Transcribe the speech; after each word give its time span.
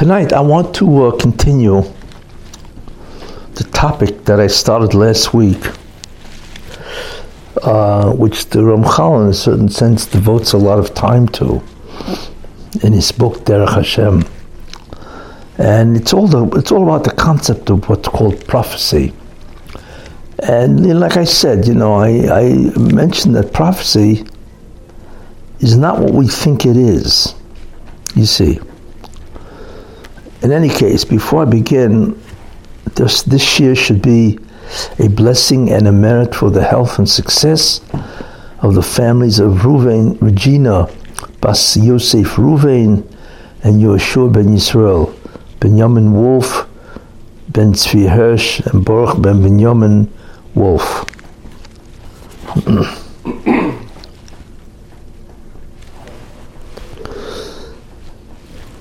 Tonight, 0.00 0.32
I 0.32 0.40
want 0.40 0.74
to 0.76 1.04
uh, 1.04 1.16
continue 1.18 1.82
the 3.52 3.64
topic 3.64 4.24
that 4.24 4.40
I 4.40 4.46
started 4.46 4.94
last 4.94 5.34
week, 5.34 5.62
uh, 7.62 8.10
which 8.12 8.46
the 8.46 8.60
Ramchal, 8.60 9.24
in 9.24 9.28
a 9.28 9.34
certain 9.34 9.68
sense, 9.68 10.06
devotes 10.06 10.54
a 10.54 10.56
lot 10.56 10.78
of 10.78 10.94
time 10.94 11.28
to 11.36 11.62
in 12.82 12.94
his 12.94 13.12
book 13.12 13.44
Derech 13.44 13.74
Hashem, 13.74 14.24
and 15.58 15.98
it's 15.98 16.14
all 16.14 16.26
the, 16.26 16.46
it's 16.58 16.72
all 16.72 16.82
about 16.82 17.04
the 17.04 17.10
concept 17.10 17.68
of 17.68 17.86
what's 17.86 18.08
called 18.08 18.46
prophecy. 18.46 19.12
And 20.38 20.80
you 20.80 20.94
know, 20.94 21.00
like 21.00 21.18
I 21.18 21.24
said, 21.24 21.68
you 21.68 21.74
know, 21.74 21.92
I, 21.92 22.08
I 22.40 22.52
mentioned 22.78 23.36
that 23.36 23.52
prophecy 23.52 24.24
is 25.58 25.76
not 25.76 26.00
what 26.00 26.14
we 26.14 26.26
think 26.26 26.64
it 26.64 26.78
is. 26.78 27.34
You 28.16 28.24
see. 28.24 28.60
In 30.42 30.52
any 30.52 30.70
case, 30.70 31.04
before 31.04 31.42
I 31.42 31.44
begin, 31.44 32.20
this, 32.94 33.22
this 33.22 33.60
year 33.60 33.74
should 33.74 34.00
be 34.00 34.38
a 34.98 35.08
blessing 35.08 35.70
and 35.70 35.86
a 35.86 35.92
merit 35.92 36.34
for 36.34 36.50
the 36.50 36.62
health 36.62 36.98
and 36.98 37.06
success 37.08 37.80
of 38.60 38.74
the 38.74 38.82
families 38.82 39.38
of 39.38 39.58
Ruvain, 39.58 40.16
Regina, 40.20 40.88
Bas 41.40 41.76
Yosef 41.76 42.36
Ruvain, 42.36 43.04
and 43.62 43.82
Yoshua 43.82 44.32
ben 44.32 44.48
Yisrael, 44.48 45.14
Benjamin 45.60 46.12
Wolf, 46.12 46.66
Ben 47.50 47.74
Tzvi 47.74 48.08
Hirsch, 48.08 48.60
and 48.60 48.82
Baruch 48.84 49.20
ben 49.20 49.42
Benjamin 49.42 50.10
Wolf. 50.54 51.04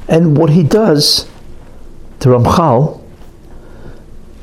and 0.08 0.38
what 0.38 0.50
he 0.52 0.64
does, 0.64 1.28
the 2.20 2.30
Ramchal, 2.30 3.02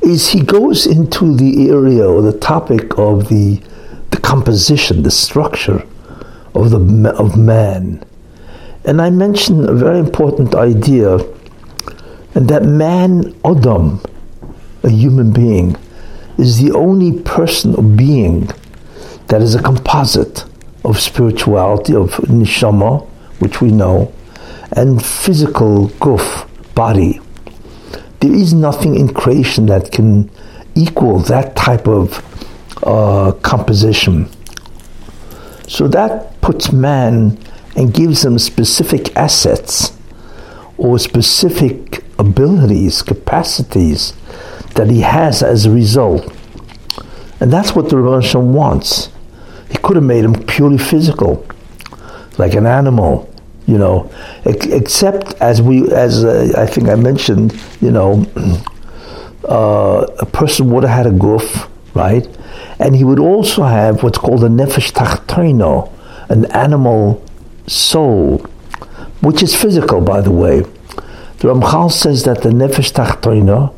is 0.01 0.29
he 0.29 0.41
goes 0.41 0.85
into 0.85 1.35
the 1.35 1.69
area 1.69 2.07
or 2.07 2.21
the 2.21 2.37
topic 2.37 2.97
of 2.97 3.29
the, 3.29 3.61
the 4.11 4.17
composition, 4.17 5.03
the 5.03 5.11
structure 5.11 5.85
of, 6.55 6.71
the, 6.71 7.13
of 7.17 7.37
man. 7.37 8.03
And 8.85 9.01
I 9.01 9.09
mentioned 9.09 9.67
a 9.67 9.73
very 9.73 9.99
important 9.99 10.55
idea, 10.55 11.17
and 12.35 12.47
that 12.47 12.63
man, 12.63 13.35
Adam, 13.43 14.01
a 14.83 14.89
human 14.89 15.33
being, 15.33 15.75
is 16.37 16.61
the 16.61 16.71
only 16.71 17.19
person 17.21 17.75
or 17.75 17.83
being 17.83 18.49
that 19.27 19.41
is 19.41 19.55
a 19.55 19.61
composite 19.61 20.45
of 20.85 20.99
spirituality, 20.99 21.93
of 21.93 22.11
neshama, 22.27 23.05
which 23.39 23.59
we 23.59 23.71
know, 23.71 24.13
and 24.71 25.03
physical 25.03 25.89
guf, 25.99 26.47
body. 26.73 27.19
There 28.19 28.33
is 28.33 28.53
nothing 28.53 28.95
in 28.95 29.13
creation 29.13 29.67
that 29.67 29.91
can 29.91 30.29
equal 30.75 31.19
that 31.19 31.55
type 31.55 31.87
of 31.87 32.23
uh, 32.83 33.31
composition. 33.41 34.29
So 35.67 35.87
that 35.89 36.39
puts 36.41 36.71
man 36.71 37.37
and 37.75 37.93
gives 37.93 38.23
him 38.25 38.39
specific 38.39 39.15
assets 39.15 39.97
or 40.77 40.97
specific 40.99 42.03
abilities, 42.19 43.01
capacities 43.01 44.13
that 44.75 44.89
he 44.89 45.01
has 45.01 45.43
as 45.43 45.65
a 45.65 45.71
result. 45.71 46.33
And 47.39 47.51
that's 47.51 47.75
what 47.75 47.89
the 47.89 47.97
Rebbe 47.97 48.39
wants. 48.39 49.09
He 49.69 49.77
could 49.77 49.95
have 49.95 50.05
made 50.05 50.23
him 50.23 50.33
purely 50.45 50.77
physical, 50.77 51.45
like 52.37 52.53
an 52.53 52.65
animal, 52.65 53.29
you 53.67 53.77
know, 53.77 54.09
except 54.45 55.33
as 55.41 55.61
we, 55.61 55.91
as 55.91 56.23
uh, 56.23 56.53
I 56.57 56.65
think 56.65 56.87
I 56.87 56.95
mentioned, 56.95 57.59
you 57.81 57.91
know, 57.91 58.25
uh, 59.47 60.07
a 60.19 60.25
person 60.25 60.71
would 60.71 60.83
have 60.83 61.05
had 61.05 61.07
a 61.07 61.15
guf, 61.15 61.69
right? 61.93 62.25
And 62.79 62.95
he 62.95 63.03
would 63.03 63.19
also 63.19 63.63
have 63.63 64.03
what's 64.03 64.17
called 64.17 64.43
a 64.45 64.47
nefesh 64.47 64.93
tachtoino, 64.93 65.91
an 66.29 66.45
animal 66.53 67.23
soul, 67.67 68.37
which 69.21 69.43
is 69.43 69.53
physical, 69.53 69.99
by 69.99 70.21
the 70.21 70.31
way. 70.31 70.61
The 71.39 71.49
Ramchal 71.49 71.91
says 71.91 72.23
that 72.23 72.43
the 72.43 72.49
nefesh 72.49 72.93
tachtoino, 72.93 73.73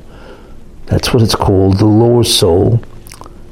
that's 0.85 1.14
what 1.14 1.24
it's 1.24 1.35
called, 1.35 1.80
the 1.80 1.85
lower 1.85 2.24
soul, 2.24 2.80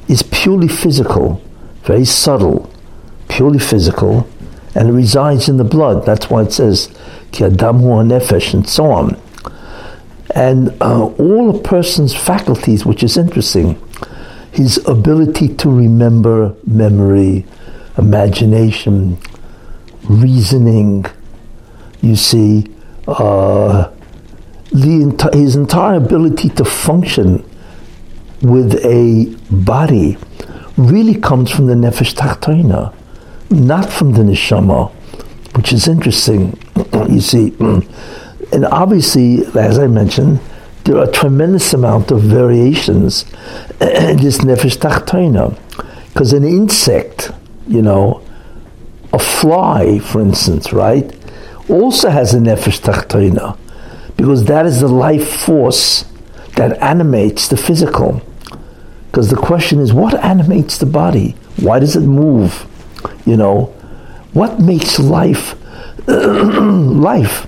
is 0.08 0.22
purely 0.22 0.68
physical, 0.68 1.42
very 1.84 2.06
subtle, 2.06 2.72
purely 3.28 3.60
physical, 3.60 4.30
and 4.78 4.90
it 4.90 4.94
resides 4.94 5.50
in 5.50 5.58
the 5.58 5.64
blood. 5.64 6.06
That's 6.06 6.30
why 6.30 6.44
it 6.44 6.54
says 6.54 6.96
ki 7.32 7.46
adam 7.46 7.80
hu 7.80 7.90
nefesh 8.04 8.54
and 8.54 8.70
so 8.70 8.92
on. 8.92 9.20
And 10.36 10.70
uh, 10.82 11.06
all 11.06 11.56
a 11.56 11.60
person's 11.60 12.14
faculties, 12.16 12.86
which 12.86 13.02
is 13.02 13.18
interesting, 13.18 13.82
his 14.52 14.78
ability 14.88 15.56
to 15.56 15.70
remember, 15.70 16.56
memory, 16.66 17.46
imagination, 17.98 19.18
reasoning, 20.08 21.08
you 22.02 22.16
see, 22.16 22.72
uh, 23.08 23.90
the 24.72 25.30
his 25.34 25.56
entire 25.56 25.96
ability 25.96 26.50
to 26.50 26.64
function 26.66 27.44
with 28.42 28.76
a 28.86 29.36
body 29.50 30.18
really 30.78 31.16
comes 31.16 31.50
from 31.50 31.66
the 31.66 31.74
nefesh 31.74 32.14
tachtoina, 32.14 32.94
not 33.50 33.90
from 33.90 34.14
the 34.14 34.24
neshama, 34.24 34.92
which 35.56 35.74
is 35.74 35.88
interesting. 35.88 36.58
you 37.10 37.22
see, 37.22 37.56
and 37.60 38.66
obviously, 38.66 39.46
as 39.60 39.80
I 39.80 39.88
mentioned, 39.88 40.40
there 40.84 40.98
are 40.98 41.10
a 41.10 41.12
tremendous 41.12 41.74
amount 41.74 42.12
of 42.12 42.22
variations 42.22 43.26
in 43.82 44.18
this 44.18 44.40
nefesh 44.40 44.78
tachtoina, 44.78 45.58
because 46.14 46.34
an 46.34 46.44
insect, 46.44 47.32
you 47.68 47.82
know, 47.82 48.24
a 49.14 49.20
fly, 49.20 50.00
for 50.00 50.22
instance, 50.22 50.74
right, 50.74 51.14
also 51.70 52.10
has 52.10 52.34
a 52.34 52.40
nefesh 52.40 52.82
tachtoina 52.82 53.58
because 54.18 54.46
that 54.46 54.66
is 54.66 54.82
the 54.82 54.88
life 54.88 55.30
force 55.30 56.04
that 56.56 56.78
animates 56.82 57.48
the 57.48 57.56
physical. 57.56 58.22
Because 59.06 59.30
the 59.30 59.36
question 59.36 59.80
is, 59.80 59.94
what 59.94 60.16
animates 60.16 60.80
the 60.80 60.88
body? 60.88 61.36
Why 61.58 61.80
does 61.80 61.96
it 61.96 62.02
move? 62.02 62.68
You 63.28 63.36
know, 63.36 63.66
what 64.32 64.62
makes 64.62 65.00
life 65.00 65.54
life? 66.08 67.46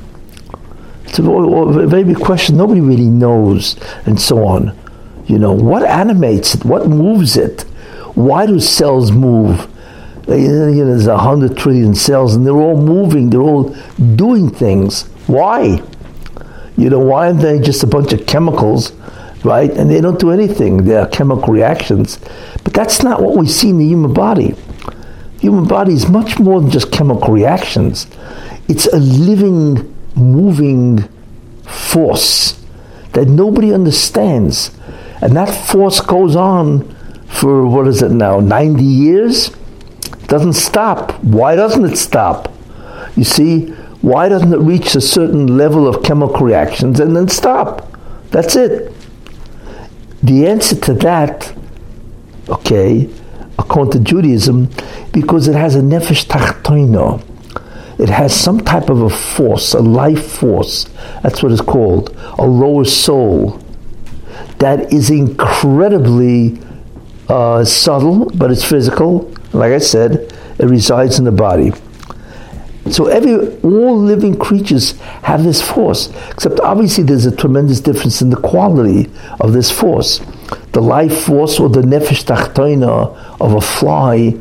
It's 1.05 1.19
a 1.19 1.87
very 1.87 2.03
big 2.03 2.19
question. 2.19 2.57
Nobody 2.57 2.81
really 2.81 3.09
knows, 3.09 3.77
and 4.05 4.19
so 4.19 4.45
on. 4.45 4.77
You 5.25 5.39
know, 5.39 5.53
what 5.53 5.83
animates 5.83 6.53
it? 6.55 6.65
What 6.65 6.87
moves 6.87 7.37
it? 7.37 7.61
Why 8.13 8.45
do 8.45 8.59
cells 8.59 9.13
move? 9.13 9.69
There's 10.25 11.07
a 11.07 11.17
hundred 11.17 11.55
trillion 11.55 11.95
cells, 11.95 12.35
and 12.35 12.45
they're 12.45 12.53
all 12.53 12.77
moving. 12.77 13.29
They're 13.29 13.39
all 13.39 13.73
doing 14.17 14.49
things. 14.49 15.03
Why? 15.27 15.81
You 16.75 16.89
know, 16.89 16.99
why 16.99 17.27
aren't 17.27 17.39
they 17.39 17.59
just 17.59 17.83
a 17.83 17.87
bunch 17.87 18.11
of 18.11 18.27
chemicals, 18.27 18.91
right? 19.45 19.71
And 19.71 19.89
they 19.89 20.01
don't 20.01 20.19
do 20.19 20.31
anything. 20.31 20.83
They 20.83 20.97
are 20.97 21.07
chemical 21.07 21.53
reactions. 21.53 22.19
But 22.65 22.73
that's 22.73 23.01
not 23.01 23.21
what 23.21 23.37
we 23.37 23.47
see 23.47 23.69
in 23.69 23.77
the 23.77 23.85
human 23.85 24.13
body. 24.13 24.55
Human 25.39 25.65
body 25.67 25.93
is 25.93 26.09
much 26.09 26.39
more 26.39 26.59
than 26.61 26.69
just 26.69 26.91
chemical 26.91 27.33
reactions. 27.33 28.07
It's 28.67 28.87
a 28.87 28.97
living, 28.97 29.95
moving 30.15 31.07
force 31.65 32.63
that 33.13 33.27
nobody 33.27 33.73
understands. 33.73 34.71
And 35.21 35.35
that 35.35 35.49
force 35.49 36.01
goes 36.01 36.35
on 36.35 36.95
for, 37.27 37.65
what 37.67 37.87
is 37.87 38.01
it 38.01 38.11
now, 38.11 38.39
90 38.39 38.83
years? 38.83 39.49
Doesn't 40.27 40.53
stop. 40.53 41.13
Why 41.23 41.55
doesn't 41.55 41.85
it 41.85 41.97
stop? 41.97 42.51
You 43.15 43.23
see, 43.23 43.67
why 44.01 44.29
doesn't 44.29 44.53
it 44.53 44.59
reach 44.59 44.95
a 44.95 45.01
certain 45.01 45.57
level 45.57 45.87
of 45.87 46.03
chemical 46.03 46.45
reactions 46.45 46.99
and 46.99 47.15
then 47.15 47.27
stop? 47.27 47.91
That's 48.31 48.55
it. 48.55 48.93
The 50.21 50.47
answer 50.47 50.75
to 50.75 50.93
that, 50.95 51.53
okay, 52.47 53.09
according 53.59 53.91
to 53.91 53.99
Judaism, 53.99 54.69
because 55.11 55.47
it 55.47 55.55
has 55.55 55.75
a 55.75 55.81
nefesh 55.81 56.25
tachtoino. 56.25 57.21
It 57.99 58.09
has 58.09 58.33
some 58.33 58.61
type 58.61 58.89
of 58.89 59.01
a 59.01 59.09
force, 59.09 59.73
a 59.73 59.81
life 59.81 60.25
force. 60.31 60.85
That's 61.21 61.43
what 61.43 61.51
it's 61.51 61.61
called, 61.61 62.15
a 62.39 62.45
lower 62.45 62.85
soul 62.85 63.61
that 64.59 64.93
is 64.93 65.09
incredibly 65.09 66.59
uh, 67.27 67.63
subtle, 67.63 68.25
but 68.35 68.51
it's 68.51 68.63
physical. 68.63 69.33
Like 69.53 69.71
I 69.71 69.79
said, 69.79 70.33
it 70.59 70.65
resides 70.65 71.17
in 71.17 71.25
the 71.25 71.31
body. 71.31 71.71
So 72.91 73.07
every 73.07 73.59
all 73.61 73.97
living 73.97 74.37
creatures 74.37 74.99
have 75.23 75.43
this 75.43 75.61
force, 75.61 76.09
except 76.31 76.59
obviously 76.59 77.03
there's 77.03 77.25
a 77.25 77.35
tremendous 77.35 77.79
difference 77.79 78.21
in 78.21 78.29
the 78.29 78.37
quality 78.37 79.09
of 79.39 79.53
this 79.53 79.69
force. 79.69 80.21
The 80.71 80.81
life 80.81 81.25
force 81.25 81.59
or 81.59 81.69
the 81.69 81.81
nefesh 81.81 82.25
tachtoina 82.25 83.15
of 83.39 83.53
a 83.53 83.61
fly 83.61 84.35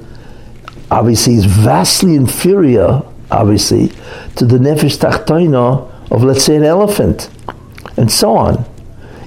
obviously 0.90 1.34
is 1.34 1.44
vastly 1.44 2.14
inferior, 2.14 3.02
obviously, 3.30 3.88
to 4.36 4.44
the 4.46 4.58
nefesh 4.58 4.98
tachtoina 4.98 6.10
of 6.10 6.24
let's 6.24 6.44
say 6.44 6.56
an 6.56 6.64
elephant. 6.64 7.30
and 7.96 8.10
so 8.10 8.36
on, 8.36 8.64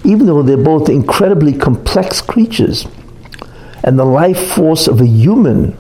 even 0.05 0.25
though 0.25 0.41
they're 0.41 0.57
both 0.57 0.89
incredibly 0.89 1.53
complex 1.53 2.21
creatures. 2.21 2.87
And 3.83 3.99
the 3.99 4.05
life 4.05 4.53
force 4.53 4.87
of 4.87 5.01
a 5.01 5.05
human 5.05 5.77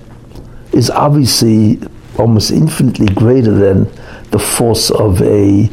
is 0.73 0.89
obviously 0.89 1.79
almost 2.17 2.51
infinitely 2.51 3.07
greater 3.07 3.51
than 3.51 3.89
the 4.31 4.39
force 4.39 4.91
of 4.91 5.21
a 5.21 5.69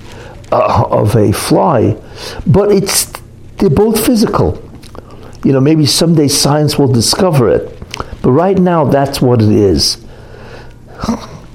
uh, 0.52 0.84
of 0.88 1.14
a 1.14 1.32
fly, 1.32 1.96
but 2.46 2.72
it's 2.72 3.12
they're 3.58 3.70
both 3.70 4.04
physical. 4.04 4.62
You 5.44 5.52
know, 5.52 5.60
maybe 5.60 5.86
someday 5.86 6.28
science 6.28 6.78
will 6.78 6.88
discover 6.88 7.48
it, 7.48 7.78
but 8.22 8.32
right 8.32 8.58
now 8.58 8.84
that's 8.84 9.20
what 9.20 9.40
it 9.40 9.50
is. 9.50 10.04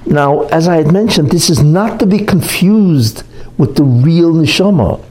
Now, 0.06 0.44
as 0.44 0.68
I 0.68 0.78
had 0.78 0.92
mentioned, 0.92 1.32
this 1.32 1.50
is 1.50 1.62
not 1.62 2.00
to 2.00 2.06
be 2.06 2.20
confused 2.20 3.24
with 3.58 3.76
the 3.76 3.84
real 3.84 4.34
neshama. 4.34 5.04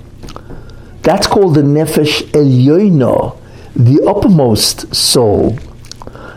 That's 1.02 1.26
called 1.26 1.54
the 1.54 1.62
nefesh 1.62 2.22
elyoina, 2.30 3.36
the 3.74 4.04
uppermost 4.06 4.94
soul. 4.94 5.58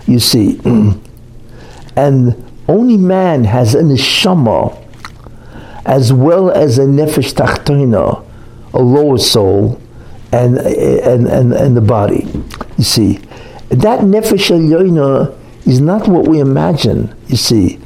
You 0.07 0.19
see, 0.19 0.59
and 1.95 2.51
only 2.67 2.97
man 2.97 3.43
has 3.43 3.75
a 3.75 3.81
neshama 3.81 4.81
as 5.85 6.11
well 6.11 6.49
as 6.49 6.79
a 6.79 6.85
nefesh 6.85 7.33
tachtoina, 7.33 8.25
a 8.73 8.79
lower 8.79 9.17
soul, 9.17 9.79
and, 10.31 10.57
and, 10.57 11.27
and, 11.27 11.53
and 11.53 11.77
the 11.77 11.81
body. 11.81 12.27
You 12.77 12.83
see, 12.83 13.19
that 13.69 14.01
nefesh 14.01 14.51
elyoina 14.51 15.37
is 15.65 15.81
not 15.81 16.07
what 16.07 16.27
we 16.27 16.39
imagine, 16.39 17.15
you 17.27 17.37
see, 17.37 17.79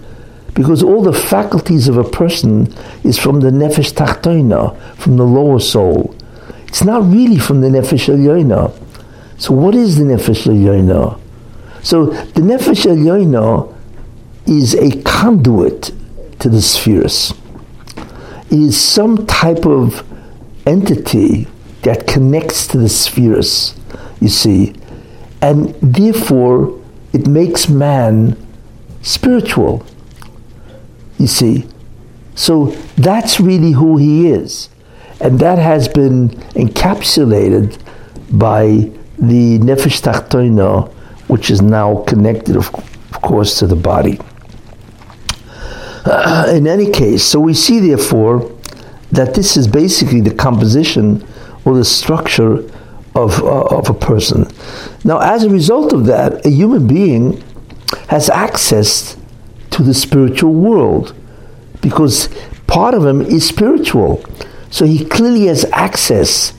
because 0.54 0.84
all 0.84 1.02
the 1.02 1.14
faculties 1.14 1.88
of 1.88 1.98
a 1.98 2.04
person 2.04 2.74
is 3.04 3.18
from 3.18 3.40
the 3.40 3.50
nefesh 3.50 3.94
tachtoina, 3.94 4.76
from 4.98 5.18
the 5.18 5.24
lower 5.24 5.60
soul. 5.60 6.16
It's 6.68 6.84
not 6.84 7.04
really 7.04 7.38
from 7.38 7.62
the 7.62 7.70
nefesh 7.70 8.14
elyoina. 8.14 8.74
So 9.38 9.54
what 9.54 9.74
is 9.76 9.98
the 9.98 10.04
nefesh 10.04 10.48
elyoina? 10.48 11.20
So 11.82 12.08
the 12.08 12.42
nefesh 12.42 12.86
elyoina 12.86 13.74
is 14.46 14.76
a 14.76 15.02
conduit 15.04 15.92
to 16.40 16.50
the 16.50 16.62
spheres. 16.62 17.34
It 18.52 18.60
is 18.60 18.80
some 18.80 19.26
type 19.28 19.66
of 19.66 20.04
entity 20.66 21.48
that 21.84 22.08
connects 22.08 22.68
to 22.68 22.78
the 22.78 22.90
spheres, 22.90 23.76
you 24.20 24.30
see, 24.30 24.74
and 25.42 25.74
therefore 25.76 26.80
it 27.14 27.28
makes 27.28 27.70
man 27.70 28.36
spiritual, 29.02 29.86
you 31.18 31.28
see. 31.28 31.68
So 32.36 32.68
that's 32.98 33.40
really 33.40 33.72
who 33.72 33.98
he 33.98 34.30
is. 34.30 34.70
And 35.22 35.40
that 35.40 35.58
has 35.58 35.88
been 35.88 36.30
encapsulated 36.56 37.78
by 38.32 38.90
the 39.18 39.60
Nefesh 39.60 40.02
Tachtoina, 40.02 40.90
which 41.28 41.52
is 41.52 41.62
now 41.62 42.04
connected, 42.04 42.56
of, 42.56 42.74
of 42.74 43.22
course, 43.22 43.60
to 43.60 43.68
the 43.68 43.76
body. 43.76 44.20
Uh, 46.06 46.50
in 46.54 46.68
any 46.68 46.90
case, 46.90 47.24
so 47.24 47.40
we 47.40 47.54
see 47.54 47.80
therefore 47.80 48.50
that 49.12 49.34
this 49.34 49.58
is 49.58 49.68
basically 49.68 50.22
the 50.22 50.34
composition 50.34 51.26
or 51.66 51.76
the 51.76 51.86
structure 51.86 52.58
of, 53.16 53.42
uh, 53.44 53.62
of 53.66 53.90
a 53.90 53.94
person. 53.94 54.48
Now, 55.04 55.20
as 55.20 55.44
a 55.44 55.50
result 55.50 55.94
of 55.94 56.06
that, 56.06 56.46
a 56.46 56.50
human 56.50 56.88
being 56.88 57.44
has 58.08 58.30
access 58.30 59.18
to 59.72 59.84
the 59.84 59.94
spiritual 59.94 60.54
world 60.54 61.16
because 61.82 62.30
part 62.68 62.94
of 62.94 63.06
him 63.06 63.22
is 63.22 63.48
spiritual. 63.48 64.24
So 64.70 64.86
he 64.86 65.06
clearly 65.06 65.48
has 65.48 65.66
access 65.72 66.54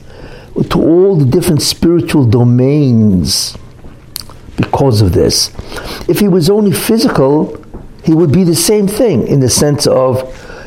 to 0.69 0.81
all 0.81 1.15
the 1.15 1.25
different 1.25 1.61
spiritual 1.61 2.25
domains 2.25 3.57
because 4.57 5.01
of 5.01 5.13
this. 5.13 5.51
If 6.09 6.19
he 6.19 6.27
was 6.27 6.49
only 6.49 6.71
physical, 6.71 7.63
he 8.03 8.13
would 8.13 8.31
be 8.31 8.43
the 8.43 8.55
same 8.55 8.87
thing 8.87 9.27
in 9.27 9.39
the 9.39 9.49
sense 9.49 9.87
of 9.87 10.23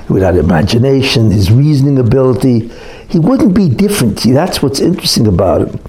without 0.08 0.36
imagination, 0.36 1.30
his 1.30 1.50
reasoning 1.50 1.98
ability. 1.98 2.70
He 3.14 3.20
wouldn't 3.20 3.54
be 3.54 3.68
different. 3.68 4.18
See, 4.18 4.32
that's 4.32 4.60
what's 4.60 4.80
interesting 4.80 5.28
about 5.28 5.68
him. 5.68 5.80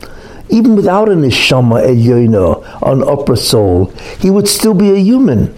Even 0.49 0.75
without 0.75 1.09
an 1.09 1.23
neshama 1.23 1.83
elyoina, 1.83 2.63
an 2.87 3.01
upper 3.01 3.35
soul, 3.35 3.87
he 4.19 4.29
would 4.29 4.47
still 4.47 4.75
be 4.75 4.91
a 4.91 4.97
human. 4.99 5.51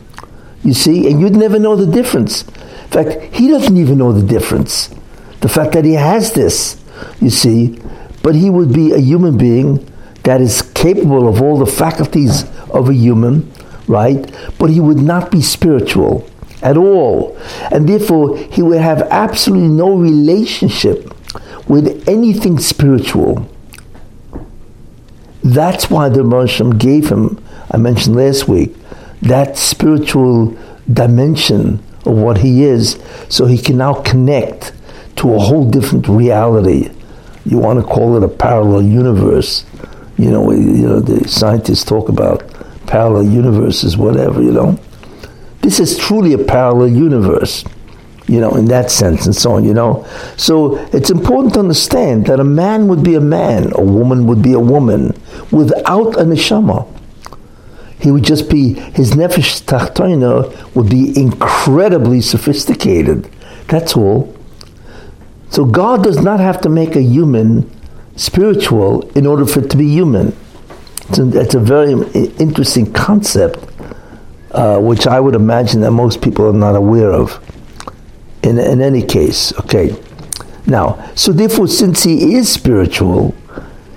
You 0.63 0.73
see, 0.73 1.11
and 1.11 1.19
you'd 1.19 1.35
never 1.35 1.59
know 1.59 1.75
the 1.75 1.85
difference. 1.85 2.43
In 2.43 2.87
fact, 2.87 3.35
he 3.35 3.49
doesn't 3.49 3.75
even 3.75 3.97
know 3.97 4.13
the 4.13 4.25
difference. 4.25 4.95
The 5.41 5.49
fact 5.49 5.73
that 5.73 5.83
he 5.83 5.95
has 5.95 6.31
this, 6.31 6.81
you 7.19 7.29
see, 7.29 7.81
but 8.23 8.33
he 8.33 8.49
would 8.49 8.71
be 8.71 8.93
a 8.93 8.99
human 8.99 9.37
being 9.37 9.85
that 10.23 10.39
is 10.39 10.61
capable 10.61 11.27
of 11.27 11.41
all 11.41 11.57
the 11.57 11.65
faculties 11.65 12.45
of 12.69 12.87
a 12.87 12.93
human, 12.93 13.51
right? 13.87 14.33
But 14.57 14.69
he 14.69 14.79
would 14.79 14.99
not 14.99 15.31
be 15.31 15.41
spiritual 15.41 16.29
at 16.61 16.77
all. 16.77 17.37
And 17.73 17.89
therefore, 17.89 18.37
he 18.37 18.61
would 18.61 18.79
have 18.79 19.01
absolutely 19.11 19.67
no 19.67 19.93
relationship 19.93 21.13
with 21.67 22.07
anything 22.07 22.59
spiritual. 22.59 23.49
That's 25.43 25.89
why 25.89 26.09
the 26.09 26.21
Moshe 26.21 26.77
gave 26.77 27.09
him, 27.09 27.43
I 27.71 27.77
mentioned 27.77 28.15
last 28.15 28.47
week, 28.47 28.75
that 29.21 29.57
spiritual 29.57 30.57
dimension 30.91 31.83
of 32.05 32.17
what 32.17 32.37
he 32.37 32.63
is, 32.63 33.01
so 33.29 33.45
he 33.45 33.57
can 33.57 33.77
now 33.77 33.93
connect 33.93 34.73
to 35.17 35.33
a 35.33 35.39
whole 35.39 35.69
different 35.69 36.07
reality. 36.07 36.89
You 37.45 37.57
want 37.57 37.79
to 37.79 37.85
call 37.85 38.15
it 38.17 38.23
a 38.23 38.27
parallel 38.27 38.83
universe. 38.83 39.65
You 40.17 40.31
know, 40.31 40.51
you 40.51 40.87
know 40.87 40.99
the 40.99 41.27
scientists 41.27 41.83
talk 41.83 42.09
about 42.09 42.43
parallel 42.87 43.23
universes, 43.23 43.97
whatever, 43.97 44.41
you 44.41 44.51
know. 44.51 44.79
This 45.61 45.79
is 45.79 45.97
truly 45.97 46.33
a 46.33 46.37
parallel 46.37 46.89
universe, 46.89 47.63
you 48.27 48.41
know, 48.41 48.51
in 48.55 48.65
that 48.65 48.91
sense 48.91 49.25
and 49.25 49.35
so 49.35 49.53
on, 49.53 49.63
you 49.63 49.73
know. 49.73 50.05
So 50.35 50.77
it's 50.93 51.09
important 51.09 51.53
to 51.55 51.61
understand 51.61 52.25
that 52.27 52.39
a 52.39 52.43
man 52.43 52.87
would 52.87 53.03
be 53.03 53.15
a 53.15 53.21
man, 53.21 53.71
a 53.75 53.83
woman 53.83 54.27
would 54.27 54.41
be 54.41 54.53
a 54.53 54.59
woman, 54.59 55.13
without 55.51 56.15
a 56.15 56.23
neshama. 56.23 56.87
He 57.99 58.11
would 58.11 58.23
just 58.23 58.49
be, 58.49 58.73
his 58.73 59.11
nefesh 59.11 59.63
tachtoina 59.63 60.75
would 60.75 60.89
be 60.89 61.17
incredibly 61.19 62.21
sophisticated. 62.21 63.29
That's 63.67 63.95
all. 63.95 64.35
So 65.49 65.65
God 65.65 66.03
does 66.03 66.21
not 66.21 66.39
have 66.39 66.61
to 66.61 66.69
make 66.69 66.95
a 66.95 67.01
human 67.01 67.71
spiritual 68.15 69.09
in 69.11 69.25
order 69.25 69.45
for 69.45 69.61
it 69.61 69.71
to 69.71 69.77
be 69.77 69.87
human. 69.87 70.35
It's 71.09 71.19
a, 71.19 71.39
it's 71.39 71.55
a 71.55 71.59
very 71.59 71.93
interesting 72.37 72.91
concept, 72.91 73.65
uh, 74.51 74.79
which 74.79 75.07
I 75.07 75.19
would 75.19 75.35
imagine 75.35 75.81
that 75.81 75.91
most 75.91 76.21
people 76.21 76.47
are 76.47 76.53
not 76.53 76.75
aware 76.75 77.11
of. 77.11 77.41
In, 78.43 78.59
in 78.59 78.81
any 78.81 79.01
case, 79.01 79.53
okay. 79.59 79.95
Now, 80.65 81.11
so 81.15 81.31
therefore, 81.31 81.67
since 81.67 82.03
he 82.03 82.35
is 82.35 82.51
spiritual, 82.51 83.33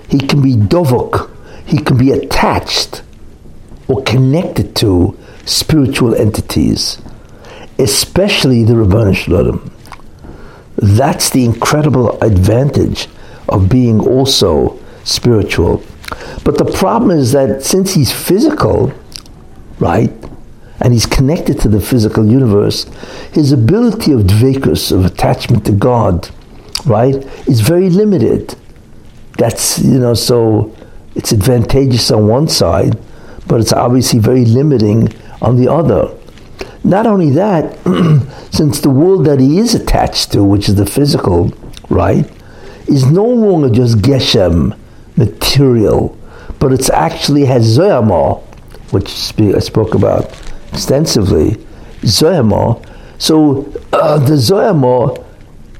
he 0.09 0.19
can 0.19 0.41
be 0.41 0.55
dovok, 0.55 1.29
he 1.65 1.77
can 1.77 1.97
be 1.97 2.11
attached 2.11 3.03
or 3.87 4.01
connected 4.03 4.75
to 4.77 5.17
spiritual 5.45 6.15
entities, 6.15 7.01
especially 7.77 8.63
the 8.63 8.73
Ribbono 8.73 9.15
Shel 9.15 9.35
Olam. 9.35 9.71
That's 10.77 11.29
the 11.29 11.45
incredible 11.45 12.19
advantage 12.21 13.07
of 13.49 13.69
being 13.69 13.99
also 13.99 14.79
spiritual. 15.03 15.83
But 16.43 16.57
the 16.57 16.65
problem 16.65 17.11
is 17.11 17.31
that 17.33 17.63
since 17.63 17.93
he's 17.93 18.11
physical, 18.11 18.93
right, 19.79 20.11
and 20.81 20.93
he's 20.93 21.05
connected 21.05 21.59
to 21.61 21.67
the 21.67 21.79
physical 21.79 22.25
universe, 22.25 22.85
his 23.33 23.51
ability 23.51 24.11
of 24.11 24.21
dvekus, 24.21 24.91
of 24.91 25.05
attachment 25.05 25.63
to 25.65 25.71
God, 25.71 26.29
right, 26.85 27.15
is 27.47 27.61
very 27.61 27.89
limited. 27.89 28.55
That's, 29.37 29.79
you 29.79 29.99
know, 29.99 30.15
so 30.15 30.75
it's 31.15 31.31
advantageous 31.31 32.09
on 32.09 32.27
one 32.27 32.47
side, 32.47 32.99
but 33.47 33.61
it's 33.61 33.71
obviously 33.71 34.19
very 34.19 34.43
limiting 34.43 35.13
on 35.41 35.55
the 35.55 35.71
other. 35.71 36.17
Not 36.83 37.05
only 37.05 37.29
that, 37.31 37.77
since 38.51 38.81
the 38.81 38.89
world 38.89 39.25
that 39.25 39.39
he 39.39 39.59
is 39.59 39.75
attached 39.75 40.31
to, 40.31 40.43
which 40.43 40.67
is 40.67 40.75
the 40.75 40.85
physical, 40.87 41.53
right, 41.89 42.29
is 42.87 43.05
no 43.05 43.25
longer 43.25 43.69
just 43.69 43.99
Geshem, 43.99 44.75
material, 45.15 46.17
but 46.59 46.73
it's 46.73 46.89
actually 46.89 47.45
has 47.45 47.77
Zuhama, 47.77 48.41
which 48.91 49.07
I 49.39 49.59
spoke 49.59 49.93
about 49.93 50.35
extensively. 50.71 51.51
Zuhama. 52.01 52.83
So 53.19 53.71
uh, 53.93 54.17
the 54.19 54.33
Zuhama 54.33 55.23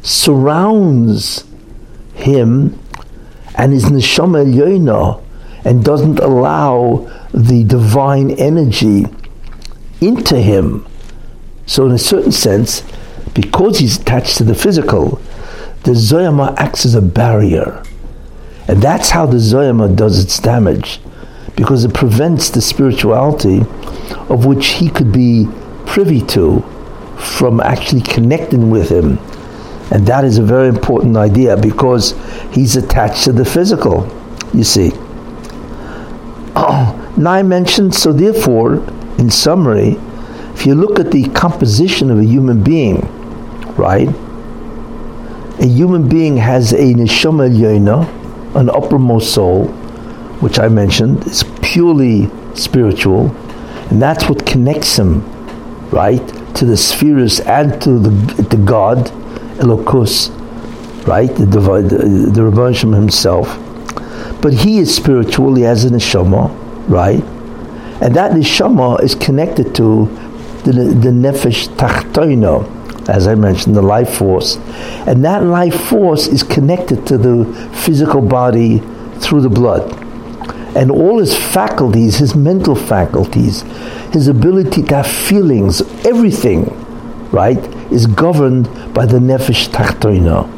surrounds 0.02 1.46
him 2.16 2.80
and 3.56 3.74
his 3.74 3.86
neshama 3.86 4.46
elyoina 4.46 5.22
and 5.66 5.84
doesn't 5.84 6.20
allow 6.20 7.10
the 7.34 7.64
divine 7.64 8.32
energy 8.32 9.06
into 10.00 10.40
him. 10.40 10.86
So, 11.68 11.86
in 11.86 11.92
a 11.92 12.00
certain 12.00 12.32
sense, 12.32 12.84
because 13.34 13.80
he's 13.80 14.00
attached 14.00 14.38
to 14.38 14.44
the 14.44 14.56
physical, 14.56 15.22
the 15.84 15.92
Zuhama 15.92 16.56
acts 16.58 16.86
as 16.86 16.96
a 16.96 17.02
barrier. 17.02 17.84
And 18.68 18.82
that's 18.82 19.12
how 19.12 19.26
the 19.26 19.38
Zuhama 19.38 19.96
does 19.96 20.24
its 20.24 20.40
damage, 20.40 21.00
because 21.56 21.84
it 21.84 21.94
prevents 21.94 22.50
the 22.50 22.62
spirituality 22.62 23.62
of 24.30 24.46
which 24.46 24.68
he 24.68 24.90
could 24.90 25.12
be 25.12 25.48
privy 25.86 26.22
to 26.22 26.62
from 27.18 27.60
actually 27.60 28.02
connecting 28.02 28.70
with 28.70 28.90
him. 28.90 29.18
And 29.92 30.08
that 30.08 30.24
is 30.24 30.38
a 30.38 30.44
very 30.44 30.70
important 30.70 31.18
idea 31.18 31.58
because 31.58 32.16
he's 32.52 32.76
attached 32.76 33.26
to 33.26 33.34
the 33.34 33.46
physical, 33.46 34.10
you 34.54 34.64
see. 34.64 34.92
I 36.56 37.44
mentioned, 37.44 37.94
so 37.94 38.12
therefore, 38.14 38.76
in 39.18 39.30
summary, 39.30 39.98
if 40.54 40.66
you 40.66 40.76
look 40.76 41.00
at 41.00 41.12
the 41.12 41.28
composition 41.30 42.10
of 42.10 42.20
a 42.20 42.26
human 42.26 42.64
being, 42.64 43.02
right? 43.76 44.08
A 45.60 45.66
human 45.66 46.08
being 46.08 46.38
has 46.38 46.74
a 46.74 46.94
neshama 46.94 47.50
yona, 47.50 48.08
an 48.56 48.70
uppermost 48.70 49.34
soul, 49.34 49.68
which 50.42 50.60
I 50.60 50.68
mentioned, 50.68 51.26
is 51.28 51.44
purely 51.62 52.30
spiritual, 52.56 53.30
and 53.90 54.02
that's 54.02 54.28
what 54.28 54.46
connects 54.46 54.98
him, 54.98 55.24
right, 55.92 56.26
to 56.56 56.66
the 56.66 56.76
spheres 56.76 57.40
and 57.42 57.82
to 57.82 58.00
the, 58.00 58.10
the 58.44 58.58
God, 58.58 59.08
Elokus, 59.60 60.30
right, 61.08 61.34
the 61.36 61.46
divine, 61.46 61.88
the, 61.88 61.98
the 61.98 62.96
himself. 62.96 63.58
But 64.42 64.54
he 64.54 64.80
is 64.80 64.96
spiritual, 64.96 65.56
he 65.56 65.64
has 65.64 65.86
a 65.86 65.90
neshama, 65.90 66.50
right? 66.90 67.24
And 68.02 68.16
that 68.16 68.32
neshama 68.32 69.02
is 69.04 69.14
connected 69.14 69.76
to 69.76 70.06
the, 70.64 70.72
the 70.72 71.10
nefesh 71.10 71.68
tachtoino, 71.76 73.10
as 73.10 73.28
I 73.28 73.36
mentioned, 73.36 73.76
the 73.76 73.82
life 73.82 74.16
force. 74.16 74.58
And 75.06 75.24
that 75.26 75.44
life 75.44 75.80
force 75.88 76.28
is 76.28 76.44
connected 76.44 77.06
to 77.08 77.18
the 77.18 77.46
physical 77.74 78.22
body 78.22 78.80
through 79.20 79.42
the 79.42 79.50
blood. 79.50 80.11
And 80.76 80.90
all 80.90 81.20
his 81.20 81.36
faculties, 81.36 82.18
his 82.18 82.34
mental 82.36 82.76
faculties, 82.76 83.62
his 84.14 84.28
ability 84.28 84.84
to 84.84 84.96
have 84.98 85.08
feelings, 85.08 85.82
everything, 86.06 86.66
right, 87.32 87.60
is 87.92 88.06
governed 88.08 88.66
by 88.94 89.06
the 89.06 89.18
nefesh 89.18 89.70
tachtoina. 89.70 90.50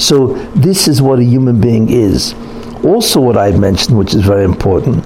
So 0.00 0.34
this 0.54 0.88
is 0.88 1.02
what 1.02 1.18
a 1.18 1.24
human 1.24 1.60
being 1.60 1.90
is. 1.90 2.34
Also, 2.84 3.20
what 3.20 3.36
I 3.36 3.50
mentioned, 3.50 3.98
which 3.98 4.14
is 4.14 4.22
very 4.22 4.44
important, 4.44 5.04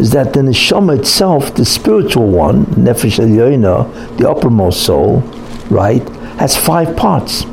is 0.00 0.12
that 0.12 0.32
the 0.32 0.40
neshama 0.40 0.98
itself, 0.98 1.54
the 1.54 1.64
spiritual 1.64 2.28
one, 2.28 2.66
nefesh 2.66 3.18
elyoina, 3.18 4.16
the 4.16 4.30
uppermost 4.30 4.84
soul, 4.84 5.20
right, 5.70 6.08
has 6.38 6.56
five 6.56 6.96
parts. 6.96 7.44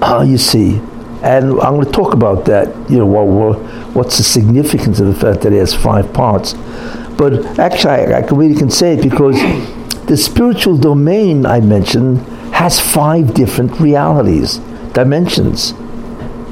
Uh, 0.00 0.24
you 0.26 0.38
see, 0.38 0.80
and 1.22 1.60
I'm 1.60 1.74
going 1.74 1.84
to 1.84 1.92
talk 1.92 2.14
about 2.14 2.46
that. 2.46 2.68
You 2.90 2.98
know, 2.98 3.06
what, 3.06 3.58
what's 3.94 4.18
the 4.18 4.24
significance 4.24 5.00
of 5.00 5.06
the 5.06 5.14
fact 5.14 5.42
that 5.42 5.52
it 5.52 5.58
has 5.58 5.74
five 5.74 6.12
parts? 6.12 6.54
But 7.16 7.58
actually, 7.58 8.12
I, 8.12 8.18
I 8.18 8.26
really 8.26 8.54
can 8.54 8.70
say 8.70 8.94
it 8.94 9.02
because 9.02 9.36
the 10.06 10.16
spiritual 10.16 10.76
domain 10.76 11.46
I 11.46 11.60
mentioned 11.60 12.18
has 12.54 12.80
five 12.80 13.34
different 13.34 13.78
realities, 13.80 14.58
dimensions. 14.92 15.72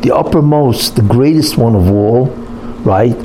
The 0.02 0.12
uppermost, 0.14 0.96
the 0.96 1.02
greatest 1.02 1.56
one 1.58 1.74
of 1.74 1.90
all, 1.90 2.26
right, 2.84 3.16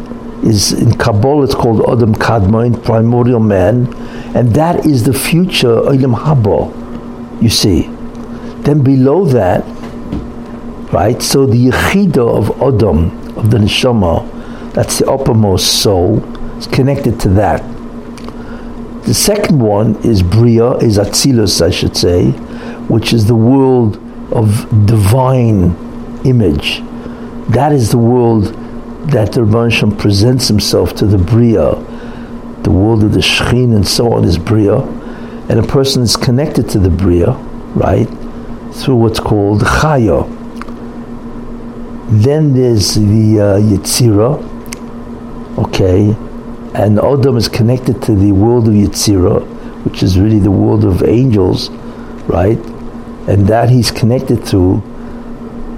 is 0.44 0.74
in 0.74 0.98
Kabbalah, 0.98 1.46
it's 1.46 1.56
called 1.56 1.82
Adam 1.90 2.14
Kadmon, 2.14 2.84
primordial 2.84 3.40
man, 3.40 3.94
and 4.36 4.54
that 4.54 4.86
is 4.86 5.04
the 5.04 5.14
future 5.14 5.68
Olam 5.68 6.16
Haba, 6.16 7.42
you 7.42 7.50
see. 7.50 7.84
Then 8.64 8.84
below 8.84 9.26
that, 9.26 9.64
right, 10.92 11.22
so 11.22 11.46
the 11.46 11.68
Yechida 11.68 12.18
of 12.18 12.62
Adam, 12.62 13.25
of 13.38 13.52
the 13.52 13.58
Neshama, 13.58 14.74
that's 14.74 15.00
the 15.00 15.10
uppermost 15.10 15.82
soul, 15.82 16.24
is 16.58 16.68
connected 16.68 17.20
to 17.22 17.30
that. 17.30 17.62
The 19.06 19.14
second 19.14 19.60
one 19.60 19.96
is 20.04 20.24
Bria, 20.24 20.74
is 20.78 20.98
Atzilus, 20.98 21.62
I 21.62 21.70
should 21.70 21.96
say, 21.96 22.32
which 22.90 23.14
is 23.14 23.28
the 23.28 23.36
world 23.36 23.98
of 24.32 24.68
divine 24.86 25.76
image. 26.26 26.82
That 27.50 27.72
is 27.72 27.92
the 27.92 28.00
world 28.00 28.46
that 29.12 29.34
the 29.34 29.44
Rebbe 29.44 29.96
presents 29.96 30.48
himself 30.48 30.96
to 30.96 31.06
the 31.06 31.20
Bria, 31.20 31.76
the 32.64 32.72
world 32.72 33.04
of 33.04 33.14
the 33.14 33.20
Shechin 33.20 33.76
and 33.76 33.88
so 33.88 34.12
on 34.14 34.24
is 34.24 34.40
Bria, 34.40 34.80
and 34.80 35.60
a 35.60 35.64
person 35.64 36.02
is 36.02 36.16
connected 36.16 36.68
to 36.70 36.80
the 36.80 36.90
Bria, 36.90 37.34
right, 37.76 38.08
through 38.74 38.96
what's 38.96 39.20
called 39.20 39.62
Chaya. 39.62 40.26
Then 42.08 42.54
there's 42.54 42.96
the 42.96 43.40
uh, 43.40 43.60
Yetzira, 43.60 44.38
okay, 45.58 46.16
and 46.76 47.00
Adam 47.00 47.36
is 47.36 47.48
connected 47.48 48.02
to 48.04 48.16
the 48.16 48.32
world 48.32 48.68
of 48.68 48.76
Yetzira, 48.76 49.42
which 49.86 50.04
is 50.04 50.20
really 50.20 50.38
the 50.38 50.52
world 50.52 50.86
of 50.86 51.02
angels, 51.04 51.72
right, 52.28 52.60
and 53.28 53.48
that 53.48 53.70
he's 53.70 53.90
connected 53.90 54.46
to 54.48 54.84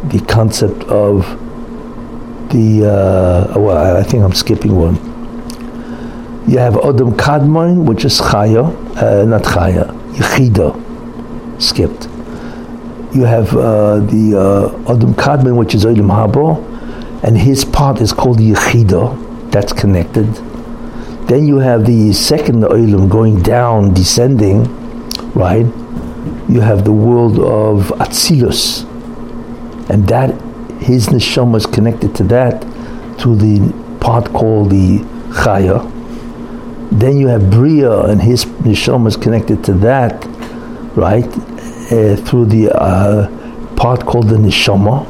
the 0.10 0.20
concept 0.28 0.84
of 0.86 1.24
the 2.50 2.86
uh, 2.86 3.60
well, 3.60 3.98
I 3.98 4.04
think 4.04 4.24
I'm 4.24 4.34
skipping 4.34 4.76
one. 4.76 4.96
You 6.50 6.60
have 6.60 6.76
Adam 6.78 7.12
Kadmon, 7.14 7.86
which 7.86 8.04
is 8.04 8.20
Chaya, 8.20 8.66
uh, 9.02 9.26
not 9.26 9.44
Chaya, 9.44 9.92
Yechida, 10.12 11.62
skipped. 11.62 12.17
You 13.18 13.24
have 13.24 13.52
uh, 13.56 13.98
the 13.98 14.38
uh, 14.38 14.94
Adam 14.94 15.16
Kadmon, 15.16 15.58
which 15.58 15.74
is 15.74 15.86
Olam 15.86 16.12
Haba, 16.12 17.24
and 17.24 17.36
his 17.36 17.66
part 17.66 18.00
is 18.00 18.14
called 18.14 18.38
Yechida, 18.38 19.50
that's 19.50 19.74
connected. 19.74 20.32
Then 21.28 21.48
you 21.48 21.58
have 21.58 21.88
the 21.88 22.14
second 22.14 22.62
Olam 22.62 23.10
going 23.10 23.42
down, 23.42 23.96
descending, 23.96 24.66
right? 25.34 25.66
You 26.48 26.62
have 26.62 26.86
the 26.86 26.92
world 26.92 27.40
of 27.40 27.88
Atzilus, 27.98 28.84
and 29.90 30.08
that 30.10 30.40
his 30.80 31.08
neshama 31.08 31.58
is 31.58 31.66
connected 31.66 32.14
to 32.18 32.24
that, 32.26 32.62
to 33.22 33.36
the 33.36 33.74
part 34.00 34.32
called 34.32 34.70
the 34.70 35.00
chaya. 35.42 35.82
Then 36.92 37.18
you 37.18 37.30
have 37.30 37.50
bria, 37.50 38.02
and 38.02 38.22
his 38.22 38.46
neshama 38.46 39.08
is 39.08 39.18
connected 39.18 39.64
to 39.64 39.74
that, 39.74 40.24
right, 40.96 41.57
through 41.88 42.46
the 42.46 42.72
uh, 42.72 43.76
part 43.76 44.06
called 44.06 44.28
the 44.30 44.36
neshama. 44.36 45.06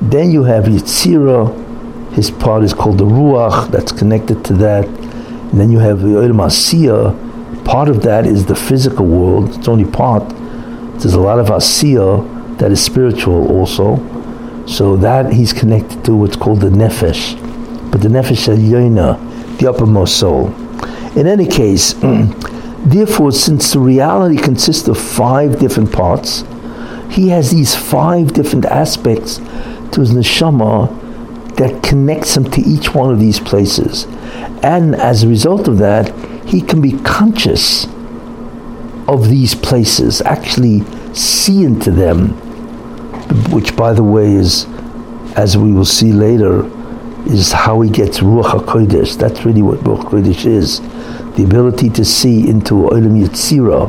Then 0.00 0.30
you 0.30 0.44
have 0.44 0.64
yitzira, 0.64 2.12
his 2.12 2.30
part 2.30 2.62
is 2.64 2.74
called 2.74 2.98
the 2.98 3.04
ruach, 3.04 3.70
that's 3.70 3.92
connected 3.92 4.44
to 4.46 4.54
that. 4.54 4.86
And 4.86 5.60
then 5.60 5.72
you 5.72 5.78
have 5.78 6.00
the 6.00 6.08
asiyah, 6.08 7.64
part 7.64 7.88
of 7.88 8.02
that 8.02 8.26
is 8.26 8.46
the 8.46 8.54
physical 8.54 9.06
world. 9.06 9.54
It's 9.54 9.68
only 9.68 9.90
part. 9.90 10.28
There's 11.00 11.14
a 11.14 11.20
lot 11.20 11.38
of 11.38 11.46
asiyah 11.46 12.58
that 12.58 12.70
is 12.70 12.82
spiritual 12.82 13.50
also. 13.50 13.96
So 14.66 14.96
that 14.96 15.32
he's 15.32 15.52
connected 15.52 16.04
to 16.06 16.16
what's 16.16 16.36
called 16.36 16.60
the 16.60 16.70
nefesh, 16.70 17.40
but 17.92 18.00
the 18.00 18.08
nefesh 18.08 18.48
elyoina, 18.52 19.58
the 19.58 19.70
uppermost 19.70 20.18
soul. 20.18 20.48
In 21.16 21.26
any 21.26 21.46
case, 21.46 21.94
therefore, 22.86 23.32
since 23.32 23.72
the 23.72 23.78
reality 23.78 24.36
consists 24.36 24.88
of 24.88 24.98
five 24.98 25.58
different 25.58 25.92
parts, 25.92 26.44
he 27.10 27.28
has 27.28 27.50
these 27.50 27.74
five 27.74 28.32
different 28.32 28.64
aspects 28.66 29.36
to 29.36 30.00
his 30.00 30.12
neshama 30.12 30.88
that 31.56 31.82
connects 31.82 32.36
him 32.36 32.44
to 32.50 32.60
each 32.60 32.94
one 32.94 33.10
of 33.10 33.18
these 33.18 33.40
places. 33.40 34.04
And 34.62 34.94
as 34.94 35.22
a 35.22 35.28
result 35.28 35.68
of 35.68 35.78
that, 35.78 36.12
he 36.46 36.60
can 36.60 36.80
be 36.80 36.92
conscious 36.98 37.86
of 39.08 39.28
these 39.28 39.54
places, 39.54 40.20
actually 40.22 40.82
see 41.14 41.64
into 41.64 41.90
them 41.90 42.36
which, 43.50 43.76
by 43.76 43.92
the 43.92 44.02
way, 44.02 44.32
is, 44.34 44.66
as 45.36 45.56
we 45.56 45.72
will 45.72 45.84
see 45.84 46.12
later, 46.12 46.64
is 47.26 47.52
how 47.52 47.80
he 47.80 47.90
gets 47.90 48.20
Ruach 48.20 48.64
HaKodesh. 48.64 49.18
That's 49.18 49.44
really 49.44 49.62
what 49.62 49.78
Ruach 49.80 50.04
HaKodesh 50.04 50.46
is. 50.46 50.80
The 51.36 51.44
ability 51.44 51.90
to 51.90 52.04
see 52.04 52.48
into 52.48 52.74
Olam 52.74 53.22
Yetzira 53.22 53.88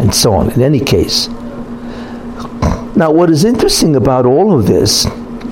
and 0.00 0.14
so 0.14 0.34
on. 0.34 0.50
In 0.52 0.62
any 0.62 0.80
case. 0.80 1.28
Now, 2.96 3.10
what 3.10 3.30
is 3.30 3.44
interesting 3.44 3.96
about 3.96 4.26
all 4.26 4.58
of 4.58 4.66
this, 4.66 5.06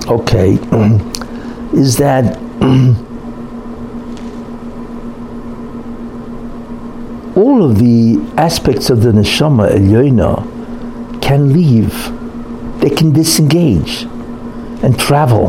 okay, 0.09 0.53
is 1.73 1.97
that 1.97 2.37
all 7.37 7.65
of 7.65 7.79
the 7.79 8.21
aspects 8.37 8.91
of 8.91 9.03
the 9.03 9.13
neshama 9.13 9.71
Elyoina 9.71 10.43
can 11.23 11.53
leave 11.53 12.13
they 12.87 12.95
can 12.95 13.13
disengage 13.13 14.03
and 14.83 14.97
travel, 14.97 15.49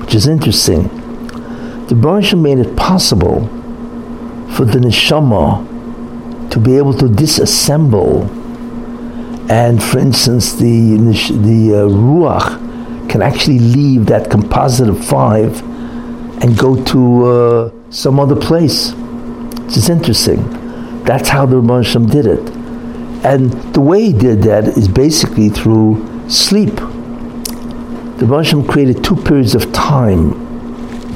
which 0.00 0.14
is 0.14 0.26
interesting. 0.26 0.88
The 1.86 1.94
Baruch 1.94 2.36
made 2.36 2.58
it 2.58 2.74
possible 2.74 3.48
for 4.54 4.64
the 4.64 4.78
neshama 4.78 6.50
to 6.50 6.58
be 6.60 6.76
able 6.76 6.94
to 6.94 7.06
disassemble 7.06 8.28
And 9.48 9.82
for 9.82 9.98
instance, 9.98 10.54
the, 10.54 10.96
the 10.96 11.74
uh, 11.74 11.88
Ruach 11.88 13.10
can 13.10 13.20
actually 13.20 13.58
leave 13.58 14.06
that 14.06 14.30
composite 14.30 14.88
of 14.88 15.04
five 15.04 15.60
and 16.42 16.56
go 16.58 16.82
to 16.84 17.26
uh, 17.26 17.70
some 17.90 18.18
other 18.18 18.36
place. 18.36 18.94
Is 19.76 19.90
interesting. 19.90 21.02
That's 21.04 21.28
how 21.28 21.46
the 21.46 21.58
Rebbe 21.58 21.82
did 22.08 22.26
it. 22.26 22.48
And 23.24 23.50
the 23.74 23.80
way 23.80 24.04
he 24.04 24.12
did 24.12 24.42
that 24.42 24.68
is 24.68 24.86
basically 24.88 25.48
through 25.48 26.28
sleep. 26.28 26.76
The 26.76 28.26
Rebbe 28.26 28.68
created 28.68 29.02
two 29.02 29.16
periods 29.16 29.54
of 29.54 29.72
time. 29.72 30.30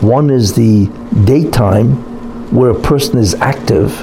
One 0.00 0.28
is 0.30 0.54
the 0.54 0.86
daytime, 1.24 2.02
where 2.50 2.70
a 2.70 2.80
person 2.80 3.18
is 3.18 3.34
active, 3.34 4.00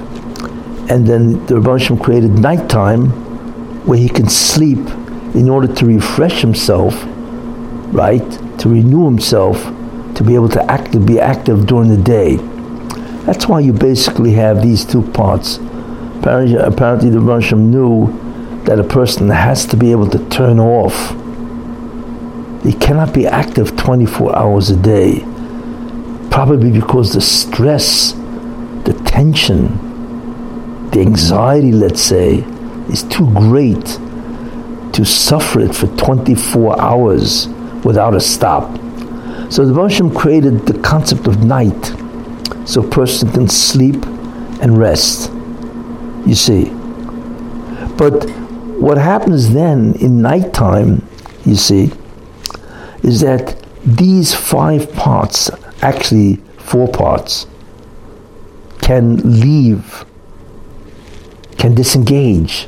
and 0.90 1.08
then 1.08 1.46
the 1.48 1.60
Rebbe 1.60 2.04
created 2.04 2.32
nighttime, 2.32 3.10
where 3.86 3.98
he 3.98 4.10
can 4.10 4.30
sleep 4.30 4.80
in 5.36 5.50
order 5.50 5.74
to 5.74 5.86
refresh 5.86 6.42
himself, 6.42 6.96
right? 7.94 8.30
To 8.60 8.70
renew 8.70 9.06
himself, 9.06 9.58
to 10.16 10.24
be 10.24 10.36
able 10.36 10.50
to 10.50 10.72
act, 10.72 10.92
to 10.94 11.00
be 11.00 11.20
active 11.20 11.66
during 11.66 11.90
the 11.90 11.98
day. 11.98 12.38
That's 13.25 13.48
why 13.48 13.60
you 13.60 13.74
basically 13.74 14.34
have 14.34 14.62
these 14.62 14.86
two 14.86 15.02
parts. 15.12 15.58
Apparently, 16.20 16.56
apparently 16.56 17.10
the 17.10 17.20
Russian 17.20 17.72
knew 17.72 18.08
that 18.66 18.80
a 18.80 18.84
person 18.84 19.30
has 19.30 19.66
to 19.68 19.78
be 19.78 19.92
able 19.92 20.10
to 20.10 20.30
turn 20.30 20.60
off. 20.60 21.16
He 22.64 22.74
cannot 22.74 23.14
be 23.14 23.28
active 23.28 23.75
24 23.75 24.36
hours 24.36 24.70
a 24.70 24.75
day. 24.75 25.20
Probably 26.32 26.72
because 26.72 27.14
the 27.14 27.22
stress, 27.22 28.14
tension, 29.16 30.90
the 30.90 31.00
anxiety, 31.00 31.72
let's 31.72 32.02
say, 32.02 32.40
is 32.90 33.04
too 33.04 33.34
great 33.34 33.86
to 34.92 35.06
suffer 35.06 35.62
it 35.62 35.74
for 35.74 35.88
24 35.96 36.82
hours 36.82 37.48
without 37.86 38.14
a 38.14 38.20
stop. 38.20 38.70
So 39.50 39.66
the 39.66 39.74
Russian 39.74 40.14
created 40.14 40.66
the 40.66 40.78
concept 40.80 41.28
of 41.28 41.46
night 41.46 41.94
so 42.66 42.84
a 42.84 42.90
person 42.90 43.32
can 43.32 43.48
sleep 43.48 44.06
and 44.62 44.78
rest. 44.78 45.32
You 46.28 46.36
see. 46.36 46.66
But 47.98 48.30
what 48.80 48.98
happens 48.98 49.54
then 49.54 49.94
in 49.96 50.22
nighttime, 50.22 51.08
you 51.46 51.56
see, 51.56 51.92
is 53.02 53.22
that 53.22 53.56
these 53.86 54.34
five 54.34 54.92
parts, 54.94 55.50
actually 55.82 56.36
four 56.58 56.90
parts, 56.90 57.48
can 58.86 59.18
leave, 59.42 60.06
can 61.58 61.74
disengage 61.74 62.68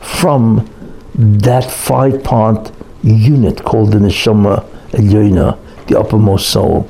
from 0.00 0.66
that 1.14 1.70
five 1.70 2.24
part 2.24 2.72
unit 3.02 3.62
called 3.62 3.92
the 3.92 3.98
Neshama 3.98 4.64
Elyoina, 4.92 5.58
the 5.88 6.00
uppermost 6.00 6.48
soul. 6.48 6.88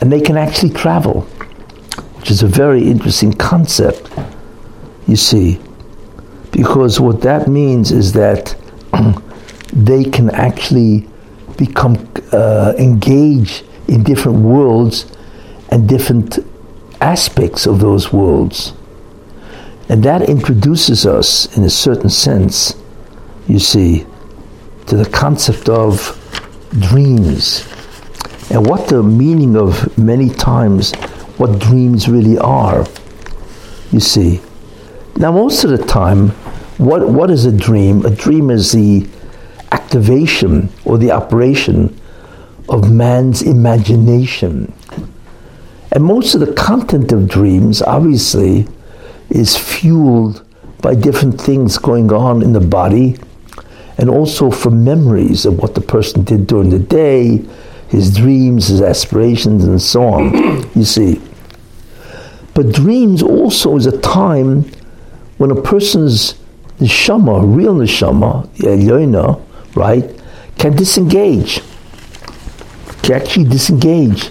And 0.00 0.12
they 0.12 0.20
can 0.20 0.36
actually 0.36 0.72
travel, 0.72 1.22
which 2.18 2.30
is 2.30 2.44
a 2.44 2.46
very 2.46 2.86
interesting 2.86 3.32
concept, 3.32 4.08
you 5.08 5.16
see, 5.16 5.60
because 6.52 7.00
what 7.00 7.20
that 7.22 7.48
means 7.48 7.90
is 7.90 8.12
that 8.12 8.54
they 9.72 10.04
can 10.04 10.30
actually 10.30 11.08
become 11.56 11.96
uh, 12.30 12.74
engaged 12.78 13.64
in 13.88 14.04
different 14.04 14.38
worlds 14.38 15.06
and 15.70 15.88
different 15.88 16.38
aspects 17.04 17.66
of 17.66 17.80
those 17.80 18.12
worlds. 18.12 18.72
And 19.90 20.02
that 20.04 20.22
introduces 20.22 21.04
us, 21.04 21.54
in 21.56 21.62
a 21.64 21.70
certain 21.70 22.08
sense, 22.08 22.74
you 23.46 23.58
see, 23.58 24.06
to 24.86 24.96
the 24.96 25.08
concept 25.10 25.68
of 25.68 26.18
dreams 26.80 27.68
and 28.50 28.66
what 28.66 28.88
the 28.88 29.02
meaning 29.02 29.56
of 29.56 29.96
many 29.98 30.30
times 30.30 30.94
what 31.36 31.58
dreams 31.58 32.08
really 32.08 32.38
are. 32.38 32.86
You 33.92 34.00
see. 34.00 34.40
Now, 35.16 35.30
most 35.32 35.64
of 35.64 35.70
the 35.70 35.78
time, 35.78 36.30
what, 36.78 37.08
what 37.08 37.30
is 37.30 37.44
a 37.44 37.52
dream? 37.52 38.04
A 38.04 38.10
dream 38.10 38.50
is 38.50 38.72
the 38.72 39.06
activation 39.72 40.70
or 40.84 40.98
the 40.98 41.10
operation 41.10 42.00
of 42.68 42.90
man's 42.90 43.42
imagination. 43.42 44.72
And 45.94 46.04
most 46.04 46.34
of 46.34 46.40
the 46.40 46.52
content 46.52 47.12
of 47.12 47.28
dreams, 47.28 47.80
obviously, 47.80 48.66
is 49.30 49.56
fueled 49.56 50.44
by 50.82 50.94
different 50.94 51.40
things 51.40 51.78
going 51.78 52.12
on 52.12 52.42
in 52.42 52.52
the 52.52 52.60
body 52.60 53.16
and 53.96 54.10
also 54.10 54.50
from 54.50 54.84
memories 54.84 55.46
of 55.46 55.58
what 55.58 55.74
the 55.74 55.80
person 55.80 56.24
did 56.24 56.46
during 56.46 56.70
the 56.70 56.78
day 56.78 57.44
his 57.88 58.14
dreams, 58.14 58.68
his 58.68 58.82
aspirations, 58.82 59.64
and 59.64 59.80
so 59.80 60.02
on. 60.02 60.34
you 60.74 60.84
see. 60.84 61.20
But 62.54 62.72
dreams 62.72 63.22
also 63.22 63.76
is 63.76 63.86
a 63.86 64.00
time 64.00 64.64
when 65.38 65.50
a 65.50 65.60
person's 65.60 66.34
neshama, 66.80 67.56
real 67.56 67.74
neshama, 67.74 68.52
the 68.56 68.68
Elyoina, 68.68 69.40
right, 69.76 70.10
can 70.58 70.74
disengage. 70.74 71.60
Can 73.02 73.14
actually 73.14 73.44
disengage. 73.44 74.30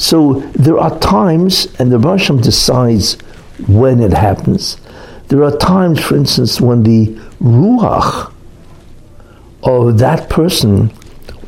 So 0.00 0.40
there 0.54 0.78
are 0.78 0.98
times, 0.98 1.66
and 1.78 1.92
the 1.92 1.98
Rasham 1.98 2.42
decides 2.42 3.18
when 3.68 4.00
it 4.00 4.14
happens. 4.14 4.78
There 5.28 5.44
are 5.44 5.54
times, 5.58 6.00
for 6.00 6.16
instance, 6.16 6.58
when 6.58 6.84
the 6.84 7.08
ruach 7.38 8.32
of 9.62 9.98
that 9.98 10.30
person 10.30 10.90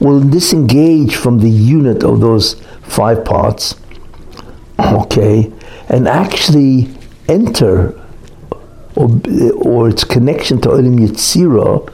will 0.00 0.20
disengage 0.20 1.16
from 1.16 1.38
the 1.38 1.48
unit 1.48 2.04
of 2.04 2.20
those 2.20 2.60
five 2.82 3.24
parts, 3.24 3.74
okay, 4.78 5.50
and 5.88 6.06
actually 6.06 6.94
enter 7.28 7.98
or, 8.96 9.08
or 9.54 9.88
its 9.88 10.04
connection 10.04 10.60
to 10.60 10.68
Olam 10.68 10.98
Yetzira, 10.98 11.88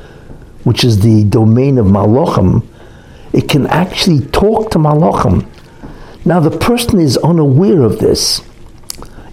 which 0.64 0.82
is 0.82 0.98
the 0.98 1.22
domain 1.22 1.78
of 1.78 1.86
Malachim, 1.86 2.66
it 3.32 3.48
can 3.48 3.68
actually 3.68 4.26
talk 4.30 4.72
to 4.72 4.78
Malachim. 4.78 5.46
Now 6.24 6.40
the 6.40 6.56
person 6.56 7.00
is 7.00 7.16
unaware 7.18 7.82
of 7.82 7.98
this, 7.98 8.42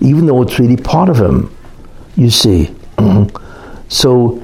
even 0.02 0.26
though 0.26 0.42
it's 0.42 0.60
really 0.60 0.78
part 0.78 1.10
of 1.10 1.18
him, 1.18 1.56
you 2.16 2.30
see. 2.30 2.74
so 3.90 4.44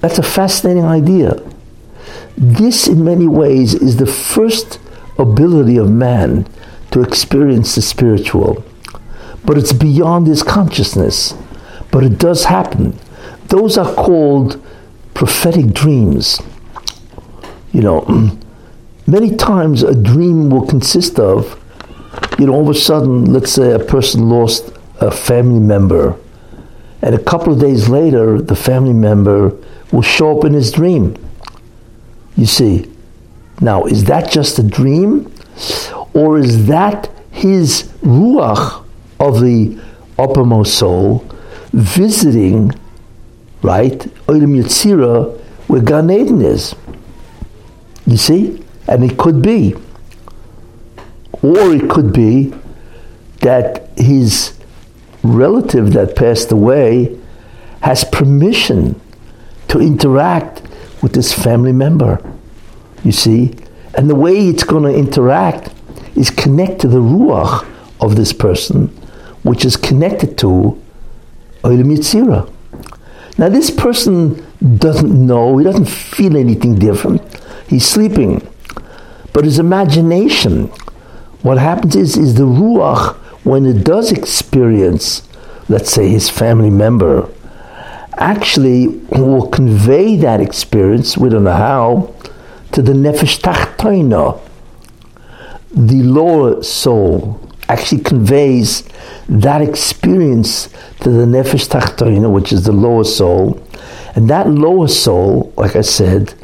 that's 0.00 0.18
a 0.18 0.22
fascinating 0.22 0.84
idea. 0.84 1.40
This, 2.36 2.88
in 2.88 3.04
many 3.04 3.26
ways, 3.26 3.74
is 3.74 3.98
the 3.98 4.06
first 4.06 4.80
ability 5.18 5.76
of 5.76 5.90
man 5.90 6.46
to 6.90 7.02
experience 7.02 7.74
the 7.74 7.82
spiritual. 7.82 8.64
But 9.44 9.58
it's 9.58 9.72
beyond 9.72 10.26
his 10.26 10.42
consciousness. 10.42 11.34
But 11.90 12.04
it 12.04 12.18
does 12.18 12.46
happen. 12.46 12.98
Those 13.48 13.76
are 13.76 13.92
called 13.94 14.64
prophetic 15.14 15.72
dreams. 15.72 16.40
You 17.72 17.82
know, 17.82 18.38
many 19.06 19.36
times 19.36 19.82
a 19.82 19.94
dream 19.94 20.50
will 20.50 20.66
consist 20.66 21.18
of, 21.18 21.58
you 22.38 22.46
know, 22.46 22.54
all 22.54 22.62
of 22.62 22.68
a 22.68 22.78
sudden, 22.78 23.26
let's 23.32 23.52
say 23.52 23.72
a 23.72 23.78
person 23.78 24.28
lost 24.28 24.72
a 25.00 25.10
family 25.10 25.60
member, 25.60 26.16
and 27.02 27.14
a 27.14 27.18
couple 27.18 27.52
of 27.52 27.60
days 27.60 27.88
later, 27.88 28.40
the 28.40 28.54
family 28.54 28.92
member 28.92 29.56
will 29.90 30.02
show 30.02 30.38
up 30.38 30.44
in 30.44 30.52
his 30.52 30.70
dream 30.70 31.16
you 32.36 32.46
see. 32.46 32.90
Now, 33.60 33.84
is 33.84 34.04
that 34.04 34.30
just 34.30 34.58
a 34.58 34.62
dream? 34.62 35.32
Or 36.14 36.38
is 36.38 36.66
that 36.66 37.10
his 37.30 37.84
ruach 38.02 38.84
of 39.20 39.40
the 39.40 39.78
uppermost 40.18 40.76
soul 40.78 41.24
visiting, 41.72 42.72
right, 43.62 43.98
Olam 44.26 44.60
Yetzira, 44.60 45.38
where 45.68 45.82
Gan 45.82 46.10
Eden 46.10 46.42
is? 46.42 46.74
You 48.06 48.16
see? 48.16 48.62
And 48.88 49.04
it 49.04 49.18
could 49.18 49.42
be. 49.42 49.74
Or 51.42 51.74
it 51.74 51.88
could 51.90 52.12
be 52.12 52.52
that 53.40 53.88
his 53.96 54.58
relative 55.22 55.92
that 55.92 56.16
passed 56.16 56.52
away 56.52 57.18
has 57.82 58.04
permission 58.04 59.00
to 59.68 59.80
interact 59.80 60.62
with 61.02 61.14
this 61.14 61.32
family 61.32 61.72
member. 61.72 62.22
You 63.02 63.12
see? 63.12 63.54
And 63.94 64.08
the 64.08 64.14
way 64.14 64.48
it's 64.48 64.64
going 64.64 64.84
to 64.84 64.96
interact 64.96 65.70
is 66.16 66.30
connect 66.30 66.80
to 66.82 66.88
the 66.88 66.98
ruach 66.98 67.66
of 68.00 68.16
this 68.16 68.32
person, 68.32 68.88
which 69.42 69.64
is 69.64 69.76
connected 69.76 70.38
to 70.38 70.80
Olam 71.62 71.96
Yetzira. 71.96 72.48
Now, 73.38 73.48
this 73.48 73.70
person 73.70 74.44
doesn't 74.78 75.26
know, 75.26 75.56
he 75.58 75.64
doesn't 75.64 75.88
feel 75.88 76.36
anything 76.36 76.78
different. 76.78 77.22
He's 77.68 77.86
sleeping. 77.86 78.46
But 79.32 79.44
his 79.44 79.58
imagination, 79.58 80.66
what 81.42 81.58
happens 81.58 81.96
is, 81.96 82.16
is 82.16 82.34
the 82.34 82.44
ruach, 82.44 83.16
when 83.44 83.66
it 83.66 83.84
does 83.84 84.12
experience, 84.12 85.26
let's 85.68 85.90
say, 85.90 86.08
his 86.08 86.28
family 86.28 86.70
member, 86.70 87.28
actually 88.16 88.88
will 88.88 89.48
convey 89.48 90.16
that 90.16 90.40
experience, 90.40 91.16
we 91.16 91.28
don't 91.28 91.44
know 91.44 91.52
how, 91.52 92.14
to 92.72 92.82
the 92.82 92.92
nefesh 92.92 93.40
tachtoina, 93.40 94.40
the 95.74 96.02
lower 96.02 96.62
soul, 96.62 97.40
actually 97.68 98.02
conveys 98.02 98.84
that 99.28 99.62
experience 99.62 100.68
to 101.00 101.10
the 101.10 101.24
nefesh 101.24 101.68
tachtoina, 101.68 102.30
which 102.30 102.52
is 102.52 102.64
the 102.64 102.72
lower 102.72 103.04
soul, 103.04 103.60
and 104.14 104.28
that 104.28 104.48
lower 104.48 104.88
soul, 104.88 105.52
like 105.56 105.74
I 105.74 105.80
said, 105.80 106.34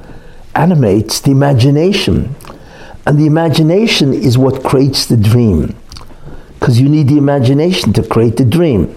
animates 0.54 1.20
the 1.20 1.30
imagination. 1.30 2.34
And 3.08 3.18
the 3.18 3.24
imagination 3.24 4.12
is 4.12 4.36
what 4.36 4.62
creates 4.62 5.06
the 5.06 5.16
dream. 5.16 5.74
Because 6.58 6.78
you 6.78 6.90
need 6.90 7.08
the 7.08 7.16
imagination 7.16 7.94
to 7.94 8.06
create 8.06 8.36
the 8.36 8.44
dream. 8.44 8.94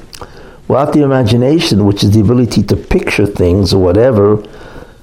Without 0.67 0.91
the 0.91 1.01
imagination, 1.01 1.85
which 1.85 2.03
is 2.03 2.11
the 2.11 2.19
ability 2.19 2.63
to 2.63 2.75
picture 2.75 3.25
things 3.25 3.73
or 3.73 3.81
whatever, 3.81 4.43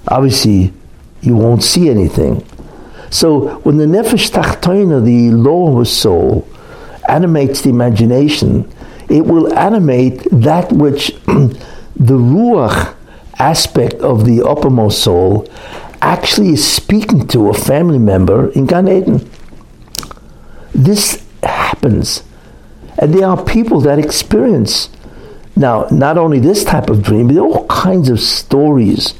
obviously 0.09 0.75
you 1.23 1.37
won't 1.37 1.63
see 1.63 1.89
anything. 1.89 2.45
So 3.09 3.61
when 3.61 3.79
the 3.79 3.87
nefesh 3.87 4.31
tachtoina, 4.31 5.03
the 5.03 5.31
lower 5.31 5.87
soul, 5.87 6.47
animates 7.09 7.63
the 7.63 7.71
imagination, 7.71 8.71
it 9.09 9.25
will 9.25 9.51
animate 9.59 10.23
that 10.31 10.71
which 10.71 11.15
the 11.97 12.19
ruach 12.19 12.95
aspect 13.39 13.95
of 13.95 14.27
the 14.27 14.43
uppermost 14.43 15.03
soul 15.03 15.49
actually 16.03 16.51
is 16.51 16.67
speaking 16.67 17.27
to 17.29 17.49
a 17.49 17.55
family 17.55 17.99
member 17.99 18.51
in 18.53 18.67
Gan 18.67 18.89
Eden. 18.89 19.29
This 20.75 21.25
happens. 21.43 22.23
And 22.99 23.15
there 23.15 23.27
are 23.27 23.43
people 23.45 23.81
that 23.83 23.99
experience 23.99 24.91
now 25.57 25.87
not 25.91 26.17
only 26.17 26.39
this 26.39 26.65
type 26.65 26.89
of 26.89 27.03
dream, 27.03 27.27
but 27.27 27.35
there 27.35 27.43
are 27.43 27.49
all 27.49 27.67
kinds 27.67 28.09
of 28.09 28.21
stories 28.21 29.13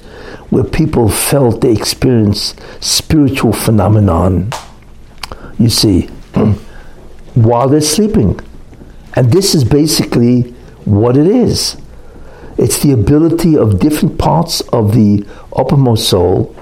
where 0.51 0.65
people 0.65 1.09
felt 1.09 1.61
they 1.61 1.73
experienced 1.73 2.61
spiritual 2.83 3.53
phenomenon. 3.53 4.51
You 5.59 5.69
see, 5.69 6.07
while 7.35 7.69
they're 7.69 7.81
sleeping. 7.81 8.41
And 9.15 9.33
this 9.33 9.55
is 9.55 9.65
basically 9.65 10.43
what 10.85 11.17
it 11.17 11.27
is. 11.27 11.77
It's 12.57 12.83
the 12.83 12.93
ability 12.93 13.57
of 13.57 13.79
different 13.79 14.19
parts 14.19 14.61
of 14.73 14.95
the 14.95 15.27
uppermost 15.55 16.09
soul 16.09 16.55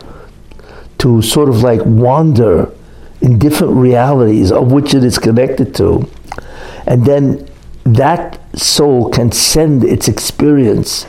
to 1.06 1.22
sort 1.22 1.48
of 1.48 1.62
like 1.62 1.80
wander 1.84 2.68
in 3.20 3.38
different 3.38 3.74
realities 3.74 4.50
of 4.50 4.72
which 4.72 4.92
it 4.92 5.04
is 5.04 5.20
connected 5.20 5.72
to. 5.72 6.04
And 6.84 7.06
then 7.06 7.48
that 7.84 8.40
soul 8.58 9.08
can 9.10 9.30
send 9.30 9.84
its 9.84 10.08
experience 10.08 11.06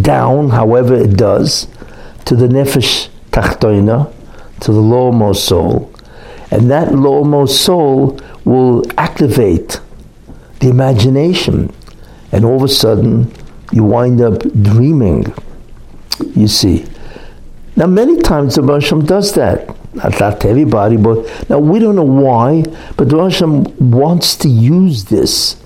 down, 0.00 0.50
however 0.50 0.96
it 0.96 1.16
does, 1.16 1.68
to 2.24 2.34
the 2.34 2.48
nefesh 2.48 3.10
tachtoina, 3.30 4.12
to 4.58 4.72
the 4.72 4.80
lowermost 4.80 5.46
soul. 5.46 5.94
And 6.50 6.68
that 6.72 6.88
lowermost 6.88 7.50
soul 7.64 8.18
will 8.44 8.82
activate 8.98 9.80
the 10.58 10.68
imagination. 10.68 11.72
And 12.32 12.44
all 12.44 12.56
of 12.56 12.64
a 12.64 12.68
sudden, 12.68 13.32
you 13.70 13.84
wind 13.84 14.20
up 14.20 14.40
dreaming. 14.64 15.32
You 16.34 16.48
see. 16.48 16.86
Now, 17.76 17.86
many 17.86 18.20
times 18.20 18.56
the 18.56 18.62
Hashem 18.62 19.06
does 19.06 19.32
that. 19.34 19.68
Not, 19.94 20.18
not 20.20 20.40
to 20.40 20.48
everybody, 20.48 20.96
but 20.96 21.48
now 21.48 21.58
we 21.58 21.78
don't 21.78 21.96
know 21.96 22.02
why, 22.02 22.64
but 22.96 23.08
the 23.08 23.18
Hashem 23.18 23.90
wants 23.90 24.36
to 24.36 24.48
use 24.48 25.04
this. 25.04 25.56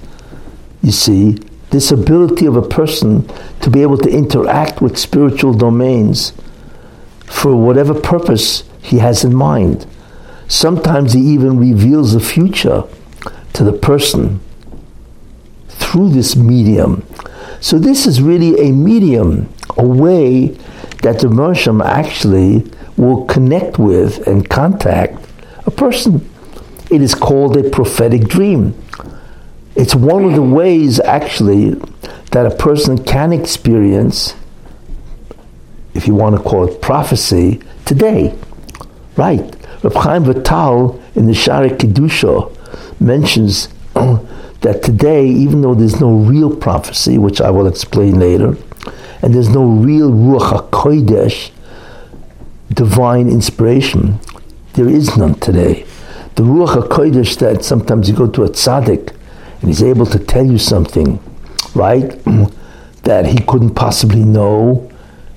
You 0.82 0.92
see, 0.92 1.38
this 1.70 1.90
ability 1.90 2.46
of 2.46 2.56
a 2.56 2.62
person 2.62 3.28
to 3.60 3.70
be 3.70 3.82
able 3.82 3.98
to 3.98 4.10
interact 4.10 4.80
with 4.80 4.96
spiritual 4.96 5.52
domains 5.52 6.32
for 7.24 7.56
whatever 7.56 7.92
purpose 7.92 8.62
he 8.82 8.98
has 8.98 9.24
in 9.24 9.34
mind. 9.34 9.86
Sometimes 10.48 11.12
he 11.12 11.20
even 11.20 11.58
reveals 11.58 12.12
the 12.12 12.20
future 12.20 12.84
to 13.52 13.64
the 13.64 13.72
person 13.72 14.40
through 15.68 16.10
this 16.10 16.36
medium. 16.36 17.04
So 17.60 17.78
this 17.78 18.06
is 18.06 18.22
really 18.22 18.68
a 18.68 18.72
medium, 18.72 19.52
a 19.76 19.84
way 19.84 20.56
that 21.06 21.20
the 21.20 21.28
Mersham 21.28 21.84
actually 21.84 22.68
will 22.96 23.26
connect 23.26 23.78
with 23.78 24.26
and 24.26 24.50
contact 24.50 25.24
a 25.64 25.70
person. 25.70 26.28
It 26.90 27.00
is 27.00 27.14
called 27.14 27.56
a 27.56 27.70
prophetic 27.70 28.22
dream. 28.22 28.74
It's 29.76 29.94
one 29.94 30.24
of 30.24 30.34
the 30.34 30.42
ways 30.42 30.98
actually 30.98 31.74
that 32.32 32.44
a 32.44 32.50
person 32.50 33.04
can 33.04 33.32
experience, 33.32 34.34
if 35.94 36.08
you 36.08 36.14
want 36.16 36.36
to 36.38 36.42
call 36.42 36.66
it 36.66 36.82
prophecy, 36.82 37.62
today. 37.84 38.36
Right. 39.16 39.54
Reb 39.84 39.94
Chaim 39.94 40.24
Vital 40.24 41.00
in 41.14 41.26
the 41.26 41.34
Shaarei 41.34 41.78
Kedusha 41.78 42.50
mentions 43.00 43.68
that 43.94 44.82
today, 44.82 45.28
even 45.28 45.60
though 45.60 45.76
there's 45.76 46.00
no 46.00 46.16
real 46.16 46.56
prophecy, 46.56 47.16
which 47.16 47.40
I 47.40 47.50
will 47.50 47.68
explain 47.68 48.18
later, 48.18 48.56
and 49.26 49.34
there's 49.34 49.48
no 49.48 49.64
real 49.64 50.12
Ruach 50.12 50.70
HaKodesh, 50.70 51.50
divine 52.72 53.28
inspiration, 53.28 54.20
there 54.74 54.88
is 54.88 55.16
none 55.16 55.34
today. 55.40 55.84
The 56.36 56.44
Ruach 56.44 56.86
HaKodesh 56.86 57.36
that 57.40 57.64
sometimes 57.64 58.08
you 58.08 58.14
go 58.14 58.28
to 58.28 58.44
a 58.44 58.48
tzaddik 58.48 59.16
and 59.60 59.68
he's 59.68 59.82
able 59.82 60.06
to 60.06 60.20
tell 60.20 60.46
you 60.46 60.58
something, 60.58 61.18
right, 61.74 62.08
that 63.02 63.26
he 63.26 63.40
couldn't 63.48 63.74
possibly 63.74 64.22
know, 64.22 64.88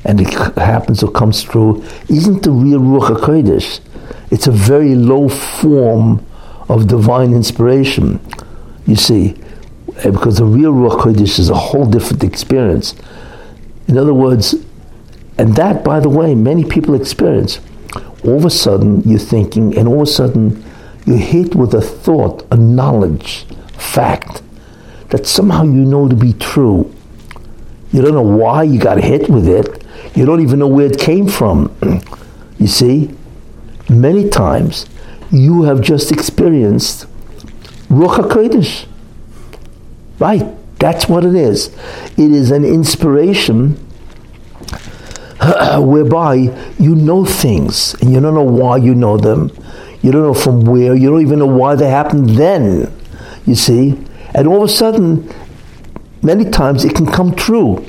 and 0.06 0.21
it 0.21 0.32
happens 0.56 1.02
or 1.02 1.10
comes 1.10 1.43
through, 1.43 1.84
isn't 2.10 2.43
the 2.43 2.52
real 2.52 2.82
Ruach 2.82 3.17
HaKodesh. 3.17 3.80
It's 4.30 4.45
a 4.45 4.52
very 4.52 4.93
low 4.93 5.30
form 5.30 6.23
of 6.67 6.86
divine 6.86 7.34
inspiration, 7.34 8.19
you 8.86 8.95
see, 8.95 9.34
eh, 10.04 10.12
because 10.12 10.38
the 10.38 10.45
real 10.45 10.73
Ruach 10.73 10.99
Kodesh 10.99 11.39
is 11.39 11.49
a 11.49 11.56
whole 11.56 11.88
different 11.88 12.23
experience. 12.23 12.93
In 13.89 13.97
other 13.97 14.13
words, 14.13 14.56
and 15.38 15.56
that, 15.56 15.84
by 15.84 15.99
the 15.99 16.08
way, 16.08 16.34
many 16.36 16.63
people 16.63 16.95
experience. 16.95 17.60
All 18.23 18.38
of 18.38 18.45
a 18.45 18.49
sudden, 18.49 19.02
you're 19.02 19.19
thinking, 19.19 19.78
and 19.78 19.86
all 19.86 20.04
of 20.04 20.08
a 20.08 20.12
sudden, 20.12 20.63
you're 21.06 21.17
hit 21.17 21.56
with 21.56 21.73
a 21.73 21.82
thought, 21.82 22.45
a 22.52 22.56
knowledge, 22.56 23.45
fact 23.73 24.41
that 25.10 25.28
somehow 25.28 25.63
you 25.63 25.84
know 25.84 26.08
to 26.08 26.15
be 26.15 26.32
true. 26.32 26.93
You 27.91 28.02
don't 28.02 28.13
know 28.13 28.21
why 28.21 28.63
you 28.63 28.80
got 28.80 29.04
hit 29.04 29.30
with 29.30 29.47
it. 29.47 29.84
You 30.15 30.25
don't 30.25 30.41
even 30.41 30.60
know 30.60 30.67
where 30.67 30.86
it 30.86 30.97
came 30.97 31.28
from. 31.28 31.75
you 32.60 32.67
see? 32.67 33.13
many 33.89 34.30
times 34.30 34.86
you 35.32 35.63
have 35.63 35.82
just 35.82 36.12
experienced 36.12 37.08
Ruach 37.89 38.17
HaKodesh. 38.17 38.86
Right, 40.19 40.45
that's 40.80 41.08
what 41.08 41.26
it 41.26 41.36
is. 41.36 41.68
It 42.18 42.32
is 42.32 42.52
an 42.52 42.65
inspiration 42.65 43.76
whereby 45.78 46.36
you 46.80 46.96
know 46.96 47.26
things 47.26 47.94
and 47.96 48.13
you 48.13 48.20
don't 48.20 48.34
know 48.34 48.44
why 48.44 48.78
you 48.78 48.96
know 48.96 49.18
them. 49.18 49.52
You 50.02 50.12
don't 50.12 50.24
know 50.24 50.34
from 50.34 50.62
where, 50.62 50.96
you 50.96 51.10
don't 51.10 51.22
even 51.22 51.39
know 51.39 51.46
why 51.46 51.76
they 51.76 51.89
happened 51.89 52.30
then. 52.30 52.94
You 53.46 53.56
see? 53.56 54.00
And 54.34 54.48
all 54.48 54.63
of 54.63 54.70
a 54.70 54.72
sudden, 54.72 55.30
many 56.22 56.50
times 56.50 56.86
it 56.86 56.96
can 56.96 57.06
come 57.06 57.36
true. 57.36 57.86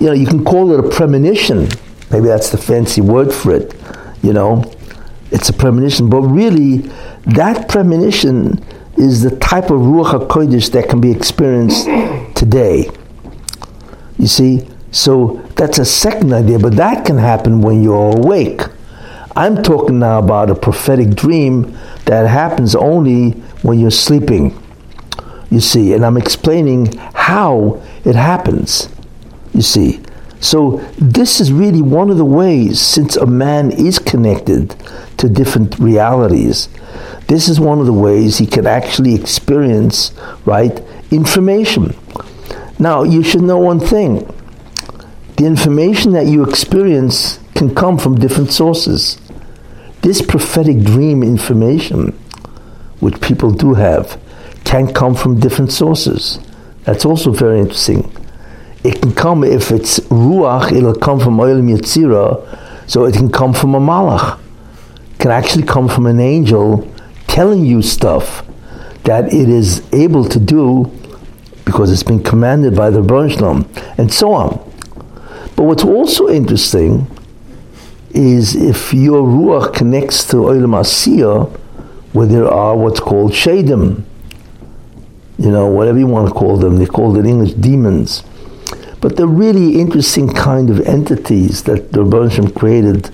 You 0.00 0.08
know, 0.08 0.12
you 0.12 0.26
can 0.26 0.44
call 0.44 0.72
it 0.72 0.84
a 0.84 0.88
premonition. 0.88 1.68
Maybe 2.10 2.26
that's 2.26 2.50
the 2.50 2.58
fancy 2.58 3.00
word 3.00 3.32
for 3.32 3.54
it, 3.54 3.74
you 4.22 4.32
know 4.32 4.64
it's 5.32 5.48
a 5.48 5.52
premonition, 5.52 6.10
but 6.10 6.20
really, 6.20 6.78
that 7.24 7.68
premonition 7.68 8.62
is 9.02 9.22
the 9.22 9.36
type 9.38 9.64
of 9.64 9.80
Ruach 9.80 10.28
HaKodesh 10.28 10.70
that 10.72 10.88
can 10.88 11.00
be 11.00 11.10
experienced 11.10 11.86
today. 12.36 12.88
You 14.18 14.28
see? 14.28 14.68
So 14.92 15.42
that's 15.56 15.78
a 15.78 15.84
second 15.84 16.32
idea, 16.32 16.58
but 16.58 16.76
that 16.76 17.04
can 17.04 17.18
happen 17.18 17.60
when 17.62 17.82
you're 17.82 18.16
awake. 18.16 18.60
I'm 19.34 19.62
talking 19.62 19.98
now 19.98 20.18
about 20.18 20.50
a 20.50 20.54
prophetic 20.54 21.16
dream 21.16 21.76
that 22.04 22.28
happens 22.28 22.74
only 22.74 23.30
when 23.62 23.80
you're 23.80 23.90
sleeping. 23.90 24.56
You 25.50 25.60
see, 25.60 25.94
and 25.94 26.04
I'm 26.04 26.16
explaining 26.16 26.94
how 27.14 27.82
it 28.04 28.14
happens. 28.14 28.88
You 29.52 29.62
see. 29.62 30.00
So 30.40 30.78
this 30.98 31.40
is 31.40 31.52
really 31.52 31.82
one 31.82 32.10
of 32.10 32.16
the 32.18 32.24
ways, 32.24 32.80
since 32.80 33.16
a 33.16 33.26
man 33.26 33.70
is 33.70 33.98
connected 33.98 34.74
to 35.18 35.28
different 35.28 35.78
realities. 35.78 36.68
This 37.28 37.48
is 37.48 37.60
one 37.60 37.80
of 37.80 37.86
the 37.86 37.92
ways 37.92 38.38
he 38.38 38.46
can 38.46 38.66
actually 38.66 39.14
experience, 39.14 40.12
right, 40.44 40.82
information. 41.10 41.96
Now, 42.78 43.02
you 43.04 43.22
should 43.22 43.42
know 43.42 43.58
one 43.58 43.80
thing 43.80 44.26
the 45.36 45.46
information 45.46 46.12
that 46.12 46.26
you 46.26 46.44
experience 46.44 47.38
can 47.54 47.74
come 47.74 47.98
from 47.98 48.16
different 48.16 48.52
sources. 48.52 49.18
This 50.02 50.20
prophetic 50.20 50.80
dream 50.80 51.22
information, 51.22 52.12
which 53.00 53.20
people 53.20 53.50
do 53.50 53.74
have, 53.74 54.20
can 54.64 54.92
come 54.92 55.14
from 55.14 55.40
different 55.40 55.72
sources. 55.72 56.38
That's 56.84 57.04
also 57.04 57.32
very 57.32 57.60
interesting. 57.60 58.12
it 58.84 59.00
can 59.00 59.14
come 59.14 59.44
if 59.44 59.70
it's 59.70 60.00
ruach, 60.00 60.72
it'll 60.72 60.94
come 60.94 61.20
from 61.20 61.38
Oilam 61.38 61.70
Yetzirah, 61.72 62.90
so 62.90 63.04
it 63.04 63.14
can 63.14 63.30
come 63.30 63.52
from 63.52 63.74
a 63.74 63.80
malach. 63.80 64.38
Can 65.22 65.30
actually 65.30 65.62
come 65.62 65.88
from 65.88 66.06
an 66.06 66.18
angel 66.18 66.92
telling 67.28 67.64
you 67.64 67.80
stuff 67.80 68.44
that 69.04 69.32
it 69.32 69.48
is 69.48 69.86
able 69.92 70.24
to 70.24 70.40
do 70.40 70.90
because 71.64 71.92
it's 71.92 72.02
been 72.02 72.24
commanded 72.24 72.74
by 72.74 72.90
the 72.90 73.00
Ribbono 73.00 73.30
Shel 73.30 73.54
Olam, 73.54 73.98
and 73.98 74.12
so 74.12 74.32
on. 74.32 74.58
But 75.54 75.62
what's 75.62 75.84
also 75.84 76.28
interesting 76.28 77.06
is 78.10 78.56
if 78.56 78.92
your 78.92 79.22
ruach 79.22 79.72
connects 79.72 80.24
to 80.24 80.38
Oilam 80.38 80.74
Asiyah, 80.74 81.56
where 82.12 82.26
there 82.26 82.48
are 82.48 82.76
what's 82.76 82.98
called 82.98 83.30
shadim, 83.30 84.02
you 85.38 85.52
know, 85.52 85.68
whatever 85.68 86.00
you 86.00 86.08
want 86.08 86.26
to 86.26 86.34
call 86.34 86.56
them, 86.56 86.78
they 86.78 86.86
call 86.86 87.16
it 87.16 87.20
in 87.20 87.26
English 87.26 87.52
demons. 87.52 88.24
But 89.00 89.16
they're 89.16 89.26
really 89.28 89.80
interesting 89.80 90.28
kind 90.32 90.68
of 90.68 90.80
entities 90.80 91.62
that 91.62 91.92
the 91.92 92.04
Rebbeinu 92.04 92.54
created 92.56 93.10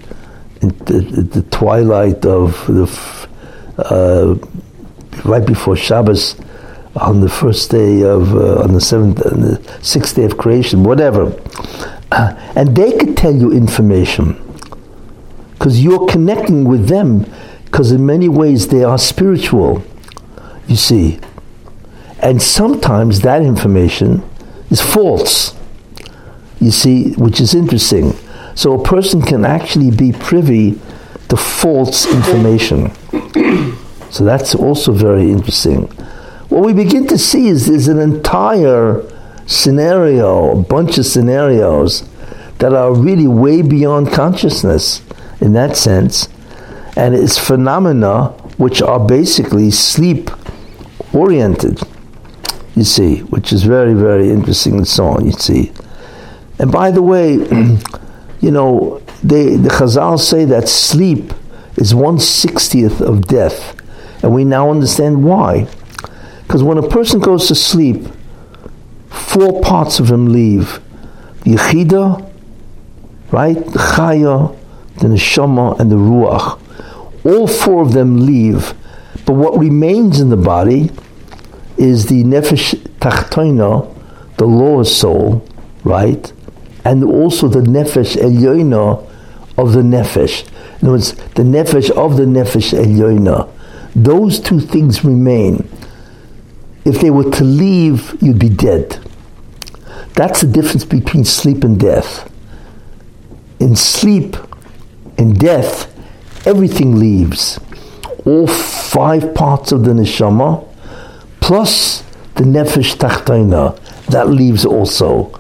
the, 0.61 1.45
twilight 1.51 2.25
of 2.25 2.67
the, 2.67 3.29
uh, 3.79 4.35
right 5.25 5.45
before 5.45 5.77
Shabbos, 5.77 6.37
on 6.97 7.21
the 7.21 7.29
first 7.29 7.71
day 7.71 8.03
of, 8.03 8.35
uh, 8.35 8.63
on 8.63 8.75
the 8.75 8.81
seventh, 8.81 9.25
on 9.25 9.41
the 9.41 9.79
sixth 9.83 10.17
day 10.17 10.25
of 10.25 10.37
creation, 10.37 10.83
whatever. 10.83 11.33
Uh, 12.11 12.35
and 12.57 12.77
they 12.77 12.97
could 12.99 13.17
tell 13.17 13.35
you 13.35 13.53
information 13.53 14.37
because 15.53 15.83
you're 15.83 16.07
connecting 16.07 16.65
with 16.65 16.89
them 16.89 17.27
because 17.65 17.93
in 17.93 18.07
many 18.07 18.29
ways 18.29 18.69
they 18.69 18.83
are 18.83 18.97
spiritual, 18.97 19.85
you 20.67 20.77
see. 20.77 21.19
And 22.21 22.41
sometimes 22.41 23.21
that 23.21 23.43
information 23.43 24.23
is 24.71 24.81
false, 24.81 25.55
you 26.61 26.71
see, 26.71 27.13
which 27.13 27.41
is 27.41 27.55
interesting. 27.55 28.15
So 28.59 28.75
a 28.75 28.83
person 28.83 29.23
can 29.23 29.45
actually 29.45 29.93
be 29.93 30.11
privy 30.11 30.81
to 31.29 31.37
false 31.37 32.07
information. 32.13 32.93
So 34.11 34.25
that's 34.25 34.55
also 34.55 34.93
very 34.93 35.31
interesting. 35.31 35.83
What 36.49 36.65
we 36.65 36.73
begin 36.73 37.07
to 37.09 37.19
see 37.19 37.49
is 37.49 37.67
there's 37.67 37.89
an 37.89 37.99
entire 37.99 39.05
scenario, 39.45 40.59
a 40.59 40.63
bunch 40.63 40.97
of 40.97 41.05
scenarios 41.05 42.09
that 42.57 42.73
are 42.73 42.95
really 42.95 43.27
way 43.27 43.61
beyond 43.61 44.11
consciousness 44.11 45.03
in 45.43 45.53
that 45.53 45.77
sense, 45.77 46.31
and 46.97 47.15
it's 47.15 47.37
phenomena 47.37 48.29
which 48.57 48.81
are 48.81 48.99
basically 48.99 49.71
sleep 49.71 50.31
oriented 51.13 51.79
you 52.79 52.85
see, 52.85 53.19
which 53.25 53.53
is 53.53 53.65
very, 53.65 53.93
very 53.93 54.31
interesting 54.31 54.77
and 54.77 54.87
so 54.87 55.05
on, 55.09 55.27
you 55.27 55.33
see. 55.33 55.73
And 56.61 56.71
by 56.71 56.93
the 56.93 57.03
way, 57.03 57.37
you 58.41 58.51
know, 58.51 59.03
they, 59.23 59.57
the 59.57 59.69
Chazal 59.69 60.19
say 60.19 60.45
that 60.45 60.69
sleep 60.69 61.33
is 61.77 61.95
one 61.95 62.19
sixtieth 62.19 63.01
of 63.01 63.27
death. 63.27 63.75
And 64.23 64.35
we 64.35 64.45
now 64.45 64.71
understand 64.71 65.25
why. 65.25 65.69
Because 66.43 66.63
when 66.63 66.79
a 66.79 66.89
person 66.89 67.21
goes 67.21 67.47
to 67.49 67.55
sleep, 67.55 68.07
four 69.09 69.61
parts 69.63 70.01
of 70.01 70.11
him 70.11 70.27
leave. 70.33 70.81
The 71.45 71.53
Yechida, 71.53 72.33
right? 73.31 73.57
The 73.57 73.79
Chaya, 73.79 74.57
the 74.99 75.09
Neshama, 75.09 75.79
and 75.79 75.91
the 75.91 75.97
Ruach. 75.97 76.59
All 77.25 77.47
four 77.47 77.83
of 77.83 77.93
them 77.93 78.27
leave. 78.27 78.75
But 79.27 79.35
what 79.35 79.59
remains 79.59 80.21
in 80.21 80.31
the 80.31 80.37
body 80.37 80.91
is 81.77 82.07
the 82.07 82.25
nefesh 82.25 82.75
tachtoina, 82.99 83.95
the 84.37 84.47
lower 84.47 84.85
soul, 84.85 85.47
right? 85.85 86.33
And 86.85 87.05
also 87.05 87.49
the 87.49 87.61
nefesh 87.61 88.17
elyoina 88.17 89.05
of 89.57 89.73
the 89.73 89.81
nefesh. 89.83 90.49
In 90.81 90.89
other 90.89 90.93
words, 90.93 91.13
the 91.13 91.43
nefesh 91.43 91.91
of 91.91 92.17
the 92.17 92.25
nefesh 92.25 92.73
elyoina. 92.79 93.49
Those 93.95 94.41
two 94.41 94.61
things 94.61 95.05
remain. 95.05 95.69
If 96.85 97.01
they 97.01 97.11
were 97.11 97.31
to 97.31 97.45
leave, 97.45 98.17
you'd 98.23 98.39
be 98.39 98.49
dead. 98.49 98.99
That's 100.15 100.41
the 100.41 100.47
difference 100.47 100.85
between 100.85 101.25
sleep 101.25 101.65
and 101.65 101.79
death. 101.79 102.31
In 103.61 103.77
sleep, 103.77 104.37
in 105.17 105.35
death, 105.35 105.93
everything 106.47 106.97
leaves. 106.97 107.59
All 108.25 108.47
five 108.47 109.35
parts 109.35 109.73
of 109.73 109.85
the 109.85 109.93
neshama 109.93 110.65
plus 111.41 112.03
the 112.35 112.45
nefesh 112.45 112.95
tachtoina, 112.97 113.79
that 114.07 114.29
leaves 114.29 114.65
also. 114.65 115.33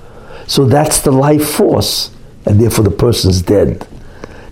So 0.49 0.65
that's 0.65 1.03
the 1.03 1.13
life 1.13 1.49
force, 1.49 2.11
and 2.47 2.59
therefore 2.59 2.85
the 2.85 2.91
person's 2.91 3.43
dead. 3.43 3.87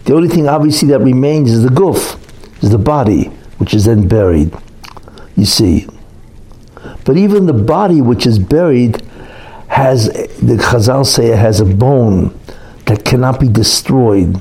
The 0.04 0.14
only 0.14 0.28
thing 0.28 0.46
obviously 0.46 0.88
that 0.88 1.00
remains 1.00 1.50
is 1.50 1.62
the 1.62 1.70
guf, 1.70 2.16
is 2.62 2.70
the 2.70 2.78
body, 2.78 3.24
which 3.58 3.72
is 3.72 3.86
then 3.86 4.06
buried. 4.06 4.54
You 5.36 5.46
see. 5.46 5.88
But 7.04 7.16
even 7.16 7.46
the 7.46 7.54
body 7.54 8.02
which 8.02 8.26
is 8.26 8.38
buried 8.38 9.02
has, 9.68 10.06
the 10.08 10.58
Chazal 10.58 11.06
say 11.06 11.28
it 11.28 11.38
has 11.38 11.60
a 11.60 11.64
bone 11.64 12.38
that 12.84 13.04
cannot 13.04 13.40
be 13.40 13.48
destroyed. 13.48 14.40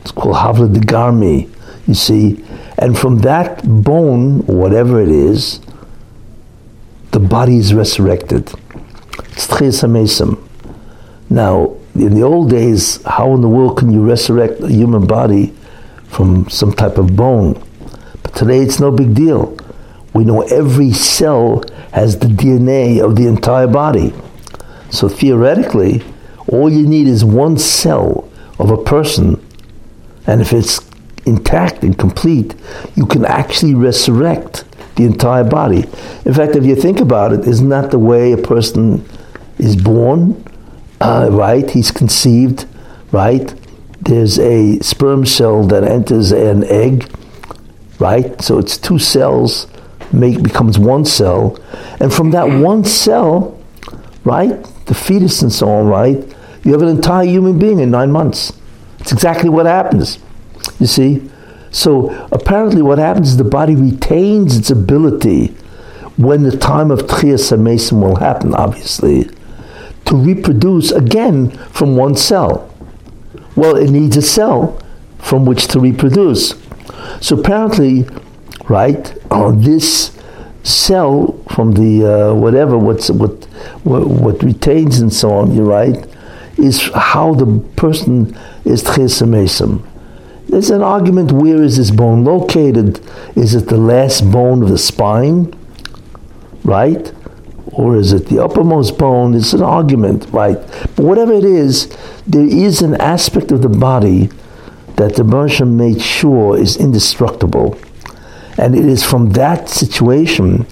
It's 0.00 0.10
called 0.10 0.36
Havla 0.36 0.72
de 0.72 0.80
Garmi, 0.80 1.50
you 1.86 1.94
see. 1.94 2.42
And 2.78 2.98
from 2.98 3.18
that 3.18 3.62
bone, 3.84 4.40
whatever 4.46 5.02
it 5.02 5.10
is, 5.10 5.60
the 7.10 7.20
body 7.20 7.58
is 7.58 7.74
resurrected. 7.74 8.50
It's 9.32 9.46
Now, 11.30 11.76
in 11.94 12.14
the 12.14 12.22
old 12.22 12.50
days, 12.50 13.02
how 13.02 13.34
in 13.34 13.40
the 13.40 13.48
world 13.48 13.78
can 13.78 13.90
you 13.90 14.02
resurrect 14.02 14.60
a 14.60 14.68
human 14.68 15.06
body 15.06 15.52
from 16.04 16.48
some 16.48 16.72
type 16.72 16.96
of 16.96 17.16
bone? 17.16 17.62
But 18.22 18.34
today 18.34 18.58
it's 18.58 18.80
no 18.80 18.90
big 18.90 19.14
deal. 19.14 19.56
We 20.14 20.24
know 20.24 20.42
every 20.42 20.92
cell 20.92 21.62
has 21.92 22.18
the 22.18 22.28
DNA 22.28 23.04
of 23.04 23.16
the 23.16 23.26
entire 23.26 23.66
body. 23.66 24.14
So 24.90 25.08
theoretically, 25.08 26.02
all 26.48 26.70
you 26.70 26.86
need 26.86 27.08
is 27.08 27.24
one 27.24 27.58
cell 27.58 28.30
of 28.58 28.70
a 28.70 28.82
person, 28.82 29.44
and 30.26 30.40
if 30.40 30.52
it's 30.52 30.80
intact 31.26 31.82
and 31.82 31.96
complete, 31.98 32.54
you 32.96 33.04
can 33.04 33.24
actually 33.26 33.74
resurrect 33.74 34.64
the 34.96 35.04
entire 35.04 35.44
body. 35.44 35.84
In 36.24 36.32
fact, 36.32 36.56
if 36.56 36.64
you 36.64 36.74
think 36.74 37.00
about 37.00 37.32
it, 37.32 37.46
isn't 37.46 37.68
that 37.68 37.90
the 37.90 37.98
way 37.98 38.32
a 38.32 38.38
person 38.38 39.06
is 39.58 39.76
born? 39.76 40.42
Uh, 41.00 41.28
right? 41.30 41.70
He's 41.70 41.90
conceived, 41.90 42.66
right? 43.12 43.54
There's 44.00 44.38
a 44.38 44.78
sperm 44.80 45.26
cell 45.26 45.64
that 45.64 45.84
enters 45.84 46.32
an 46.32 46.64
egg, 46.64 47.10
right? 47.98 48.40
So 48.40 48.58
it's 48.58 48.76
two 48.76 48.98
cells 48.98 49.66
make 50.12 50.42
becomes 50.42 50.78
one 50.78 51.04
cell, 51.04 51.58
and 52.00 52.12
from 52.12 52.30
that 52.30 52.44
one 52.44 52.84
cell, 52.84 53.60
right, 54.24 54.62
the 54.86 54.94
fetus 54.94 55.42
and 55.42 55.52
so 55.52 55.68
on, 55.68 55.86
right, 55.86 56.16
you 56.64 56.72
have 56.72 56.82
an 56.82 56.88
entire 56.88 57.26
human 57.26 57.58
being 57.58 57.78
in 57.78 57.90
nine 57.90 58.10
months. 58.10 58.52
It's 59.00 59.12
exactly 59.12 59.48
what 59.48 59.66
happens. 59.66 60.18
You 60.80 60.86
see, 60.86 61.30
so 61.70 62.10
apparently, 62.32 62.82
what 62.82 62.98
happens 62.98 63.30
is 63.30 63.36
the 63.36 63.44
body 63.44 63.76
retains 63.76 64.56
its 64.56 64.70
ability 64.70 65.48
when 66.16 66.42
the 66.42 66.56
time 66.56 66.90
of 66.90 67.00
Techiyas 67.00 67.56
Meisim 67.58 68.00
will 68.00 68.16
happen, 68.16 68.54
obviously, 68.54 69.28
to 70.08 70.16
reproduce 70.16 70.90
again 70.90 71.50
from 71.68 71.96
one 71.96 72.16
cell. 72.16 72.74
Well, 73.56 73.76
it 73.76 73.90
needs 73.90 74.16
a 74.16 74.22
cell 74.22 74.80
from 75.18 75.44
which 75.44 75.66
to 75.68 75.80
reproduce. 75.80 76.54
So 77.20 77.38
apparently, 77.38 78.06
right, 78.68 79.14
on 79.30 79.62
this 79.62 80.16
cell 80.62 81.32
from 81.50 81.72
the 81.72 82.04
uh, 82.04 82.34
whatever 82.34 82.76
what's 82.76 83.10
what, 83.10 83.44
what, 83.84 84.06
what 84.06 84.42
retains 84.42 85.00
and 85.00 85.12
so 85.12 85.30
on, 85.30 85.54
you're 85.54 85.64
right, 85.64 86.06
is 86.56 86.90
how 86.94 87.34
the 87.34 87.60
person 87.76 88.38
is 88.64 89.22
Mason. 89.22 89.82
There's 90.48 90.70
an 90.70 90.82
argument 90.82 91.30
where 91.30 91.62
is 91.62 91.76
this 91.76 91.90
bone 91.90 92.24
located? 92.24 93.00
Is 93.36 93.54
it 93.54 93.68
the 93.68 93.76
last 93.76 94.30
bone 94.30 94.62
of 94.62 94.70
the 94.70 94.78
spine? 94.78 95.54
Right? 96.64 97.12
Or 97.78 97.96
is 97.96 98.12
it 98.12 98.26
the 98.26 98.42
uppermost 98.42 98.98
bone? 98.98 99.34
It's 99.34 99.52
an 99.52 99.62
argument, 99.62 100.26
right? 100.32 100.58
But 100.96 101.04
whatever 101.04 101.32
it 101.32 101.44
is, 101.44 101.96
there 102.26 102.44
is 102.44 102.82
an 102.82 103.00
aspect 103.00 103.52
of 103.52 103.62
the 103.62 103.68
body 103.68 104.30
that 104.96 105.14
the 105.14 105.22
Bershom 105.22 105.76
made 105.76 106.02
sure 106.02 106.58
is 106.58 106.76
indestructible. 106.76 107.78
And 108.58 108.74
it 108.74 108.84
is 108.84 109.04
from 109.04 109.30
that 109.34 109.68
situation 109.68 110.66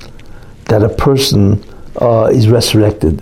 that 0.64 0.82
a 0.82 0.88
person 0.88 1.62
uh, 2.00 2.28
is 2.32 2.48
resurrected, 2.48 3.20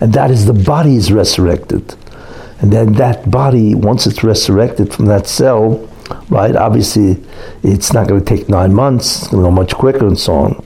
and 0.00 0.12
that 0.12 0.30
is 0.30 0.46
the 0.46 0.52
body 0.64 0.94
is 0.94 1.10
resurrected. 1.10 1.96
And 2.60 2.72
then 2.72 2.92
that 2.92 3.28
body, 3.32 3.74
once 3.74 4.06
it's 4.06 4.22
resurrected 4.22 4.94
from 4.94 5.06
that 5.06 5.26
cell, 5.26 5.88
right, 6.28 6.54
obviously 6.54 7.20
it's 7.64 7.92
not 7.92 8.06
going 8.06 8.24
to 8.24 8.36
take 8.36 8.48
nine 8.48 8.72
months, 8.72 9.22
it's 9.22 9.32
going 9.32 9.42
to 9.42 9.48
go 9.48 9.50
much 9.50 9.74
quicker 9.74 10.06
and 10.06 10.16
so 10.16 10.34
on. 10.34 10.64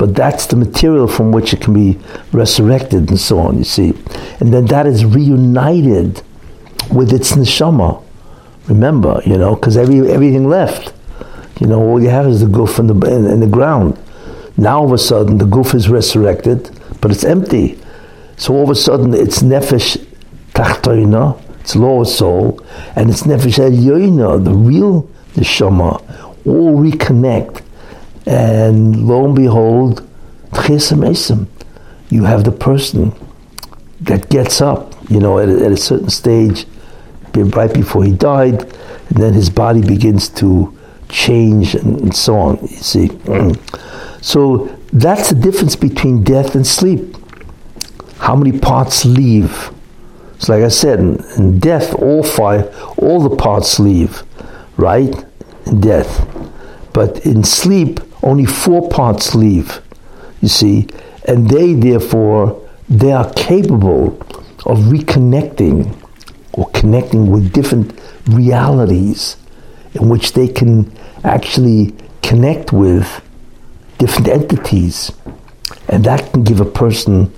But 0.00 0.14
that's 0.14 0.46
the 0.46 0.56
material 0.56 1.06
from 1.06 1.30
which 1.30 1.52
it 1.52 1.60
can 1.60 1.74
be 1.74 1.98
resurrected 2.32 3.10
and 3.10 3.20
so 3.20 3.38
on, 3.38 3.58
you 3.58 3.64
see. 3.64 3.92
And 4.40 4.50
then 4.50 4.64
that 4.68 4.86
is 4.86 5.04
reunited 5.04 6.22
with 6.90 7.12
its 7.12 7.32
neshama. 7.32 8.02
Remember, 8.66 9.20
you 9.26 9.36
know, 9.36 9.56
because 9.56 9.76
every, 9.76 10.10
everything 10.10 10.48
left. 10.48 10.94
You 11.60 11.66
know, 11.66 11.82
all 11.82 12.02
you 12.02 12.08
have 12.08 12.26
is 12.26 12.40
the 12.40 12.46
goof 12.46 12.78
in 12.78 12.86
the, 12.86 12.94
the 12.94 13.46
ground. 13.46 13.98
Now 14.56 14.78
all 14.78 14.86
of 14.86 14.92
a 14.92 14.96
sudden 14.96 15.36
the 15.36 15.44
goof 15.44 15.74
is 15.74 15.90
resurrected, 15.90 16.70
but 17.02 17.10
it's 17.10 17.22
empty. 17.22 17.78
So 18.38 18.54
all 18.54 18.62
of 18.62 18.70
a 18.70 18.74
sudden 18.74 19.12
it's 19.12 19.42
nefesh 19.42 19.98
tachtoina, 20.54 21.38
its 21.60 21.76
lower 21.76 22.06
soul, 22.06 22.58
and 22.96 23.10
it's 23.10 23.24
nefesh 23.24 23.58
elyoina, 23.58 24.42
the 24.42 24.54
real 24.54 25.02
neshama, 25.34 26.00
all 26.46 26.78
reconnect. 26.78 27.60
And 28.26 29.06
lo 29.06 29.24
and 29.24 29.34
behold, 29.34 30.06
you 32.10 32.24
have 32.24 32.44
the 32.44 32.56
person 32.58 33.12
that 34.00 34.28
gets 34.28 34.60
up, 34.60 34.94
you 35.10 35.20
know, 35.20 35.38
at 35.38 35.48
a, 35.48 35.64
at 35.64 35.72
a 35.72 35.76
certain 35.76 36.10
stage, 36.10 36.66
right 37.34 37.72
before 37.72 38.04
he 38.04 38.12
died, 38.12 38.62
and 38.62 39.16
then 39.16 39.32
his 39.32 39.50
body 39.50 39.80
begins 39.80 40.28
to 40.28 40.76
change 41.08 41.74
and, 41.74 42.00
and 42.00 42.16
so 42.16 42.36
on, 42.36 42.58
you 42.62 42.68
see. 42.68 43.10
So 44.22 44.66
that's 44.92 45.30
the 45.30 45.34
difference 45.34 45.76
between 45.76 46.22
death 46.22 46.54
and 46.54 46.66
sleep. 46.66 47.16
How 48.18 48.36
many 48.36 48.58
parts 48.58 49.06
leave? 49.06 49.70
So 50.38 50.54
like 50.54 50.64
I 50.64 50.68
said, 50.68 51.00
in, 51.00 51.24
in 51.36 51.58
death, 51.58 51.94
all 51.94 52.22
five, 52.22 52.74
all 52.98 53.26
the 53.26 53.34
parts 53.34 53.78
leave, 53.78 54.22
right? 54.76 55.24
In 55.66 55.80
death. 55.80 56.26
But 56.92 57.24
in 57.24 57.44
sleep, 57.44 58.00
only 58.22 58.44
four 58.44 58.88
parts 58.88 59.34
leave, 59.34 59.80
you 60.40 60.48
see, 60.48 60.88
and 61.26 61.48
they 61.48 61.74
therefore, 61.74 62.68
they 62.88 63.12
are 63.12 63.32
capable 63.34 64.20
of 64.66 64.78
reconnecting 64.90 65.96
or 66.52 66.68
connecting 66.70 67.30
with 67.30 67.52
different 67.52 67.98
realities 68.26 69.36
in 69.94 70.08
which 70.08 70.32
they 70.32 70.48
can 70.48 70.92
actually 71.24 71.94
connect 72.22 72.72
with 72.72 73.22
different 73.98 74.28
entities. 74.28 75.12
And 75.88 76.04
that 76.04 76.32
can 76.32 76.44
give 76.44 76.60
a 76.60 76.64
person 76.64 77.32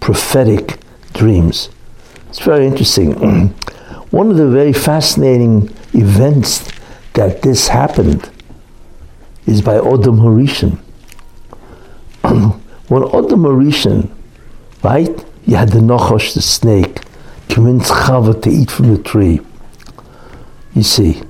prophetic 0.00 0.78
dreams. 1.12 1.68
It's 2.28 2.40
very 2.40 2.66
interesting. 2.66 3.12
One 4.10 4.30
of 4.30 4.36
the 4.36 4.48
very 4.48 4.72
fascinating 4.72 5.70
events 5.94 6.70
that 7.14 7.42
this 7.42 7.68
happened 7.68 8.30
is 9.46 9.62
by 9.62 9.74
Odom 9.74 10.18
Harishon. 10.20 10.78
when 12.88 13.02
Odom 13.02 13.42
Harishon, 13.42 14.10
right, 14.82 15.24
you 15.46 15.56
had 15.56 15.70
the 15.70 15.80
Nochosh, 15.80 16.34
the 16.34 16.42
snake, 16.42 17.00
convinced 17.48 17.92
Chava 17.92 18.40
to 18.42 18.50
eat 18.50 18.70
from 18.70 18.94
the 18.94 19.02
tree. 19.02 19.40
You 20.74 20.82
see. 20.82 21.22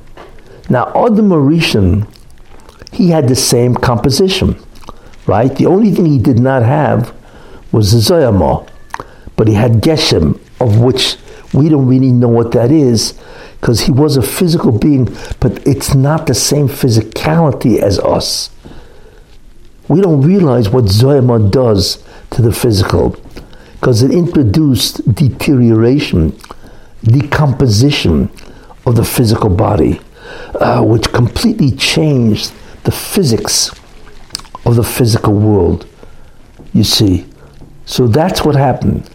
Now, 0.69 0.87
Odom 0.93 1.29
Harishon, 1.29 2.07
he 2.93 3.09
had 3.09 3.29
the 3.29 3.37
same 3.37 3.75
composition, 3.75 4.57
right? 5.27 5.55
The 5.55 5.67
only 5.67 5.91
thing 5.91 6.07
he 6.07 6.19
did 6.19 6.39
not 6.39 6.63
have 6.63 7.15
was 7.73 7.93
the 7.93 7.99
Zuhama, 7.99 8.69
but 9.37 9.49
he 9.49 9.55
had 9.55 9.81
Geshem, 9.83 10.39
of 10.61 10.81
which 10.81 11.17
we 11.53 11.69
don't 11.69 11.87
really 11.87 12.13
know 12.13 12.29
what 12.29 12.53
that 12.53 12.71
is, 12.71 13.15
because 13.61 13.81
he 13.83 13.93
was 13.93 14.17
a 14.17 14.23
physical 14.23 14.73
being, 14.77 15.05
but 15.39 15.67
it's 15.67 15.95
not 15.95 16.27
the 16.27 16.35
same 16.35 16.67
physicality 16.67 17.79
as 17.79 17.99
us. 18.01 18.51
We 19.89 20.01
don't 20.01 20.23
realize 20.23 20.71
what 20.71 20.85
Zuhama 20.85 21.51
does 21.51 22.03
to 22.31 22.43
the 22.43 22.53
physical, 22.53 23.17
because 23.75 24.03
it 24.03 24.11
introduced 24.11 25.15
deterioration, 25.15 26.39
decomposition 27.05 28.31
of 28.87 28.97
the 28.97 29.05
physical 29.05 29.51
body, 29.51 30.01
uh, 30.55 30.83
which 30.83 31.13
completely 31.13 31.71
changed 31.73 32.53
the 32.85 32.93
physics 32.93 33.71
of 34.65 34.77
the 34.77 34.85
physical 34.85 35.35
world. 35.35 35.87
You 36.73 36.85
see, 36.85 37.27
so 37.85 38.07
that's 38.09 38.45
what 38.45 38.55
happened. 38.57 39.09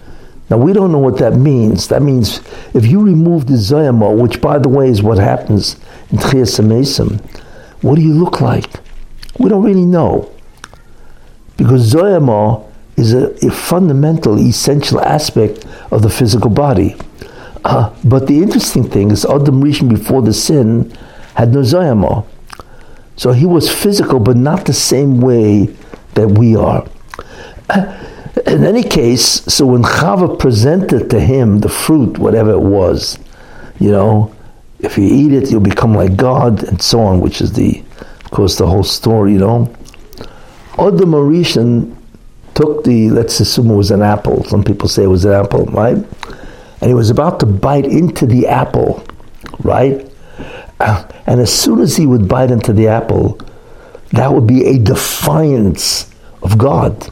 Now 0.50 0.58
we 0.58 0.72
don't 0.74 0.92
know 0.92 1.00
what 1.00 1.18
that 1.18 1.36
means. 1.36 1.88
That 1.90 2.02
means 2.02 2.42
if 2.74 2.86
you 2.86 3.02
remove 3.02 3.48
the 3.48 3.54
zuhama, 3.54 4.16
which 4.18 4.42
by 4.42 4.60
the 4.60 4.70
way 4.70 4.90
is 4.90 5.04
what 5.04 5.18
happens 5.18 5.76
in 6.12 6.20
Techiyas 6.20 7.22
what 7.82 7.96
do 7.96 8.02
you 8.02 8.14
look 8.14 8.42
like? 8.42 8.66
We 9.38 9.50
don't 9.50 9.64
really 9.64 9.86
know. 9.86 10.34
Because 11.58 11.94
zuhama 11.94 12.66
is 12.96 13.14
a, 13.14 13.34
a, 13.46 13.52
fundamental, 13.52 14.40
essential 14.40 15.00
aspect 15.02 15.66
of 15.92 16.02
the 16.02 16.10
physical 16.10 16.50
body. 16.50 16.96
Uh, 17.64 17.94
but 18.04 18.28
the 18.28 18.42
interesting 18.42 18.90
thing 18.90 19.12
is 19.12 19.26
Adam 19.26 19.62
Rishon 19.62 19.90
before 19.90 20.22
the 20.22 20.34
sin 20.34 20.92
had 21.36 21.54
no 21.54 21.60
zuhama. 21.60 22.26
So 23.16 23.32
he 23.32 23.46
was 23.46 23.72
physical, 23.72 24.20
but 24.20 24.38
not 24.38 24.66
the 24.66 24.74
same 24.74 25.20
way 25.20 25.66
that 26.14 26.28
we 26.28 26.56
are. 26.56 26.88
Uh, 27.70 28.04
in 28.46 28.64
any 28.64 28.84
case, 28.84 29.24
so 29.24 29.66
when 29.66 29.84
Chava 29.84 30.38
presented 30.38 31.10
to 31.10 31.20
him 31.20 31.60
the 31.60 31.70
fruit, 31.70 32.18
whatever 32.18 32.52
it 32.52 32.60
was, 32.60 33.18
you 33.80 33.92
know, 33.92 34.36
if 34.80 34.98
you 34.98 35.06
eat 35.06 35.34
it, 35.34 35.50
you'll 35.50 35.62
become 35.62 35.94
like 35.94 36.16
God, 36.16 36.64
and 36.64 36.82
so 36.82 37.00
on, 37.00 37.20
which 37.20 37.42
is 37.42 37.54
the, 37.54 37.84
of 38.00 38.32
course, 38.32 38.58
the 38.58 38.68
whole 38.68 38.84
story, 38.84 39.34
you 39.34 39.40
know. 39.40 39.74
Odom 40.74 41.14
Harishon 41.14 41.96
took 42.54 42.84
the, 42.84 43.10
let's 43.10 43.40
assume 43.40 43.72
it 43.72 43.76
was 43.76 43.92
an 43.92 44.02
apple. 44.02 44.44
Some 44.44 44.64
people 44.64 44.88
say 44.88 45.04
it 45.04 45.08
was 45.08 45.26
an 45.26 45.34
apple, 45.34 45.66
right? 45.66 45.96
And 45.96 46.90
he 46.90 46.94
was 46.94 47.10
about 47.10 47.40
to 47.40 47.46
bite 47.46 47.86
into 47.86 48.26
the 48.26 48.48
apple, 48.48 49.04
right? 49.60 50.08
Uh, 50.80 51.08
and 51.26 51.40
as 51.40 51.52
soon 51.52 51.80
as 51.80 51.96
he 51.96 52.06
would 52.06 52.28
bite 52.28 52.52
into 52.52 52.74
the 52.74 52.88
apple, 52.88 53.40
that 54.12 54.32
would 54.32 54.46
be 54.46 54.66
a 54.66 54.78
defiance 54.78 56.14
of 56.44 56.58
God 56.58 57.10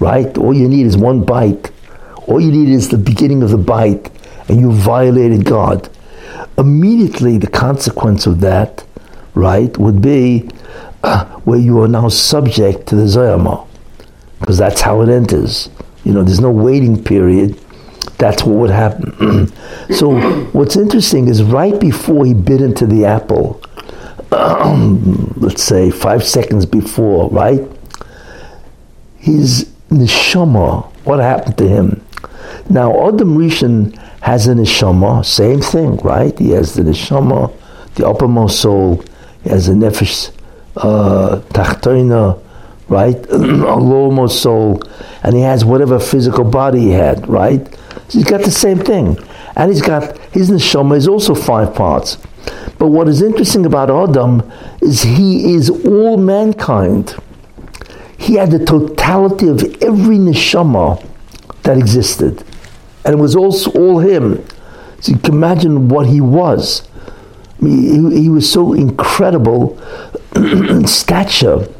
right? 0.00 0.36
All 0.38 0.54
you 0.54 0.68
need 0.68 0.86
is 0.86 0.96
one 0.96 1.24
bite. 1.24 1.70
All 2.26 2.40
you 2.40 2.52
need 2.52 2.68
is 2.68 2.88
the 2.88 2.98
beginning 2.98 3.42
of 3.42 3.50
the 3.50 3.58
bite, 3.58 4.10
and 4.48 4.60
you 4.60 4.72
violated 4.72 5.44
God. 5.44 5.88
Immediately, 6.56 7.38
the 7.38 7.46
consequence 7.46 8.26
of 8.26 8.40
that, 8.40 8.84
right, 9.34 9.76
would 9.78 10.02
be 10.02 10.48
uh, 11.02 11.24
where 11.40 11.58
you 11.58 11.80
are 11.80 11.88
now 11.88 12.08
subject 12.08 12.86
to 12.88 12.96
the 12.96 13.04
Zuhama, 13.04 13.66
because 14.40 14.58
that's 14.58 14.80
how 14.80 15.00
it 15.02 15.08
enters. 15.08 15.70
You 16.04 16.12
know, 16.12 16.22
there's 16.22 16.40
no 16.40 16.50
waiting 16.50 17.02
period. 17.02 17.58
That's 18.18 18.42
what 18.42 18.56
would 18.56 18.70
happen. 18.70 19.46
so, 19.90 20.18
what's 20.52 20.76
interesting 20.76 21.28
is 21.28 21.42
right 21.42 21.78
before 21.80 22.26
he 22.26 22.34
bit 22.34 22.60
into 22.60 22.86
the 22.86 23.04
apple, 23.04 23.62
let's 25.36 25.62
say 25.62 25.90
five 25.90 26.24
seconds 26.24 26.66
before, 26.66 27.30
right? 27.30 27.62
His 29.18 29.70
neshama, 29.90 30.84
what 31.04 31.20
happened 31.20 31.58
to 31.58 31.68
him? 31.68 32.04
Now, 32.68 33.08
Adam 33.08 33.36
Rishon 33.36 33.96
has 34.20 34.46
a 34.46 34.54
neshama, 34.54 35.24
same 35.24 35.60
thing, 35.60 35.96
right? 35.98 36.36
He 36.38 36.50
has 36.50 36.74
the 36.74 36.82
neshama, 36.82 37.52
the 37.94 38.06
uppermost 38.06 38.60
soul, 38.60 39.02
he 39.42 39.50
has 39.50 39.68
a 39.68 39.72
nefesh 39.72 40.32
uh, 40.76 41.40
right? 42.88 43.16
a 43.30 43.38
lowermost 43.38 44.40
soul, 44.40 44.82
and 45.22 45.34
he 45.34 45.42
has 45.42 45.64
whatever 45.64 45.98
physical 45.98 46.44
body 46.44 46.80
he 46.80 46.90
had, 46.90 47.26
right? 47.28 47.66
So 48.08 48.18
he's 48.18 48.24
got 48.24 48.42
the 48.42 48.50
same 48.50 48.78
thing. 48.78 49.18
And 49.56 49.70
he's 49.70 49.82
got, 49.82 50.16
his 50.32 50.50
neshama 50.50 50.96
is 50.96 51.08
also 51.08 51.34
five 51.34 51.74
parts. 51.74 52.16
But 52.78 52.88
what 52.88 53.08
is 53.08 53.22
interesting 53.22 53.66
about 53.66 53.90
Adam 53.90 54.50
is 54.80 55.02
he 55.02 55.52
is 55.54 55.68
all 55.68 56.16
mankind 56.16 57.16
he 58.28 58.34
had 58.34 58.50
the 58.50 58.62
totality 58.62 59.48
of 59.48 59.62
every 59.82 60.18
neshama 60.18 61.02
that 61.62 61.78
existed. 61.78 62.44
And 63.02 63.14
it 63.14 63.18
was 63.18 63.34
also 63.34 63.70
all 63.70 64.00
him. 64.00 64.44
So 65.00 65.12
you 65.12 65.18
can 65.18 65.32
imagine 65.32 65.88
what 65.88 66.06
he 66.06 66.20
was. 66.20 66.86
I 67.58 67.64
mean, 67.64 68.10
he, 68.10 68.24
he, 68.24 68.28
was 68.28 68.50
so 68.52 68.74
incredible 68.74 69.80
in 70.36 70.86
stature 71.00 71.72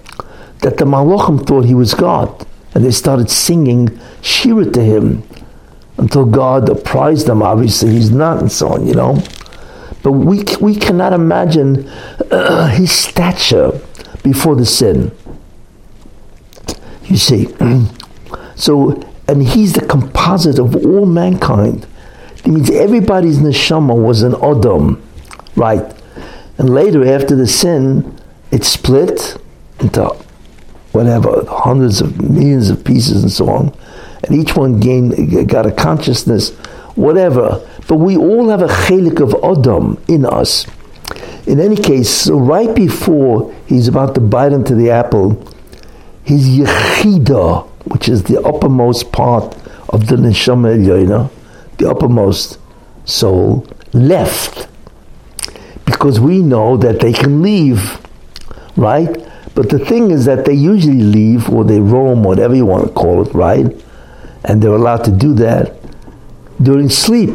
that 0.62 0.78
the 0.78 0.86
Malachim 0.86 1.46
thought 1.46 1.66
he 1.66 1.74
was 1.74 1.92
God. 1.92 2.46
And 2.74 2.82
they 2.82 2.92
started 2.92 3.28
singing 3.28 4.00
Shira 4.22 4.64
to 4.70 4.82
him 4.82 5.24
until 5.98 6.24
God 6.24 6.70
apprised 6.70 7.26
them, 7.26 7.42
obviously 7.42 7.90
he's 7.90 8.10
not, 8.10 8.40
and 8.40 8.50
so 8.50 8.68
on, 8.68 8.86
you 8.86 8.94
know. 8.94 9.22
But 10.02 10.12
we, 10.12 10.44
we 10.62 10.76
cannot 10.76 11.12
imagine 11.12 11.86
uh, 12.30 12.68
his 12.74 12.90
stature 12.90 13.78
before 14.22 14.56
the 14.56 14.64
sin. 14.64 15.12
You 17.08 17.16
see. 17.16 17.48
so, 18.54 19.02
and 19.26 19.42
he's 19.42 19.72
the 19.72 19.86
composite 19.86 20.58
of 20.58 20.76
all 20.86 21.06
mankind. 21.06 21.86
It 22.38 22.46
means 22.46 22.70
everybody's 22.70 23.38
neshama 23.38 24.00
was 24.00 24.22
an 24.22 24.32
Odom, 24.32 25.00
right? 25.56 25.94
And 26.58 26.70
later, 26.70 27.06
after 27.06 27.34
the 27.34 27.46
sin, 27.46 28.18
it 28.50 28.64
split 28.64 29.36
into 29.80 30.04
whatever, 30.92 31.44
hundreds 31.46 32.00
of 32.00 32.20
millions 32.20 32.70
of 32.70 32.84
pieces 32.84 33.22
and 33.22 33.30
so 33.30 33.48
on, 33.48 33.74
and 34.24 34.34
each 34.34 34.56
one 34.56 34.80
gained, 34.80 35.48
got 35.48 35.66
a 35.66 35.72
consciousness, 35.72 36.50
whatever. 36.94 37.64
But 37.86 37.96
we 37.96 38.16
all 38.16 38.48
have 38.48 38.62
a 38.62 38.66
chelik 38.66 39.20
of 39.20 39.34
Adam 39.44 40.02
in 40.08 40.24
us. 40.24 40.66
In 41.46 41.60
any 41.60 41.76
case, 41.76 42.10
so 42.10 42.38
right 42.38 42.74
before 42.74 43.54
he's 43.66 43.88
about 43.88 44.14
to 44.14 44.20
bite 44.20 44.52
into 44.52 44.74
the 44.74 44.90
apple, 44.90 45.42
his 46.28 46.46
yechida, 46.46 47.66
which 47.90 48.06
is 48.06 48.24
the 48.24 48.38
uppermost 48.42 49.10
part 49.12 49.56
of 49.88 50.08
the 50.08 50.16
neshama 50.16 50.76
elyoina, 50.76 51.30
the 51.78 51.90
uppermost 51.90 52.58
soul, 53.06 53.66
left. 53.94 54.68
Because 55.86 56.20
we 56.20 56.42
know 56.42 56.76
that 56.76 57.00
they 57.00 57.14
can 57.14 57.40
leave, 57.40 57.98
right? 58.76 59.08
But 59.54 59.70
the 59.70 59.78
thing 59.78 60.10
is 60.10 60.26
that 60.26 60.44
they 60.44 60.52
usually 60.52 61.00
leave 61.00 61.48
or 61.48 61.64
they 61.64 61.80
roam, 61.80 62.22
whatever 62.22 62.54
you 62.54 62.66
want 62.66 62.88
to 62.88 62.92
call 62.92 63.26
it, 63.26 63.32
right? 63.32 63.74
And 64.44 64.62
they're 64.62 64.72
allowed 64.72 65.04
to 65.04 65.10
do 65.10 65.32
that 65.36 65.76
during 66.62 66.90
sleep. 66.90 67.30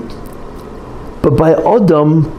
But 1.24 1.36
by 1.36 1.54
Adam, 1.54 2.30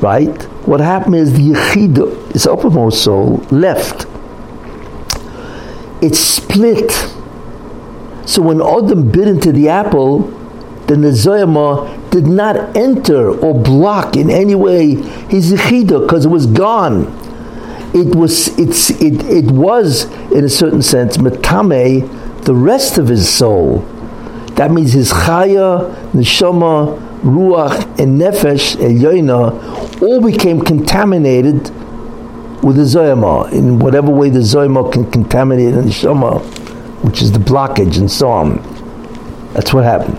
right, 0.00 0.42
what 0.66 0.80
happened 0.80 1.16
is 1.16 1.34
the 1.34 1.50
Yechida, 1.52 2.32
his 2.32 2.46
uppermost 2.46 3.04
soul, 3.04 3.36
left. 3.50 4.06
It 6.04 6.14
split. 6.14 6.90
So 8.26 8.42
when 8.42 8.60
Adam 8.60 9.10
bit 9.10 9.26
into 9.26 9.52
the 9.52 9.70
apple, 9.70 10.18
the 10.86 10.96
Nezoyama 10.96 12.10
did 12.10 12.26
not 12.26 12.76
enter 12.76 13.30
or 13.30 13.54
block 13.54 14.14
in 14.14 14.28
any 14.28 14.54
way 14.54 14.96
his 14.96 15.50
Yechida 15.50 16.02
because 16.02 16.26
it 16.26 16.28
was 16.28 16.46
gone. 16.46 17.06
It 17.94 18.14
was, 18.14 18.48
it's, 18.58 18.90
it, 18.90 19.24
it 19.24 19.50
was, 19.50 20.04
in 20.30 20.44
a 20.44 20.48
certain 20.50 20.82
sense, 20.82 21.16
metame, 21.16 22.44
the 22.44 22.54
rest 22.54 22.98
of 22.98 23.08
his 23.08 23.26
soul. 23.26 23.78
That 24.56 24.72
means 24.72 24.92
his 24.92 25.10
chaya, 25.10 25.94
neshama, 26.12 27.00
ruach, 27.22 27.80
and 27.98 28.20
nefesh, 28.20 28.76
elyoina, 28.76 30.02
all 30.02 30.20
became 30.20 30.60
contaminated 30.60 31.70
with 32.64 32.76
the 32.76 32.82
zuhama, 32.82 33.52
in 33.52 33.78
whatever 33.78 34.10
way 34.10 34.30
the 34.30 34.38
zuhama 34.38 34.90
can 34.90 35.10
contaminate 35.10 35.74
the 35.74 35.82
neshama, 35.82 36.40
which 37.04 37.20
is 37.20 37.30
the 37.32 37.38
blockage 37.38 37.98
and 37.98 38.10
so 38.10 38.30
on. 38.30 38.56
That's 39.52 39.74
what 39.74 39.84
happened. 39.84 40.18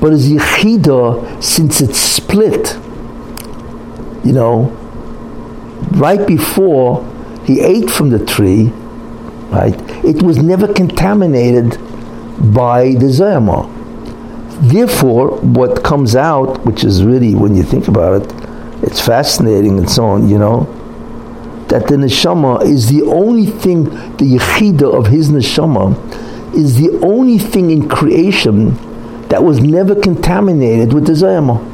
But 0.00 0.12
as 0.12 0.30
Yechida, 0.30 1.42
since 1.42 1.80
it 1.80 1.94
split, 1.94 2.78
you 4.24 4.32
know, 4.32 4.64
right 5.92 6.26
before 6.26 7.02
he 7.44 7.60
ate 7.60 7.90
from 7.90 8.10
the 8.10 8.24
tree, 8.24 8.66
right, 9.50 9.74
it 10.04 10.22
was 10.22 10.38
never 10.38 10.72
contaminated 10.72 11.78
by 12.52 12.94
the 12.94 13.06
Zuhama. 13.06 13.68
Therefore, 14.70 15.38
what 15.40 15.82
comes 15.82 16.14
out, 16.14 16.64
which 16.66 16.84
is 16.84 17.02
really, 17.02 17.34
when 17.34 17.54
you 17.56 17.62
think 17.62 17.88
about 17.88 18.22
it, 18.22 18.32
it's 18.82 19.00
fascinating 19.00 19.78
and 19.78 19.90
so 19.90 20.04
on, 20.04 20.28
you 20.28 20.38
know, 20.38 20.68
that 21.70 21.86
the 21.86 21.94
neshama 21.94 22.62
is 22.62 22.88
the 22.88 23.02
only 23.02 23.46
thing, 23.46 23.84
the 23.84 24.36
yechida 24.36 24.92
of 24.92 25.06
his 25.06 25.30
neshama 25.30 25.94
is 26.54 26.76
the 26.76 26.90
only 27.04 27.38
thing 27.38 27.70
in 27.70 27.88
creation 27.88 28.74
that 29.28 29.42
was 29.42 29.60
never 29.60 29.94
contaminated 29.94 30.92
with 30.92 31.06
the 31.06 31.12
zuhama. 31.12 31.64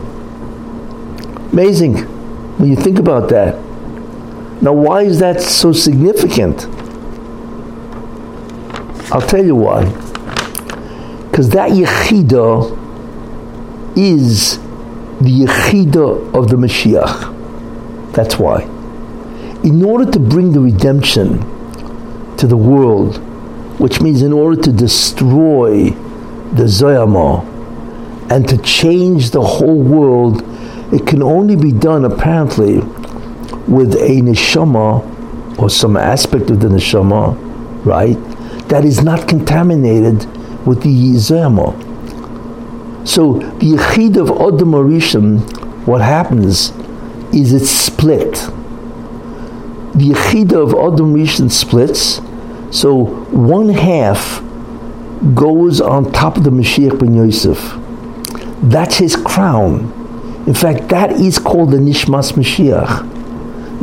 Amazing 1.53 1.97
when 2.59 2.69
you 2.69 2.77
think 2.77 2.99
about 2.99 3.31
that. 3.31 3.55
Now, 4.63 4.73
why 4.75 5.03
is 5.03 5.19
that 5.21 5.41
so 5.41 5.73
significant? 5.73 6.67
I'll 9.11 9.27
tell 9.27 9.45
you 9.45 9.55
why. 9.55 9.85
Because 11.31 11.51
that 11.51 11.71
yechida 11.71 12.77
is 13.97 14.59
the 15.21 15.47
yechida 15.47 16.35
of 16.35 16.49
the 16.51 16.57
Mashiach. 16.57 18.13
That's 18.13 18.39
why. 18.39 18.76
In 19.67 19.85
order 19.85 20.09
to 20.13 20.21
bring 20.21 20.53
the 20.53 20.61
redemption 20.61 21.41
to 22.37 22.47
the 22.47 22.57
world, 22.57 23.17
which 23.81 24.01
means 24.01 24.23
in 24.23 24.33
order 24.33 24.63
to 24.63 24.71
destroy 24.71 25.91
the 26.53 26.67
Zuhama 26.69 27.45
and 28.31 28.49
to 28.49 28.59
change 28.59 29.33
the 29.33 29.41
whole 29.43 29.83
world, 29.83 30.45
it 30.95 31.05
can 31.05 31.21
only 31.21 31.57
be 31.57 31.73
done 31.73 32.05
apparently 32.05 32.79
with 33.67 33.97
a 33.97 34.21
neshama 34.23 35.59
or 35.59 35.69
some 35.69 35.97
aspect 35.97 36.49
of 36.49 36.61
the 36.61 36.69
neshama, 36.69 37.37
right, 37.85 38.17
that 38.69 38.85
is 38.85 39.03
not 39.03 39.27
contaminated 39.27 40.27
with 40.65 40.85
the 40.85 41.15
Zuhama. 41.15 41.75
So 43.05 43.41
the 43.59 43.73
Yechid 43.73 44.17
of 44.17 44.29
Arishim, 44.29 45.41
what 45.89 46.03
happens 46.03 46.71
is 47.35 47.53
it's 47.53 47.69
split. 47.69 48.49
The 49.97 50.11
Yechid 50.11 50.53
of 50.53 50.75
Adam 50.75 51.15
Rishon 51.15 51.51
splits, 51.51 52.21
so 52.71 53.05
one 53.33 53.71
half 53.71 54.43
goes 55.35 55.81
on 55.81 56.13
top 56.13 56.37
of 56.37 56.45
the 56.45 56.51
Mashiach 56.51 56.99
ben 56.99 57.15
Yosef. 57.15 57.79
That's 58.61 58.99
his 58.99 59.17
crown. 59.17 59.93
In 60.47 60.53
fact, 60.53 60.89
that 60.89 61.13
is 61.13 61.39
called 61.39 61.71
the 61.71 61.79
Nishmas 61.79 62.33
Mashiach. 62.33 63.11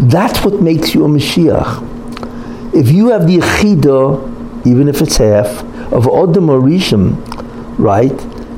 That's 0.09 0.45
what 0.45 0.61
makes 0.61 0.93
you 0.93 1.03
a 1.05 1.07
Mashiach. 1.07 2.75
If 2.75 2.91
you 2.91 3.09
have 3.09 3.25
the 3.25 3.39
Yechida, 3.39 4.67
even 4.67 4.87
if 4.87 5.01
it's 5.01 5.17
half, 5.17 5.63
of 5.91 6.05
Adam 6.05 6.45
Harishon, 6.45 7.17
right, 7.79 8.17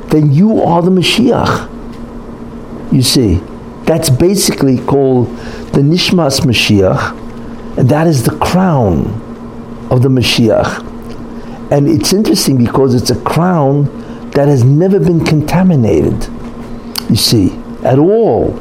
then 0.09 0.33
you 0.33 0.61
are 0.61 0.81
the 0.81 0.91
Mashiach. 0.91 1.71
You 2.91 3.01
see, 3.01 3.35
that's 3.85 4.09
basically 4.09 4.77
called 4.77 5.27
the 5.73 5.81
Nishmas 5.81 6.41
Mashiach, 6.41 7.24
that 7.75 8.07
is 8.07 8.23
the 8.23 8.37
crown 8.37 9.05
of 9.91 10.01
the 10.01 10.09
Mashiach. 10.09 10.79
And 11.71 11.87
it's 11.89 12.13
interesting 12.13 12.57
because 12.57 12.95
it's 12.95 13.09
a 13.09 13.21
crown 13.23 14.29
that 14.31 14.47
has 14.47 14.63
never 14.63 14.99
been 14.99 15.25
contaminated, 15.25 16.29
you 17.09 17.15
see, 17.15 17.51
at 17.83 17.99
all. 17.99 18.51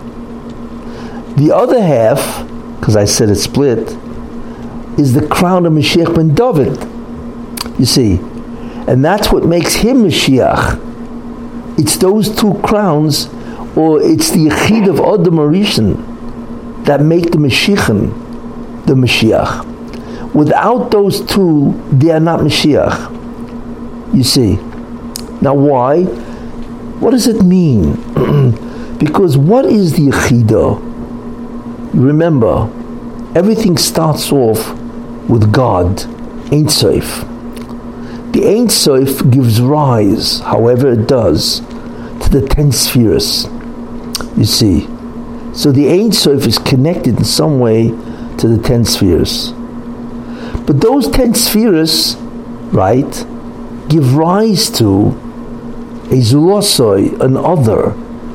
The 1.36 1.52
other 1.54 1.82
half, 1.82 2.46
because 2.80 2.96
I 2.96 3.04
said 3.04 3.28
it's 3.28 3.42
split, 3.42 3.96
is 4.98 5.12
the 5.12 5.26
crown 5.28 5.66
of 5.66 5.72
Mashiach 5.72 6.14
ben 6.14 6.34
David. 6.34 6.78
You 7.78 7.84
see, 7.84 8.14
and 8.88 9.04
that's 9.04 9.32
what 9.32 9.44
makes 9.44 9.74
him 9.74 10.04
Mashiach. 10.04 10.80
It's 11.78 11.96
those 11.98 12.34
two 12.34 12.54
crowns, 12.62 13.26
or 13.76 14.00
it's 14.00 14.30
the 14.30 14.46
Yechid 14.46 14.88
of 14.88 14.98
Adam 15.00 15.36
Harishon 15.36 16.84
that 16.84 17.00
make 17.00 17.30
the 17.30 17.38
Mashiachin 17.38 18.24
the 18.87 18.95
Mashiach. 18.95 20.32
Without 20.35 20.91
those 20.91 21.24
two, 21.24 21.80
they 21.93 22.11
are 22.11 22.20
not 22.20 22.41
Mashiach. 22.41 23.12
You 24.14 24.24
see. 24.24 24.57
Now, 25.41 25.55
why? 25.55 26.05
What 27.01 27.11
does 27.11 27.26
it 27.26 27.43
mean? 27.43 27.93
because 28.99 29.37
what 29.37 29.66
is 29.66 29.93
the 29.93 30.09
Yechida? 30.09 30.80
Remember, 31.95 32.70
everything 33.37 33.76
starts 33.76 34.32
off 34.32 34.72
with 35.28 35.53
God, 35.53 36.05
Ein 36.53 36.68
Sof. 36.68 37.24
The 38.32 38.43
Ein 38.45 38.68
Sof 38.68 39.30
gives 39.30 39.61
rise, 39.61 40.41
however 40.41 40.93
it 40.93 41.07
does, 41.07 41.61
to 41.61 42.28
the 42.30 42.47
ten 42.49 42.72
spheres. 42.72 43.47
You 44.37 44.45
see. 44.45 44.89
So 45.53 45.70
the 45.70 45.89
Ein 45.89 46.11
Sof 46.11 46.47
is 46.47 46.59
connected 46.59 47.18
in 47.18 47.24
some 47.24 47.61
way 47.61 47.93
to 48.39 48.49
the 48.49 48.62
ten 48.62 48.85
spheres. 48.85 49.53
But 50.66 50.80
those 50.80 51.09
ten 51.09 51.35
spheres, 51.35 52.16
right, 52.72 53.26
give 53.89 54.16
rise 54.16 54.70
to 54.78 55.09
a 56.11 56.20
zulosoi, 56.20 57.20
an 57.20 57.37
other, 57.37 57.91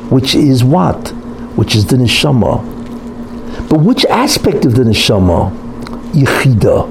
which 0.09 0.35
is 0.35 0.63
what? 0.63 1.09
Which 1.55 1.75
is 1.75 1.87
the 1.87 1.97
neshama. 1.97 2.59
But 3.69 3.81
which 3.81 4.05
aspect 4.05 4.65
of 4.65 4.75
the 4.75 4.83
neshama? 4.83 5.51
Yechida. 6.11 6.89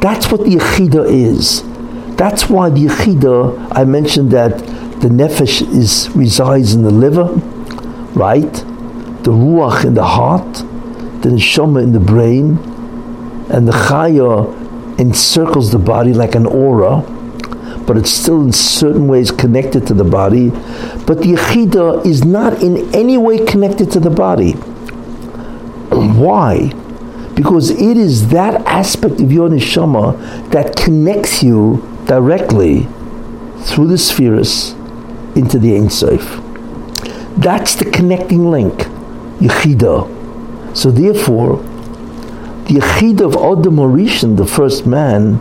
That's 0.00 0.30
what 0.30 0.44
the 0.44 0.56
yechida 0.56 1.06
is. 1.08 1.62
That's 2.16 2.48
why 2.48 2.70
the 2.70 2.86
Yechida, 2.86 3.68
I 3.72 3.84
mentioned 3.84 4.30
that 4.30 4.58
the 5.00 5.08
Nefesh 5.08 5.62
is, 5.76 6.08
resides 6.14 6.72
in 6.72 6.84
the 6.84 6.90
liver, 6.90 7.24
right? 8.14 8.52
The 9.24 9.32
Ruach 9.32 9.84
in 9.84 9.94
the 9.94 10.04
heart, 10.04 10.62
the 11.22 11.30
Neshama 11.30 11.82
in 11.82 11.92
the 11.92 12.00
brain, 12.00 12.58
and 13.50 13.66
the 13.66 13.72
Chaya 13.72 14.98
encircles 14.98 15.72
the 15.72 15.78
body 15.78 16.12
like 16.12 16.34
an 16.34 16.46
aura, 16.46 17.00
but 17.86 17.96
it's 17.96 18.10
still 18.10 18.42
in 18.42 18.52
certain 18.52 19.08
ways 19.08 19.30
connected 19.30 19.86
to 19.86 19.94
the 19.94 20.04
body. 20.04 20.50
But 21.06 21.18
the 21.18 21.34
Yechida 21.34 22.04
is 22.06 22.24
not 22.24 22.62
in 22.62 22.94
any 22.94 23.18
way 23.18 23.44
connected 23.44 23.90
to 23.92 24.00
the 24.00 24.10
body. 24.10 24.52
Why? 25.90 26.72
Because 27.34 27.70
it 27.70 27.96
is 27.96 28.28
that 28.28 28.60
aspect 28.66 29.20
of 29.20 29.32
your 29.32 29.48
neshama 29.48 30.50
that 30.50 30.76
connects 30.76 31.42
you 31.42 31.82
directly 32.06 32.86
through 33.60 33.88
the 33.88 33.98
spheres 33.98 34.72
into 35.34 35.58
the 35.58 35.74
Ein 35.74 35.88
Sof. 35.88 36.40
That's 37.36 37.74
the 37.74 37.90
connecting 37.90 38.50
link, 38.50 38.74
Yechida. 39.40 40.21
So 40.74 40.90
therefore, 40.90 41.56
the 42.66 42.80
Yechida 42.80 43.22
of 43.22 43.34
Adam 43.34 43.76
Harishon, 43.76 44.36
the 44.36 44.46
first 44.46 44.86
man, 44.86 45.40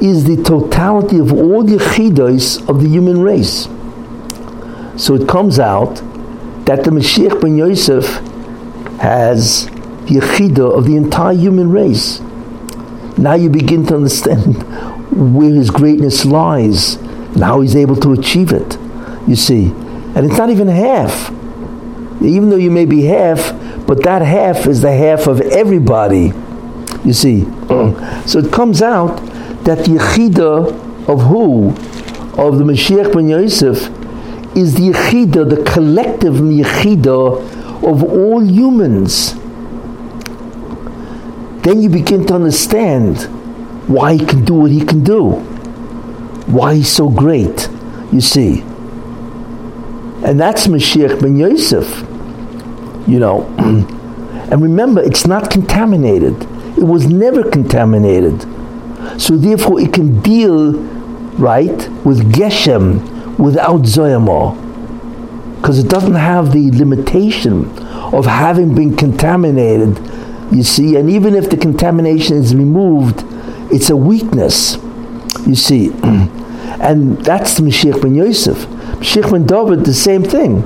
is 0.00 0.24
the 0.24 0.42
totality 0.42 1.18
of 1.18 1.32
all 1.32 1.62
the 1.62 1.76
Yechidas 1.76 2.68
of 2.68 2.82
the 2.82 2.88
human 2.88 3.20
race. 3.20 3.68
So 4.96 5.14
it 5.14 5.28
comes 5.28 5.58
out 5.58 5.96
that 6.66 6.84
the 6.84 6.90
Mashiach 6.90 7.40
ben 7.40 7.56
Yosef 7.56 8.06
has 9.00 9.66
the 9.66 10.20
Yechida 10.20 10.76
of 10.76 10.86
the 10.86 10.96
entire 10.96 11.34
human 11.34 11.70
race. 11.70 12.20
Now 13.18 13.34
you 13.34 13.50
begin 13.50 13.86
to 13.86 13.96
understand 13.96 14.62
where 15.36 15.50
his 15.50 15.70
greatness 15.70 16.24
lies 16.24 16.94
and 16.96 17.42
how 17.42 17.60
he's 17.60 17.76
able 17.76 17.96
to 17.96 18.12
achieve 18.12 18.52
it. 18.52 18.78
You 19.26 19.36
see, 19.36 19.66
and 19.66 20.18
it's 20.18 20.38
not 20.38 20.50
even 20.50 20.68
half. 20.68 21.30
Even 22.22 22.48
though 22.48 22.56
you 22.56 22.70
may 22.70 22.86
be 22.86 23.02
half, 23.02 23.52
but 23.86 24.02
that 24.02 24.22
half 24.22 24.66
is 24.66 24.80
the 24.82 24.92
half 24.92 25.26
of 25.26 25.40
everybody. 25.40 26.32
You 27.04 27.12
see, 27.12 27.44
so 28.26 28.38
it 28.38 28.52
comes 28.52 28.82
out 28.82 29.16
that 29.64 29.84
the 29.84 29.98
Yechida 29.98 31.08
of 31.08 31.22
who? 31.22 31.70
Of 32.40 32.58
the 32.58 32.64
Mashiach 32.64 33.12
ben 33.14 33.28
Yosef 33.28 33.88
is 34.56 34.74
the 34.74 34.90
Yechida, 34.92 35.48
the 35.48 35.62
collective 35.70 36.34
Yechida 36.34 37.38
of 37.82 38.02
all 38.02 38.42
humans. 38.42 39.34
Then 41.62 41.82
you 41.82 41.88
begin 41.88 42.26
to 42.26 42.34
understand 42.34 43.18
why 43.88 44.14
he 44.14 44.24
can 44.24 44.44
do 44.44 44.54
what 44.54 44.70
he 44.70 44.84
can 44.84 45.02
do, 45.04 45.30
why 46.46 46.74
he's 46.76 46.88
so 46.90 47.08
great, 47.08 47.68
you 48.12 48.20
see. 48.20 48.62
And 50.24 50.40
that's 50.40 50.66
Mashiach 50.66 51.20
ben 51.20 51.36
Yosef, 51.36 52.05
you 53.06 53.18
know. 53.18 53.42
and 54.50 54.62
remember, 54.62 55.02
it's 55.02 55.26
not 55.26 55.50
contaminated. 55.50 56.42
It 56.76 56.84
was 56.84 57.06
never 57.06 57.48
contaminated. 57.50 58.42
So 59.20 59.36
therefore, 59.36 59.80
it 59.80 59.92
can 59.92 60.20
deal, 60.20 60.72
right, 61.38 61.88
with 62.04 62.32
Geshem 62.32 63.38
without 63.38 63.82
Zuhama. 63.82 64.62
Because 65.56 65.78
it 65.78 65.88
doesn't 65.88 66.14
have 66.14 66.52
the 66.52 66.70
limitation 66.72 67.70
of 68.12 68.26
having 68.26 68.74
been 68.74 68.96
contaminated, 68.96 69.98
you 70.52 70.62
see. 70.62 70.96
And 70.96 71.10
even 71.10 71.34
if 71.34 71.50
the 71.50 71.56
contamination 71.56 72.36
is 72.36 72.54
removed, 72.54 73.24
it's 73.72 73.90
a 73.90 73.96
weakness, 73.96 74.76
you 75.46 75.54
see. 75.54 75.88
and 76.80 77.18
that's 77.24 77.56
the 77.56 77.62
Mashiach 77.62 78.02
ben 78.02 78.14
Yosef. 78.14 78.66
Mashiach 78.98 79.30
ben 79.30 79.46
David, 79.46 79.84
the 79.84 79.94
same 79.94 80.22
thing. 80.22 80.62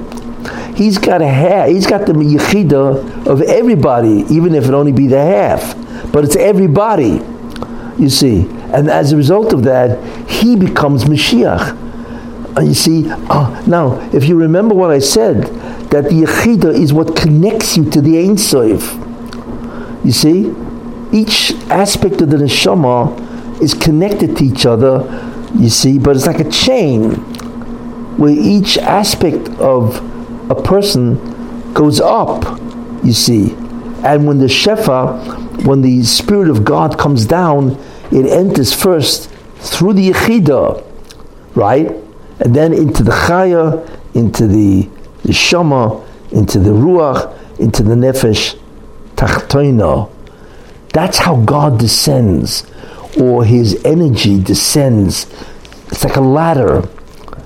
He's 0.80 0.96
got 0.96 1.20
a 1.20 1.28
half, 1.28 1.68
he's 1.68 1.86
got 1.86 2.06
the 2.06 2.14
yechida 2.14 3.26
of 3.26 3.42
everybody, 3.42 4.24
even 4.34 4.54
if 4.54 4.64
it 4.64 4.72
only 4.72 4.92
be 4.92 5.08
the 5.08 5.20
half. 5.20 5.76
But 6.10 6.24
it's 6.24 6.36
everybody, 6.36 7.20
you 8.02 8.08
see. 8.08 8.48
And 8.72 8.88
as 8.88 9.12
a 9.12 9.16
result 9.18 9.52
of 9.52 9.62
that, 9.64 10.02
he 10.26 10.56
becomes 10.56 11.04
Mashiach. 11.04 12.56
Uh, 12.56 12.62
you 12.62 12.72
see, 12.72 13.04
uh, 13.10 13.62
now, 13.66 14.00
if 14.14 14.24
you 14.24 14.36
remember 14.36 14.74
what 14.74 14.90
I 14.90 15.00
said, 15.00 15.42
that 15.90 16.04
the 16.04 16.22
Yechida 16.22 16.72
is 16.72 16.94
what 16.94 17.14
connects 17.14 17.76
you 17.76 17.84
to 17.90 18.00
the 18.00 18.18
Ein 18.18 18.38
Sof. 18.38 18.94
You 20.02 20.12
see, 20.12 20.54
each 21.12 21.52
aspect 21.68 22.22
of 22.22 22.30
the 22.30 22.38
neshama 22.38 23.60
is 23.60 23.74
connected 23.74 24.34
to 24.38 24.44
each 24.44 24.64
other, 24.64 25.04
you 25.54 25.68
see, 25.68 25.98
but 25.98 26.16
it's 26.16 26.26
like 26.26 26.40
a 26.40 26.50
chain 26.50 27.16
where 28.16 28.32
each 28.32 28.78
aspect 28.78 29.46
of 29.60 30.09
a 30.50 30.62
person 30.62 31.72
goes 31.72 32.00
up, 32.00 32.60
you 33.04 33.12
see. 33.12 33.52
And 34.02 34.26
when 34.26 34.38
the 34.38 34.46
Shefa, 34.46 35.64
when 35.64 35.80
the 35.80 36.02
Spirit 36.02 36.50
of 36.50 36.64
God 36.64 36.98
comes 36.98 37.24
down, 37.24 37.78
it 38.10 38.26
enters 38.26 38.74
first 38.74 39.30
through 39.58 39.92
the 39.92 40.10
Yechida, 40.10 40.84
right? 41.54 41.92
And 42.40 42.54
then 42.56 42.72
into 42.72 43.04
the 43.04 43.12
Chaya, 43.12 43.88
into 44.14 44.48
the, 44.48 44.88
the 45.22 45.32
Shama, 45.32 46.04
into 46.32 46.58
the 46.58 46.70
Ruach, 46.70 47.60
into 47.60 47.84
the 47.84 47.94
Nefesh 47.94 48.58
Tachtoina. 49.14 50.10
That's 50.92 51.18
how 51.18 51.36
God 51.36 51.78
descends, 51.78 52.66
or 53.20 53.44
His 53.44 53.80
energy 53.84 54.42
descends. 54.42 55.26
It's 55.88 56.02
like 56.02 56.16
a 56.16 56.20
ladder, 56.20 56.88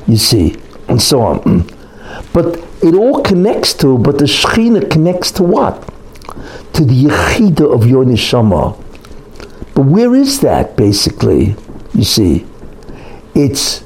you 0.06 0.16
see, 0.16 0.56
and 0.88 1.02
so 1.02 1.20
on. 1.20 1.70
But 2.32 2.64
it 2.84 2.94
all 2.94 3.22
connects 3.22 3.72
to, 3.74 3.96
but 3.98 4.18
the 4.18 4.26
Shechina 4.26 4.90
connects 4.90 5.30
to 5.32 5.42
what? 5.42 5.80
To 6.74 6.84
the 6.84 7.04
Yechida 7.04 7.72
of 7.72 7.86
your 7.86 8.04
Neshama. 8.04 8.76
But 9.74 9.86
where 9.86 10.14
is 10.14 10.40
that, 10.40 10.76
basically? 10.76 11.56
You 11.94 12.04
see, 12.04 12.46
it's 13.34 13.80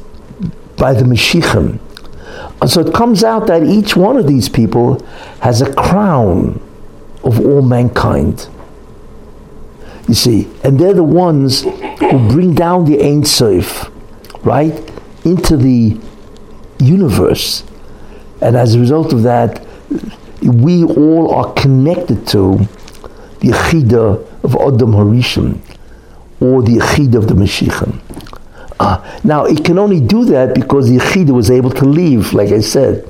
by 0.76 0.94
the 0.94 1.05
Mashiachim. 1.05 1.78
So 2.66 2.80
it 2.80 2.92
comes 2.92 3.22
out 3.22 3.46
that 3.46 3.62
each 3.62 3.96
one 3.96 4.16
of 4.16 4.26
these 4.26 4.49
people 4.49 5.05
has 5.40 5.62
a 5.62 5.72
crown 5.74 6.61
of 7.22 7.38
all 7.44 7.62
mankind. 7.62 8.49
You 10.09 10.14
see, 10.14 10.49
and 10.64 10.78
they're 10.78 10.94
the 10.94 11.05
ones 11.05 11.62
who 11.62 12.28
bring 12.28 12.55
down 12.55 12.84
the 12.84 13.01
Ein 13.01 13.24
Sof, 13.24 13.90
right, 14.44 14.74
into 15.24 15.57
the 15.57 16.01
universe. 16.80 17.62
And 18.41 18.57
as 18.57 18.74
a 18.74 18.80
result 18.80 19.12
of 19.12 19.22
that, 19.24 19.66
we 20.43 20.84
all 20.84 21.34
are 21.34 21.53
connected 21.55 22.26
to 22.28 22.59
the 23.41 23.49
Yechida 23.49 24.45
of 24.45 24.55
Adam 24.55 24.93
Harishon, 24.93 25.61
or 26.41 26.62
the 26.62 26.76
Yechida 26.76 27.16
of 27.16 27.28
the 27.28 27.34
Mashiachim. 27.34 28.01
Uh, 28.80 29.20
now, 29.24 29.45
it 29.45 29.64
can 29.64 29.78
only 29.78 30.01
do 30.01 30.24
that 30.26 30.55
because 30.55 30.89
the 30.89 30.99
Yechida 30.99 31.30
was 31.30 31.51
able 31.51 31.70
to 31.70 31.84
leave, 31.84 32.32
like 32.32 32.51
I 32.51 32.61
said. 32.61 33.09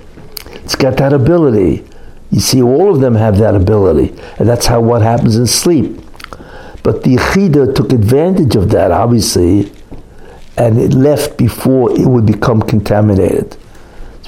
It's 0.64 0.74
got 0.74 0.97
that 0.97 1.12
ability. 1.12 1.85
You 2.31 2.41
see, 2.41 2.62
all 2.62 2.95
of 2.95 3.01
them 3.01 3.14
have 3.14 3.39
that 3.39 3.55
ability. 3.55 4.14
And 4.39 4.49
that's 4.49 4.66
how 4.66 4.81
what 4.81 5.03
happens 5.03 5.37
in 5.37 5.47
sleep. 5.47 6.01
But 6.83 7.03
the 7.03 7.16
Yechida 7.16 7.74
took 7.74 7.93
advantage 7.93 8.57
of 8.57 8.70
that, 8.70 8.91
obviously, 8.91 9.72
and 10.57 10.79
it 10.79 10.95
left 10.95 11.37
before 11.37 11.93
it 11.93 12.07
would 12.07 12.26
become 12.26 12.62
contaminated. 12.62 13.57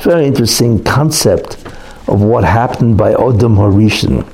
Very 0.03 0.27
interesting 0.27 0.83
concept 0.83 1.57
of 2.09 2.23
what 2.23 2.43
happened 2.43 2.97
by 2.97 3.13
Odom 3.13 3.57
Harishon, 3.57 4.27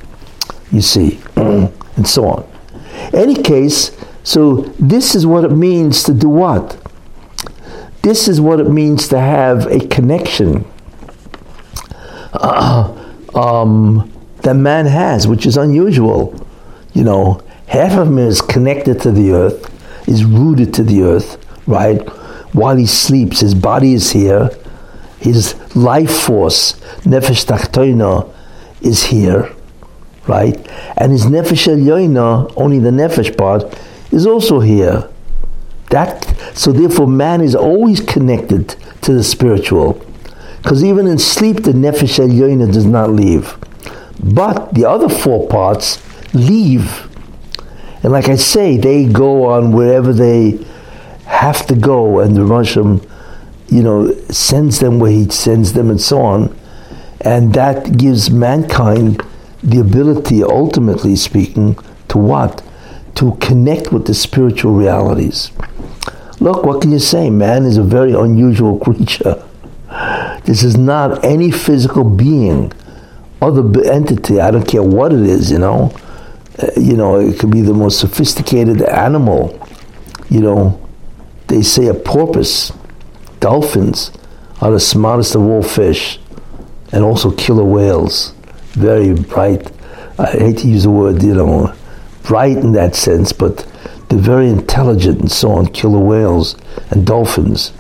you 0.73 0.81
see, 0.81 1.21
and 1.37 2.07
so 2.07 2.27
on. 2.27 2.49
Any 3.12 3.43
case, 3.43 3.97
so 4.23 4.62
this 4.79 5.14
is 5.17 5.27
what 5.27 5.45
it 5.45 5.51
means 5.51 6.05
to 6.05 6.14
do 6.14 6.29
what? 6.29 6.79
This 8.03 8.29
is 8.29 8.41
what 8.41 8.61
it 8.61 8.71
means 8.71 9.09
to 9.09 9.19
have 9.19 9.67
a 9.67 9.81
connection 9.89 10.64
uh, 12.33 12.93
um, 13.35 14.12
that 14.43 14.55
man 14.55 14.87
has, 14.87 15.27
which 15.27 15.47
is 15.47 15.57
unusual. 15.57 16.35
You 16.95 17.03
know, 17.03 17.43
half 17.67 17.99
of 17.99 18.07
him 18.07 18.19
is 18.19 18.41
connected 18.41 19.01
to 19.01 19.11
the 19.11 19.33
earth, 19.33 20.09
is 20.09 20.25
rooted 20.25 20.73
to 20.75 20.85
the 20.85 21.03
earth, 21.03 21.45
right? 21.67 21.99
While 22.55 22.77
he 22.77 22.87
sleeps, 22.87 23.41
his 23.41 23.55
body 23.55 23.95
is 23.95 24.12
here, 24.12 24.51
his 25.19 25.55
life 25.75 26.11
force, 26.11 26.75
nefesh 27.05 27.47
tachtoina, 27.47 28.33
is 28.83 29.05
here, 29.05 29.53
right? 30.27 30.57
And 30.97 31.12
his 31.12 31.27
nefesh 31.27 31.67
elyoina, 31.67 32.53
only 32.57 32.79
the 32.79 32.91
nefesh 32.91 33.37
part, 33.37 33.64
is 34.12 34.27
also 34.27 34.61
here. 34.61 35.09
That 35.91 36.25
so 36.55 36.73
therefore 36.73 37.07
man 37.07 37.41
is 37.41 37.55
always 37.55 38.01
connected 38.01 38.77
to 39.03 39.12
the 39.12 39.23
spiritual. 39.23 40.05
Because 40.62 40.83
even 40.83 41.07
in 41.07 41.19
sleep 41.19 41.62
the 41.62 41.73
nefesh 41.73 42.19
elyoina 42.19 42.73
does 42.73 42.87
not 42.87 43.11
leave. 43.11 43.57
But 44.23 44.75
the 44.75 44.85
other 44.85 45.09
four 45.09 45.49
parts 45.49 46.01
leave. 46.35 47.09
And 48.03 48.12
like 48.12 48.29
I 48.29 48.37
say, 48.37 48.77
they 48.77 49.07
go 49.07 49.47
on 49.47 49.73
wherever 49.73 50.12
they 50.12 50.64
have 51.25 51.67
to 51.67 51.75
go, 51.75 52.21
and 52.21 52.37
the 52.37 52.43
Rasham, 52.43 53.05
you 53.77 53.83
know, 53.83 54.12
sends 54.31 54.81
them 54.81 54.99
where 54.99 55.11
he 55.11 55.29
sends 55.29 55.72
them, 55.72 55.91
and 55.91 56.01
so 56.01 56.20
on. 56.20 56.59
And 57.20 57.55
that 57.55 57.97
gives 57.97 58.31
mankind 58.31 59.22
the 59.62 59.81
ability, 59.81 60.43
ultimately 60.43 61.16
speaking, 61.16 61.79
to 62.09 62.18
what? 62.18 62.62
To 63.16 63.37
connect 63.41 63.93
with 63.93 64.07
the 64.07 64.14
spiritual 64.14 64.72
realities. 64.74 65.51
Look, 66.41 66.64
what 66.64 66.83
can 66.83 66.93
you 66.93 66.99
say? 66.99 67.31
Man 67.31 67.64
is 67.64 67.77
a 67.77 67.83
very 67.83 68.12
unusual 68.12 68.79
creature. 68.85 69.43
This 70.45 70.62
is 70.62 70.77
not 70.77 71.24
any 71.24 71.51
physical 71.51 72.05
being, 72.05 72.72
other 73.43 73.64
entity. 73.85 74.41
I 74.41 74.51
don't 74.51 74.66
care 74.66 74.83
what 74.83 75.12
it 75.12 75.20
is, 75.20 75.51
you 75.51 75.59
know 75.59 75.93
uh, 76.59 76.68
you 76.77 76.97
know, 76.97 77.18
it 77.18 77.39
could 77.39 77.51
be 77.51 77.61
the 77.61 77.74
most 77.74 78.01
sophisticated 78.01 78.83
animal. 78.83 79.59
You 80.31 80.41
know, 80.41 80.89
they 81.49 81.62
say 81.62 81.87
a 81.87 81.95
porpoise, 81.95 82.72
dolphins 83.47 84.11
are 84.61 84.72
the 84.72 84.80
smartest 84.80 85.36
of 85.36 85.42
all 85.42 85.62
fish, 85.62 86.18
and 86.90 87.05
also 87.05 87.30
killer 87.30 87.62
whales. 87.62 88.32
Very 88.72 89.14
bright. 89.14 89.70
I 90.18 90.26
hate 90.32 90.59
to 90.59 90.68
use 90.68 90.82
the 90.82 90.90
word, 90.90 91.22
you 91.22 91.34
know, 91.34 91.72
bright 92.24 92.57
in 92.57 92.72
that 92.72 92.97
sense, 92.97 93.32
but 93.32 93.64
they're 94.09 94.18
very 94.18 94.49
intelligent 94.49 95.20
and 95.20 95.30
so 95.30 95.53
on. 95.53 95.66
Killer 95.68 96.01
whales 96.01 96.57
and 96.90 97.07
dolphins, 97.07 97.72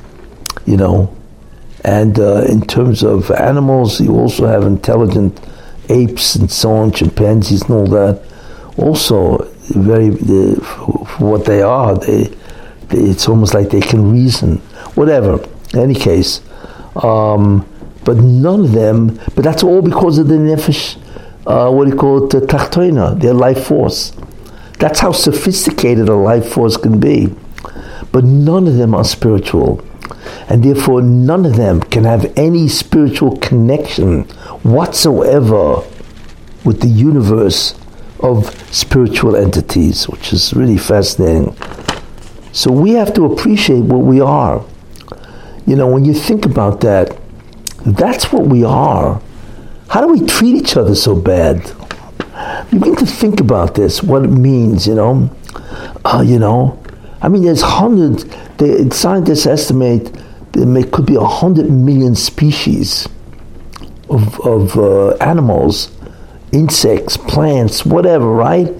you 0.66 0.76
know. 0.76 1.12
And 1.82 2.16
uh, 2.20 2.44
in 2.48 2.60
terms 2.60 3.02
of 3.02 3.32
animals, 3.32 4.00
you 4.00 4.12
also 4.14 4.46
have 4.46 4.62
intelligent 4.62 5.40
apes 5.88 6.36
and 6.36 6.48
so 6.48 6.70
on, 6.74 6.92
chimpanzees 6.92 7.62
and 7.62 7.72
all 7.72 7.88
that. 7.88 8.22
Also, 8.76 9.38
very 9.74 10.10
for 10.12 11.26
what 11.30 11.44
they 11.44 11.60
are, 11.62 11.98
they, 11.98 12.22
they, 12.88 12.98
it's 12.98 13.26
almost 13.28 13.52
like 13.52 13.70
they 13.70 13.80
can 13.80 14.12
reason. 14.12 14.58
Whatever. 14.94 15.44
In 15.76 15.82
any 15.82 15.94
case, 15.94 16.40
um, 17.02 17.68
but 18.02 18.16
none 18.16 18.60
of 18.64 18.72
them. 18.72 19.20
But 19.34 19.44
that's 19.44 19.62
all 19.62 19.82
because 19.82 20.16
of 20.16 20.28
the 20.28 20.36
nefesh. 20.36 20.96
Uh, 21.46 21.70
what 21.70 21.84
do 21.84 21.90
you 21.90 21.96
call 21.96 22.24
it? 22.24 22.30
The 22.30 22.40
tachtoina, 22.46 23.20
their 23.20 23.34
life 23.34 23.66
force. 23.66 24.12
That's 24.78 25.00
how 25.00 25.12
sophisticated 25.12 26.08
a 26.08 26.14
life 26.14 26.48
force 26.48 26.78
can 26.78 26.98
be. 26.98 27.34
But 28.10 28.24
none 28.24 28.66
of 28.66 28.76
them 28.76 28.94
are 28.94 29.04
spiritual. 29.04 29.84
And 30.48 30.62
therefore, 30.64 31.02
none 31.02 31.44
of 31.44 31.56
them 31.56 31.82
can 31.82 32.04
have 32.04 32.32
any 32.38 32.68
spiritual 32.68 33.36
connection 33.36 34.22
whatsoever 34.62 35.82
with 36.64 36.80
the 36.80 36.88
universe 36.88 37.74
of 38.20 38.48
spiritual 38.74 39.36
entities, 39.36 40.08
which 40.08 40.32
is 40.32 40.54
really 40.54 40.78
fascinating. 40.78 41.54
So 42.52 42.72
we 42.72 42.92
have 42.92 43.12
to 43.12 43.26
appreciate 43.26 43.82
what 43.82 43.98
we 43.98 44.22
are. 44.22 44.64
You 45.66 45.76
know, 45.76 45.88
when 45.88 46.04
you 46.04 46.14
think 46.14 46.44
about 46.44 46.80
that, 46.82 47.18
that's 47.84 48.32
what 48.32 48.46
we 48.46 48.64
are. 48.64 49.20
How 49.88 50.00
do 50.00 50.08
we 50.08 50.26
treat 50.26 50.54
each 50.56 50.76
other 50.76 50.94
so 50.94 51.14
bad? 51.14 51.70
You 52.70 52.78
begin 52.78 52.96
to 52.96 53.06
think 53.06 53.40
about 53.40 53.74
this, 53.74 54.02
what 54.02 54.24
it 54.24 54.28
means, 54.28 54.86
you 54.86 54.94
know. 54.94 55.30
Uh, 56.04 56.22
you 56.24 56.38
know, 56.38 56.80
I 57.20 57.28
mean, 57.28 57.42
there's 57.42 57.62
hundreds. 57.62 58.24
The 58.58 58.90
scientists 58.92 59.46
estimate 59.46 60.12
there 60.52 60.66
may, 60.66 60.84
could 60.84 61.06
be 61.06 61.16
a 61.16 61.24
hundred 61.24 61.70
million 61.70 62.14
species 62.14 63.08
of, 64.08 64.40
of 64.40 64.76
uh, 64.78 65.10
animals, 65.16 65.90
insects, 66.52 67.16
plants, 67.16 67.84
whatever, 67.84 68.30
right? 68.30 68.72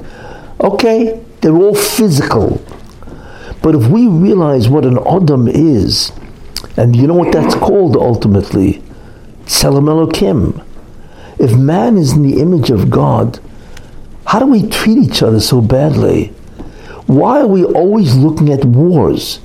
Okay, 0.61 1.23
they're 1.41 1.57
all 1.57 1.75
physical. 1.75 2.65
But 3.63 3.75
if 3.75 3.89
we 3.89 4.07
realize 4.07 4.69
what 4.69 4.85
an 4.85 4.99
Adam 5.07 5.49
is, 5.49 6.13
and 6.77 6.95
you 6.95 7.07
know 7.07 7.15
what 7.15 7.33
that's 7.33 7.55
called 7.55 7.97
ultimately? 7.97 8.83
Tselem 9.47 9.87
Elokim. 9.87 10.65
If 11.39 11.57
man 11.57 11.97
is 11.97 12.13
in 12.13 12.23
the 12.23 12.41
image 12.41 12.71
of 12.71 12.91
God, 12.91 13.39
how 14.27 14.39
do 14.39 14.47
we 14.47 14.69
treat 14.69 14.99
each 14.99 15.23
other 15.23 15.41
so 15.41 15.61
badly? 15.61 16.29
Why 17.07 17.41
are 17.41 17.47
we 17.47 17.65
always 17.65 18.17
looking 18.17 18.51
at 18.53 18.65
wars? 18.65 19.39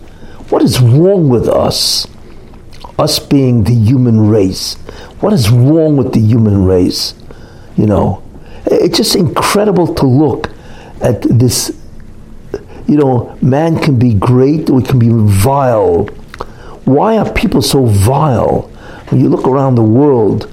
What 0.49 0.63
is 0.63 0.82
wrong 0.82 1.29
with 1.29 1.47
us? 1.47 2.07
Us 2.97 3.19
being 3.19 3.63
the 3.63 3.75
human 3.75 4.29
race. 4.29 4.75
What 5.21 5.34
is 5.34 5.49
wrong 5.49 5.97
with 5.97 6.13
the 6.13 6.19
human 6.19 6.65
race? 6.65 7.13
You 7.77 7.86
know, 7.86 8.23
it's 8.65 8.97
just 8.97 9.15
incredible 9.15 9.93
to 9.95 10.05
look 10.05 10.49
at 11.01 11.21
this. 11.21 11.77
You 12.88 12.97
know, 12.97 13.38
man 13.41 13.79
can 13.79 13.97
be 13.97 14.13
great 14.13 14.69
or 14.69 14.82
he 14.82 14.86
can 14.88 14.99
be 14.99 15.09
vile. 15.11 16.09
Why 16.86 17.17
are 17.17 17.32
people 17.32 17.61
so 17.61 17.86
vile? 17.86 18.63
When 19.09 19.19
you 19.21 19.29
look 19.29 19.47
around 19.47 19.75
the 19.75 19.84
world, 19.84 20.49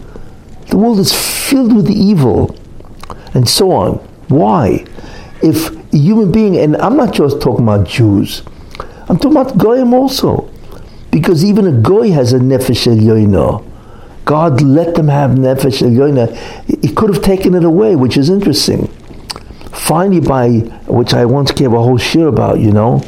the 0.68 0.76
world 0.76 0.98
is 0.98 1.12
filled 1.12 1.74
with 1.74 1.90
evil 1.90 2.56
and 3.34 3.48
so 3.48 3.70
on. 3.70 3.94
Why? 4.28 4.84
If 5.42 5.70
a 5.70 5.96
human 5.96 6.32
being, 6.32 6.56
and 6.56 6.76
I'm 6.76 6.96
not 6.96 7.14
just 7.14 7.40
talking 7.40 7.64
about 7.64 7.86
Jews, 7.86 8.42
I'm 9.08 9.16
talking 9.16 9.36
about 9.38 9.56
Goyim 9.56 9.94
also. 9.94 10.50
Because 11.10 11.44
even 11.44 11.66
a 11.66 11.72
Goy 11.72 12.10
has 12.10 12.32
a 12.32 12.38
Nefesh 12.38 12.86
Elyoina. 12.86 13.64
God 14.24 14.60
let 14.60 14.94
them 14.94 15.08
have 15.08 15.30
Nefesh 15.32 15.80
Elyoina. 15.80 16.36
He 16.82 16.92
could 16.92 17.14
have 17.14 17.22
taken 17.22 17.54
it 17.54 17.64
away, 17.64 17.96
which 17.96 18.18
is 18.18 18.28
interesting. 18.28 18.88
Finally, 19.72 20.20
by 20.20 20.50
which 20.86 21.14
I 21.14 21.24
once 21.24 21.50
gave 21.52 21.72
a 21.72 21.78
whole 21.78 21.98
shiur 21.98 22.28
about, 22.28 22.60
you 22.60 22.72
know, 22.72 23.02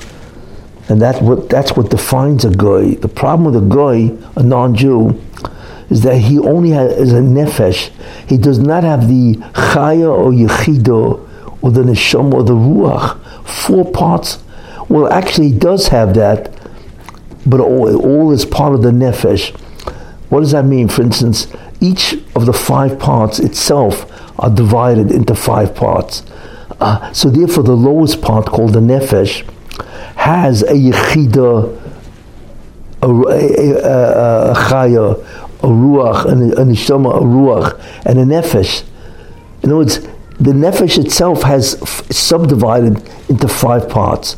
and 0.90 1.00
that 1.00 1.22
what 1.22 1.48
that's 1.48 1.76
what 1.76 1.88
defines 1.88 2.44
a 2.44 2.50
goy. 2.50 2.96
The 2.96 3.08
problem 3.08 3.52
with 3.52 3.62
a 3.62 3.66
goy, 3.66 4.10
a 4.34 4.42
non-Jew, 4.42 5.20
is 5.88 6.02
that 6.02 6.16
he 6.16 6.38
only 6.40 6.70
has 6.70 6.92
is 6.94 7.12
a 7.12 7.20
nefesh. 7.20 7.90
He 8.28 8.36
does 8.36 8.58
not 8.58 8.82
have 8.82 9.06
the 9.06 9.36
chaya 9.54 10.10
or 10.10 10.32
yechido 10.32 11.28
or 11.62 11.70
the 11.70 11.82
neshama 11.82 12.34
or 12.34 12.42
the 12.42 12.54
ruach. 12.54 13.46
Four 13.46 13.90
parts. 13.92 14.42
Well, 14.88 15.12
actually, 15.12 15.52
he 15.52 15.58
does 15.58 15.88
have 15.88 16.14
that, 16.14 16.52
but 17.46 17.60
all, 17.60 17.96
all 18.04 18.32
is 18.32 18.44
part 18.44 18.74
of 18.74 18.82
the 18.82 18.90
nefesh. 18.90 19.56
What 20.28 20.40
does 20.40 20.50
that 20.50 20.64
mean? 20.64 20.88
For 20.88 21.02
instance, 21.02 21.46
each 21.80 22.14
of 22.34 22.46
the 22.46 22.52
five 22.52 22.98
parts 22.98 23.38
itself 23.38 24.10
are 24.40 24.50
divided 24.50 25.12
into 25.12 25.36
five 25.36 25.72
parts. 25.76 26.24
Uh, 26.80 27.12
so 27.12 27.30
therefore, 27.30 27.62
the 27.62 27.76
lowest 27.76 28.20
part, 28.20 28.46
called 28.46 28.72
the 28.72 28.80
nefesh, 28.80 29.48
has 30.20 30.62
a 30.62 30.74
yechida, 30.74 31.74
a, 33.00 33.06
a, 33.06 34.50
a, 34.50 34.54
chaya, 34.54 35.18
a 35.62 35.66
ruach, 35.66 36.26
and 36.26 36.52
a, 36.52 36.58
a 36.58 36.62
a 36.62 37.22
ruach, 37.22 38.04
and 38.04 38.18
a 38.18 38.24
nefesh. 38.24 38.84
In 39.62 39.70
other 39.70 39.78
words, 39.78 40.00
the 40.38 40.52
nefesh 40.52 41.02
itself 41.02 41.42
has 41.44 41.80
f- 41.80 42.12
subdivided 42.12 43.02
into 43.30 43.48
five 43.48 43.88
parts. 43.88 44.36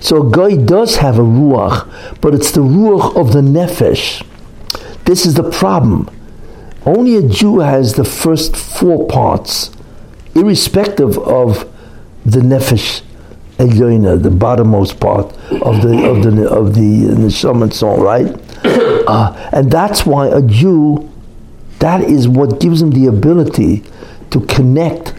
So 0.00 0.28
a 0.28 0.30
guy 0.30 0.54
does 0.56 0.96
have 0.96 1.18
a 1.18 1.22
ruach, 1.22 2.20
but 2.20 2.34
it's 2.34 2.50
the 2.50 2.60
ruach 2.60 3.16
of 3.16 3.32
the 3.32 3.40
nefesh. 3.40 4.22
This 5.06 5.24
is 5.24 5.32
the 5.32 5.50
problem. 5.50 6.10
Only 6.84 7.16
a 7.16 7.22
Jew 7.22 7.60
has 7.60 7.94
the 7.94 8.04
first 8.04 8.54
four 8.54 9.08
parts, 9.08 9.70
irrespective 10.34 11.16
of 11.18 11.72
the 12.26 12.40
nefesh 12.40 13.02
elyoina, 13.58 14.22
the 14.22 14.28
bottommost 14.28 15.00
part 15.00 15.26
of 15.62 15.82
the 15.82 16.08
of 16.08 16.22
the 16.22 16.48
of 16.48 16.74
the 16.74 17.06
neshama 17.14 17.64
and 17.64 17.74
so 17.74 17.88
on, 17.88 18.00
right? 18.00 18.42
Uh, 19.06 19.50
and 19.52 19.70
that's 19.70 20.04
why 20.04 20.26
a 20.26 20.42
Jew, 20.42 21.08
that 21.78 22.00
is 22.00 22.26
what 22.26 22.58
gives 22.58 22.82
him 22.82 22.90
the 22.90 23.06
ability 23.06 23.84
to 24.30 24.40
connect, 24.46 25.14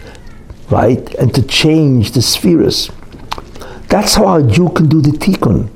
right, 0.68 1.14
and 1.14 1.34
to 1.34 1.40
change 1.40 2.12
the 2.12 2.20
spheres. 2.20 2.90
That's 3.88 4.16
how 4.16 4.36
a 4.36 4.42
Jew 4.42 4.68
can 4.68 4.90
do 4.90 5.00
the 5.00 5.12
tikkun. 5.12 5.70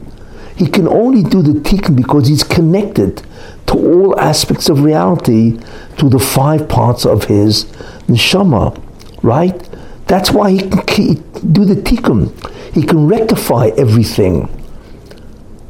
He 0.56 0.66
can 0.66 0.86
only 0.86 1.22
do 1.22 1.40
the 1.40 1.58
tikkun 1.60 1.96
because 1.96 2.28
he's 2.28 2.44
connected 2.44 3.22
to 3.68 3.74
all 3.74 4.20
aspects 4.20 4.68
of 4.68 4.82
reality, 4.82 5.58
to 5.96 6.10
the 6.10 6.18
five 6.18 6.68
parts 6.68 7.06
of 7.06 7.24
his 7.24 7.64
neshama, 8.08 8.78
right? 9.22 9.68
That's 10.06 10.30
why 10.30 10.50
he 10.50 10.58
can 10.58 11.52
do 11.52 11.64
the 11.64 11.76
tikkun. 11.76 12.30
He 12.72 12.82
can 12.82 13.06
rectify 13.06 13.70
everything. 13.76 14.48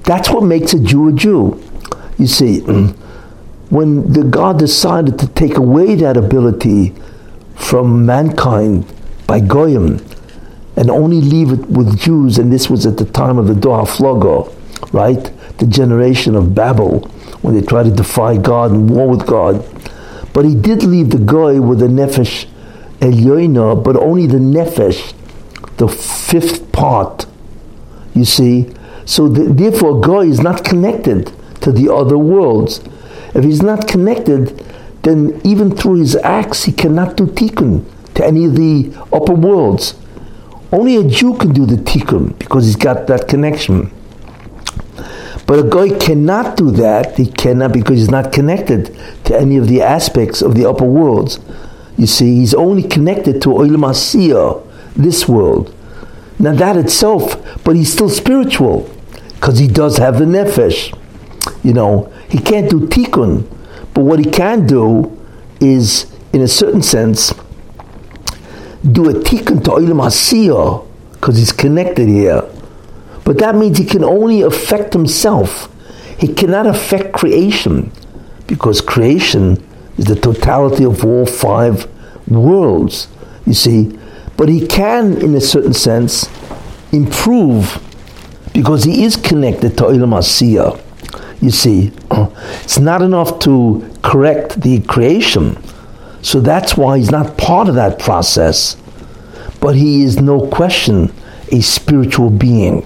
That's 0.04 0.30
what 0.30 0.42
makes 0.42 0.72
a 0.72 0.80
Jew 0.80 1.08
a 1.08 1.12
Jew. 1.12 1.62
You 2.18 2.26
see, 2.26 2.60
when 3.70 4.12
the 4.12 4.24
God 4.24 4.58
decided 4.58 5.18
to 5.18 5.26
take 5.28 5.56
away 5.56 5.94
that 5.96 6.16
ability 6.16 6.94
from 7.56 8.04
mankind 8.04 8.86
by 9.26 9.40
Goyim 9.40 10.04
and 10.76 10.90
only 10.90 11.20
leave 11.20 11.52
it 11.52 11.66
with 11.68 11.98
Jews, 11.98 12.38
and 12.38 12.52
this 12.52 12.68
was 12.68 12.86
at 12.86 12.96
the 12.96 13.04
time 13.04 13.38
of 13.38 13.46
the 13.46 13.54
Dor 13.54 13.82
Haflogo, 13.84 14.52
right? 14.92 15.32
The 15.58 15.66
generation 15.66 16.34
of 16.34 16.54
Babel, 16.54 17.00
when 17.42 17.54
they 17.54 17.62
tried 17.62 17.84
to 17.84 17.90
defy 17.90 18.36
God 18.36 18.70
and 18.70 18.90
war 18.90 19.08
with 19.08 19.26
God. 19.26 19.64
But 20.32 20.44
he 20.44 20.54
did 20.54 20.82
leave 20.82 21.10
the 21.10 21.18
Goy 21.18 21.60
with 21.60 21.80
the 21.80 21.86
Nefesh 21.86 22.46
Elyoina, 23.00 23.82
but 23.82 23.96
only 23.96 24.26
the 24.26 24.38
Nefesh, 24.38 25.12
the 25.82 25.88
fifth 25.88 26.70
part, 26.70 27.26
you 28.14 28.24
see. 28.24 28.72
So 29.04 29.28
the, 29.28 29.52
therefore, 29.52 30.00
Goy 30.00 30.28
is 30.28 30.40
not 30.40 30.64
connected 30.64 31.32
to 31.62 31.72
the 31.72 31.92
other 31.92 32.16
worlds. 32.16 32.80
If 33.34 33.42
he's 33.42 33.62
not 33.62 33.88
connected, 33.88 34.64
then 35.02 35.40
even 35.42 35.76
through 35.76 35.96
his 35.96 36.14
acts, 36.16 36.64
he 36.64 36.72
cannot 36.72 37.16
do 37.16 37.26
tikkun 37.26 37.84
to 38.14 38.24
any 38.24 38.44
of 38.44 38.54
the 38.54 38.94
upper 39.12 39.34
worlds. 39.34 39.94
Only 40.70 40.96
a 40.96 41.04
Jew 41.04 41.36
can 41.36 41.52
do 41.52 41.66
the 41.66 41.76
tikkun 41.76 42.38
because 42.38 42.66
he's 42.66 42.76
got 42.76 43.08
that 43.08 43.26
connection. 43.26 43.90
But 45.46 45.66
a 45.66 45.68
guy 45.68 45.98
cannot 45.98 46.56
do 46.56 46.70
that. 46.70 47.16
He 47.18 47.26
cannot 47.26 47.72
because 47.72 47.98
he's 47.98 48.10
not 48.10 48.32
connected 48.32 48.96
to 49.24 49.36
any 49.36 49.56
of 49.56 49.66
the 49.66 49.82
aspects 49.82 50.42
of 50.42 50.54
the 50.54 50.64
upper 50.64 50.84
worlds. 50.84 51.40
You 51.98 52.06
see, 52.06 52.36
he's 52.36 52.54
only 52.54 52.84
connected 52.84 53.42
to 53.42 53.48
Olam 53.48 53.84
Asiyah, 53.90 54.71
this 54.96 55.28
world. 55.28 55.74
Now 56.38 56.54
that 56.54 56.76
itself, 56.76 57.36
but 57.64 57.76
he's 57.76 57.92
still 57.92 58.08
spiritual 58.08 58.90
because 59.34 59.58
he 59.58 59.68
does 59.68 59.98
have 59.98 60.18
the 60.18 60.24
nefesh. 60.24 60.96
You 61.64 61.72
know, 61.72 62.12
he 62.28 62.38
can't 62.38 62.70
do 62.70 62.80
tikkun, 62.80 63.46
but 63.94 64.02
what 64.02 64.18
he 64.18 64.24
can 64.24 64.66
do 64.66 65.18
is, 65.60 66.06
in 66.32 66.40
a 66.40 66.48
certain 66.48 66.82
sense, 66.82 67.32
do 68.90 69.08
a 69.08 69.14
tikkun 69.14 69.62
to 69.64 69.70
olam 69.70 70.00
hasiyah 70.02 70.86
because 71.12 71.36
he's 71.36 71.52
connected 71.52 72.08
here. 72.08 72.42
But 73.24 73.38
that 73.38 73.54
means 73.54 73.78
he 73.78 73.84
can 73.84 74.02
only 74.02 74.42
affect 74.42 74.92
himself. 74.92 75.68
He 76.18 76.32
cannot 76.32 76.66
affect 76.66 77.12
creation 77.12 77.92
because 78.46 78.80
creation 78.80 79.62
is 79.96 80.06
the 80.06 80.16
totality 80.16 80.84
of 80.84 81.04
all 81.04 81.26
five 81.26 81.88
worlds. 82.28 83.08
You 83.46 83.54
see, 83.54 83.98
but 84.42 84.48
he 84.48 84.66
can, 84.66 85.22
in 85.22 85.36
a 85.36 85.40
certain 85.40 85.72
sense, 85.72 86.28
improve 86.90 87.80
because 88.52 88.82
he 88.82 89.04
is 89.04 89.14
connected 89.14 89.78
to 89.78 89.84
Olam 89.84 90.18
Asiyah. 90.18 90.82
You 91.40 91.52
see, 91.52 91.92
it's 92.64 92.80
not 92.80 93.02
enough 93.02 93.38
to 93.42 93.88
correct 94.02 94.60
the 94.60 94.80
creation. 94.80 95.62
So 96.22 96.40
that's 96.40 96.76
why 96.76 96.98
he's 96.98 97.12
not 97.12 97.38
part 97.38 97.68
of 97.68 97.76
that 97.76 98.00
process. 98.00 98.76
But 99.60 99.76
he 99.76 100.02
is 100.02 100.20
no 100.20 100.48
question 100.48 101.14
a 101.52 101.60
spiritual 101.60 102.30
being. 102.30 102.84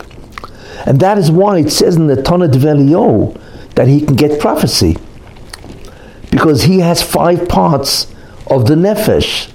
And 0.84 1.00
that 1.00 1.16
is 1.16 1.30
why 1.30 1.60
it 1.60 1.70
says 1.70 1.96
in 1.96 2.06
the 2.06 2.22
Tanna 2.22 2.48
Devei 2.48 2.76
Eliyahu 2.76 3.74
that 3.76 3.88
he 3.88 4.02
can 4.02 4.14
get 4.14 4.38
prophecy. 4.38 4.98
Because 6.30 6.64
he 6.64 6.80
has 6.80 7.02
five 7.02 7.48
parts 7.48 8.12
of 8.46 8.66
the 8.66 8.74
Nefesh. 8.74 9.50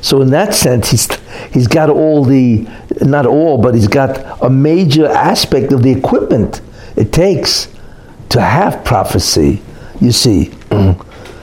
So 0.00 0.22
in 0.22 0.30
that 0.30 0.52
sense, 0.52 0.90
he's, 0.90 1.08
he's 1.52 1.66
got 1.66 1.90
all 1.90 2.24
the, 2.24 2.66
not 3.00 3.26
all, 3.26 3.58
but 3.58 3.74
he's 3.74 3.88
got 3.88 4.42
a 4.42 4.50
major 4.50 5.06
aspect 5.06 5.72
of 5.72 5.82
the 5.82 5.90
equipment 5.90 6.60
it 6.96 7.12
takes 7.12 7.68
to 8.30 8.40
have 8.40 8.84
prophecy, 8.84 9.62
you 10.00 10.12
see. 10.12 10.52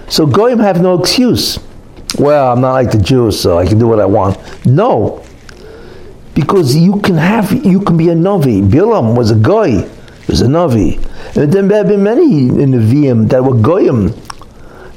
So 0.10 0.26
Goyim 0.26 0.60
have 0.60 0.82
no 0.82 1.00
excuse. 1.00 1.60
Well, 2.20 2.52
I'm 2.52 2.62
not 2.62 2.74
like 2.74 2.92
the 2.92 3.00
Jews, 3.00 3.40
so 3.40 3.58
I 3.58 3.66
can 3.66 3.80
do 3.80 3.88
what 3.88 4.00
I 4.00 4.06
want. 4.06 4.38
No. 4.66 5.24
Because 6.36 6.76
you 6.76 7.00
can 7.00 7.16
have, 7.16 7.52
you 7.66 7.80
can 7.80 7.98
be 7.98 8.10
a 8.10 8.16
Navi. 8.16 8.68
Bilam 8.68 9.16
was 9.16 9.32
a 9.32 9.36
Goy, 9.36 9.90
was 10.28 10.42
a 10.42 10.46
Navi. 10.46 10.98
And 11.36 11.52
then 11.52 11.68
there 11.68 11.80
have 11.80 11.88
been 11.88 12.04
many 12.04 12.48
in 12.48 12.72
the 12.72 12.78
VM 12.78 13.30
that 13.30 13.44
were 13.44 13.56
Goyim, 13.56 14.14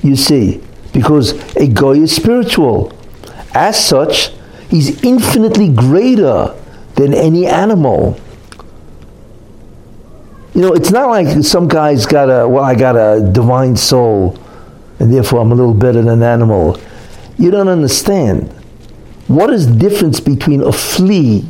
you 0.03 0.17
see. 0.17 0.63
Because 0.93 1.33
a 1.57 1.69
Goy 1.69 2.01
is 2.01 2.15
spiritual. 2.15 2.93
As 3.55 3.83
such, 3.83 4.33
he's 4.71 5.03
infinitely 5.03 5.69
greater 5.69 6.55
than 6.95 7.15
any 7.15 7.47
animal. 7.47 8.19
You 10.55 10.63
know, 10.63 10.73
it's 10.73 10.91
not 10.91 11.09
like 11.11 11.45
some 11.45 11.69
guy's 11.69 12.07
got 12.07 12.31
a, 12.31 12.49
well, 12.49 12.65
I 12.65 12.75
got 12.75 12.97
a 12.97 13.31
divine 13.33 13.77
soul, 13.77 14.39
and 14.99 15.13
therefore 15.13 15.41
I'm 15.41 15.53
a 15.53 15.55
little 15.55 15.75
better 15.75 16.01
than 16.01 16.09
an 16.09 16.23
animal. 16.23 16.81
You 17.39 17.51
don't 17.51 17.69
understand. 17.69 18.51
What 19.29 19.53
is 19.53 19.67
the 19.67 19.79
difference 19.79 20.21
between 20.21 20.63
a 20.63 20.73
flea 20.73 21.45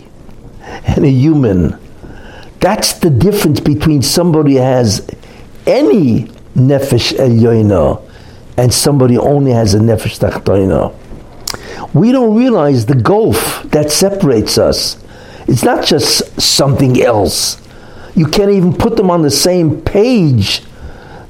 and 0.63 1.05
a 1.05 1.11
human? 1.11 1.79
That's 2.59 2.95
the 2.95 3.11
difference 3.11 3.61
between 3.61 4.03
somebody 4.03 4.55
who 4.55 4.63
has 4.63 5.07
any 5.67 6.25
nefesh 6.57 7.13
elyoina 7.19 8.03
and 8.57 8.73
somebody 8.73 9.19
only 9.19 9.53
has 9.53 9.75
a 9.75 9.79
nefesh 9.79 10.19
tachtoina. 10.19 10.93
We 11.93 12.13
don't 12.13 12.37
realize 12.37 12.87
the 12.87 12.95
gulf 12.95 13.63
that 13.71 13.91
separates 13.91 14.59
us. 14.59 15.03
It's 15.49 15.63
not 15.63 15.85
just 15.85 16.41
something 16.41 17.01
else. 17.01 17.61
You 18.15 18.27
can't 18.27 18.51
even 18.51 18.75
put 18.75 18.97
them 18.97 19.11
on 19.11 19.23
the 19.23 19.31
same 19.31 19.81
page, 19.83 20.63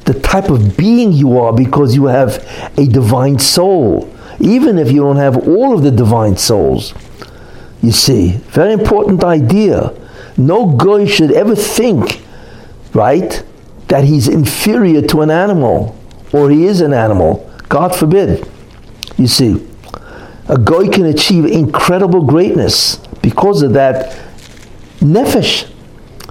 the 0.05 0.15
type 0.15 0.51
of 0.51 0.77
being 0.77 1.13
you 1.13 1.39
are, 1.39 1.53
because 1.53 1.95
you 1.95 2.07
have 2.07 2.37
a 2.79 2.87
divine 2.87 3.39
soul, 3.39 4.13
even 4.39 4.79
if 4.79 4.91
you 4.93 5.01
don't 5.01 5.17
have 5.17 5.49
all 5.49 5.75
of 5.75 5.83
the 5.83 5.91
divine 5.91 6.37
souls. 6.37 6.95
You 7.83 7.93
see, 7.93 8.33
very 8.49 8.73
important 8.73 9.23
idea. 9.25 9.93
No 10.37 10.67
guy 10.67 11.07
should 11.07 11.33
ever 11.33 11.57
think, 11.57 12.23
right, 12.95 13.43
that 13.89 14.05
he's 14.05 14.29
inferior 14.29 15.03
to 15.03 15.23
an 15.23 15.31
animal 15.31 15.97
or 16.33 16.51
he 16.51 16.67
is 16.67 16.81
an 16.81 16.93
animal. 16.93 17.51
God 17.69 17.95
forbid. 17.95 18.49
You 19.17 19.27
see, 19.27 19.67
a 20.49 20.59
guy 20.59 20.89
can 20.89 21.07
achieve 21.07 21.45
incredible 21.45 22.23
greatness 22.23 22.97
because 23.23 23.63
of 23.63 23.73
that 23.73 24.17
nefesh. 25.01 25.71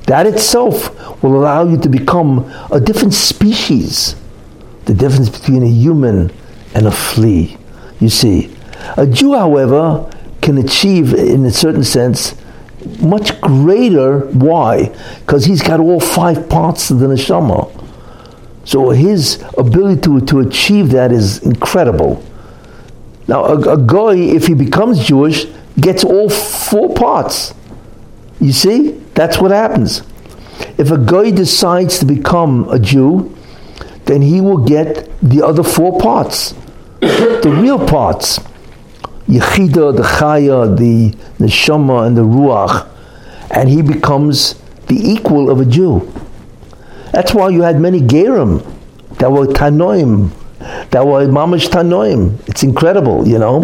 That 0.08 0.28
itself 0.28 1.24
will 1.24 1.36
allow 1.36 1.68
you 1.68 1.78
to 1.78 1.90
become 1.90 2.52
a 2.72 2.80
different 2.80 3.14
species. 3.14 4.16
The 4.86 4.94
difference 4.94 5.30
between 5.30 5.64
a 5.64 5.68
human 5.68 6.32
and 6.76 6.86
a 6.86 6.92
flea. 6.92 7.58
You 8.00 8.10
see, 8.10 8.56
a 8.98 9.08
Jew, 9.08 9.34
however, 9.34 10.10
can 10.42 10.60
achieve, 10.60 11.14
in 11.14 11.44
a 11.46 11.52
certain 11.52 11.84
sense, 11.84 12.36
much 13.00 13.42
greater. 13.42 14.20
Why? 14.28 14.96
Because 15.22 15.46
he's 15.46 15.64
got 15.64 15.80
all 15.80 16.00
five 16.00 16.48
parts 16.50 16.92
of 16.92 17.00
the 17.00 17.08
neshama. 17.08 17.72
So 18.64 18.90
his 18.90 19.44
ability 19.58 20.02
to, 20.02 20.22
to 20.22 20.40
achieve 20.42 20.92
that 20.92 21.12
is 21.12 21.40
incredible. 21.44 22.24
Now, 23.28 23.46
a, 23.46 23.74
a 23.74 23.78
guy, 23.78 24.16
if 24.16 24.48
he 24.48 24.54
becomes 24.54 25.06
Jewish, 25.06 25.46
gets 25.80 26.04
all 26.04 26.30
four 26.30 26.94
parts. 26.94 27.54
You 28.40 28.52
see? 28.52 28.92
That's 29.16 29.40
what 29.40 29.52
happens. 29.52 30.04
If 30.78 30.92
a 30.92 30.98
guy 30.98 31.32
decides 31.32 32.00
to 32.00 32.06
become 32.06 32.68
a 32.70 32.80
Jew, 32.80 33.36
then 34.06 34.22
he 34.22 34.42
will 34.42 34.58
get 34.58 35.10
the 35.22 35.42
other 35.44 35.64
four 35.64 36.00
parts, 36.00 36.52
the 37.00 37.58
real 37.62 37.84
parts. 37.86 38.40
Yechida, 39.28 39.96
the 39.96 40.04
Chaya, 40.04 40.78
the 40.78 41.10
Neshama, 41.44 42.06
and 42.06 42.16
the 42.16 42.22
Ruach, 42.22 42.88
and 43.50 43.70
he 43.70 43.82
becomes 43.82 44.54
the 44.88 44.96
equal 44.96 45.50
of 45.50 45.60
a 45.60 45.66
Jew. 45.66 46.12
That's 47.12 47.34
why 47.34 47.50
you 47.50 47.64
had 47.64 47.80
many 47.80 48.02
Gerim 48.02 48.64
that 49.18 49.32
were 49.32 49.48
Tanoim, 49.48 50.30
that 50.92 51.06
were 51.06 51.26
Mamash 51.28 51.70
Tanoim. 51.70 52.38
It's 52.48 52.64
incredible, 52.64 53.28
you 53.28 53.40
know. 53.40 53.64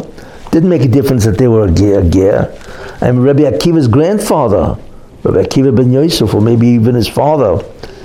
Didn't 0.51 0.69
make 0.69 0.83
a 0.83 0.87
difference 0.87 1.25
that 1.25 1.37
they 1.37 1.47
were 1.47 1.67
a 1.67 1.71
Ger. 1.71 2.03
ger. 2.09 2.57
And 3.01 3.23
Rabbi 3.23 3.43
Akiva's 3.43 3.87
grandfather, 3.87 4.77
Rabbi 5.23 5.43
Akiva 5.43 5.75
ben 5.75 5.91
Yosef, 5.91 6.33
or 6.33 6.41
maybe 6.41 6.67
even 6.67 6.95
his 6.95 7.07
father, 7.07 7.63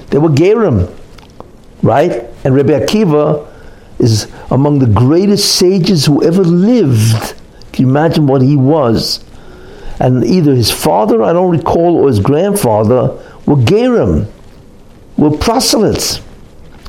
they 0.08 0.18
were 0.18 0.28
Gerim, 0.28 0.94
right? 1.82 2.24
And 2.44 2.54
Rabbi 2.54 2.72
Akiva 2.72 3.46
is 3.98 4.30
among 4.50 4.78
the 4.78 4.86
greatest 4.86 5.56
sages 5.56 6.06
who 6.06 6.22
ever 6.22 6.44
lived. 6.44 7.34
Can 7.72 7.86
you 7.86 7.90
imagine 7.90 8.26
what 8.26 8.42
he 8.42 8.56
was? 8.56 9.24
And 9.98 10.24
either 10.24 10.54
his 10.54 10.70
father, 10.70 11.22
I 11.22 11.32
don't 11.32 11.50
recall, 11.50 11.96
or 11.96 12.08
his 12.08 12.20
grandfather 12.20 13.18
were 13.46 13.56
Gerim, 13.56 14.30
were 15.16 15.36
proselytes. 15.36 16.20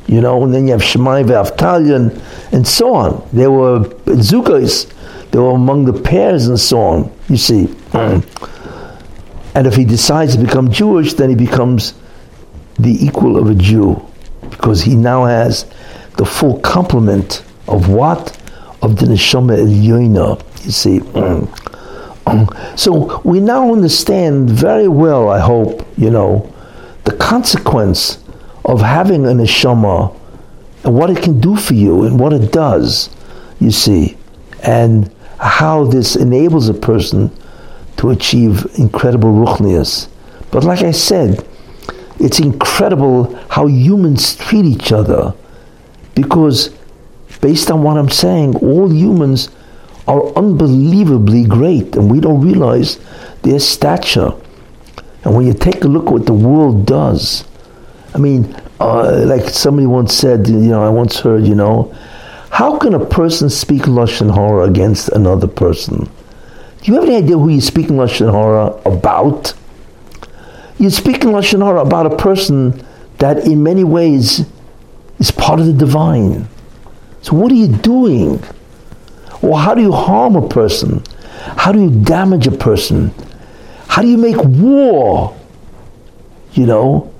You 0.08 0.22
know, 0.22 0.44
and 0.44 0.54
then 0.54 0.68
you 0.68 0.72
have 0.72 0.82
Shemaya 0.82 1.26
Ve'Avtalyon 1.26 2.12
and, 2.12 2.22
and 2.54 2.68
so 2.68 2.94
on. 2.96 3.28
They 3.34 3.48
were 3.48 3.80
Zugos, 4.06 4.92
they 5.32 5.40
were 5.40 5.52
among 5.52 5.86
the 5.86 6.02
pairs 6.02 6.48
and 6.48 6.60
so 6.60 6.80
on, 6.80 7.12
you 7.28 7.38
see. 7.38 7.68
And 7.94 9.66
if 9.66 9.76
he 9.76 9.86
decides 9.86 10.36
to 10.36 10.44
become 10.44 10.72
Jewish, 10.72 11.14
then 11.16 11.30
he 11.30 11.36
becomes 11.36 11.96
the 12.80 13.04
equal 13.04 13.38
of 13.38 13.50
a 13.50 13.56
Jew 13.56 14.00
because 14.50 14.84
he 14.84 14.96
now 14.96 15.26
has 15.26 15.66
the 16.18 16.26
full 16.26 16.60
complement 16.60 17.44
of 17.68 17.90
what? 17.90 18.38
Of 18.82 18.98
the 18.98 19.08
Neshama 19.08 19.58
Elyoina, 19.58 20.40
you 20.64 20.72
see. 20.72 21.00
Mm. 21.00 21.48
So 22.78 23.22
we 23.24 23.40
now 23.40 23.72
understand 23.72 24.50
very 24.50 24.88
well, 24.88 25.30
I 25.30 25.40
hope, 25.40 25.88
you 25.98 26.12
know, 26.12 26.54
the 27.06 27.16
consequence 27.16 28.20
of 28.68 28.82
having 28.82 29.26
a 29.26 29.30
Neshama 29.30 30.14
and 30.84 30.94
what 30.94 31.10
it 31.10 31.24
can 31.24 31.40
do 31.40 31.56
for 31.56 31.74
you 31.74 32.04
and 32.04 32.20
what 32.20 32.34
it 32.34 32.52
does, 32.52 33.10
you 33.60 33.72
see, 33.72 34.18
and 34.64 35.12
how 35.40 35.86
this 35.86 36.16
enables 36.16 36.70
a 36.70 36.74
person 36.74 37.32
to 37.96 38.10
achieve 38.10 38.66
incredible 38.78 39.32
ruchnias. 39.32 40.10
But 40.52 40.64
like 40.64 40.82
I 40.82 40.92
said, 40.92 41.48
it's 42.20 42.40
incredible 42.40 43.36
how 43.50 43.68
humans 43.68 44.36
treat 44.36 44.66
each 44.66 44.92
other 44.92 45.34
because 46.16 46.76
based 47.42 47.72
on 47.72 47.84
what 47.84 47.98
I'm 47.98 48.10
saying, 48.10 48.56
all 48.58 48.92
humans 48.92 49.50
are 50.08 50.34
unbelievably 50.36 51.46
great 51.46 51.96
and 51.96 52.10
we 52.10 52.20
don't 52.20 52.42
realize 52.42 53.00
their 53.44 53.60
stature. 53.60 54.34
And 55.24 55.36
when 55.36 55.46
you 55.46 55.54
take 55.54 55.84
a 55.84 55.88
look 55.88 56.06
at 56.06 56.12
what 56.12 56.26
the 56.26 56.34
world 56.34 56.86
does, 56.86 57.44
I 58.18 58.20
mean, 58.20 58.60
uh, 58.80 59.26
like 59.28 59.48
somebody 59.48 59.86
once 59.86 60.12
said, 60.12 60.48
you 60.48 60.56
know, 60.56 60.84
I 60.84 60.90
once 60.90 61.20
heard, 61.20 61.46
you 61.46 61.54
know, 61.54 61.96
how 62.50 62.80
can 62.80 62.96
a 62.96 63.06
person 63.06 63.48
speak 63.48 63.84
Lashon 63.84 64.34
Hara 64.34 64.64
against 64.64 65.10
another 65.10 65.46
person? 65.46 66.06
Do 66.82 66.92
you 66.92 66.96
have 66.96 67.04
any 67.04 67.18
idea 67.18 67.38
who 67.38 67.50
you're 67.50 67.62
speaking 67.62 67.96
Lashon 67.96 68.32
Hara 68.32 68.74
about? 68.92 69.54
You're 70.80 70.90
speaking 70.90 71.30
Lashon 71.30 71.64
Hara 71.64 71.82
about 71.82 72.12
a 72.12 72.18
person 72.18 72.84
that 73.20 73.46
in 73.46 73.62
many 73.62 73.84
ways 73.84 74.48
is 75.20 75.30
part 75.30 75.60
of 75.60 75.68
the 75.68 75.74
divine. 75.74 76.48
So 77.22 77.36
what 77.36 77.52
are 77.52 77.56
you 77.56 77.68
doing? 77.68 78.44
Or 79.44 79.60
how 79.60 79.76
do 79.76 79.84
you 79.84 79.92
harm 79.92 80.36
a 80.36 80.50
person? 80.50 81.04
How 81.56 81.72
do 81.72 81.80
you 81.80 81.92
damage 82.04 82.48
a 82.48 82.52
person? 82.52 83.14
How 83.88 84.02
do 84.02 84.08
you 84.08 84.18
make 84.18 84.38
war? 84.44 85.38
You 86.54 86.66
know? 86.66 87.14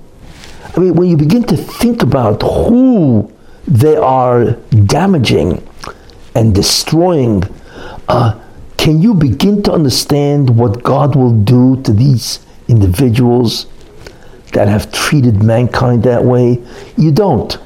I 0.76 0.80
mean, 0.80 0.94
when 0.94 1.08
you 1.08 1.16
begin 1.16 1.44
to 1.44 1.56
think 1.56 2.02
about 2.02 2.42
who 2.42 3.32
they 3.66 3.96
are 3.96 4.52
damaging 4.86 5.66
and 6.34 6.54
destroying, 6.54 7.42
uh, 8.08 8.38
can 8.76 9.00
you 9.00 9.14
begin 9.14 9.62
to 9.64 9.72
understand 9.72 10.56
what 10.56 10.82
God 10.82 11.16
will 11.16 11.32
do 11.32 11.82
to 11.82 11.92
these 11.92 12.40
individuals 12.68 13.66
that 14.52 14.68
have 14.68 14.92
treated 14.92 15.42
mankind 15.42 16.04
that 16.04 16.24
way? 16.24 16.62
You 16.96 17.12
don't. 17.12 17.58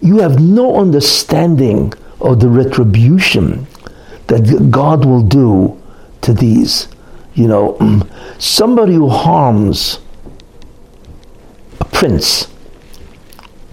You 0.00 0.18
have 0.18 0.40
no 0.40 0.76
understanding 0.76 1.92
of 2.20 2.40
the 2.40 2.48
retribution 2.48 3.66
that 4.26 4.70
God 4.70 5.04
will 5.04 5.22
do 5.22 5.80
to 6.22 6.32
these. 6.32 6.88
You 7.34 7.48
know, 7.48 8.06
somebody 8.38 8.94
who 8.94 9.08
harms 9.08 10.00
a 11.80 11.84
prince, 11.84 12.48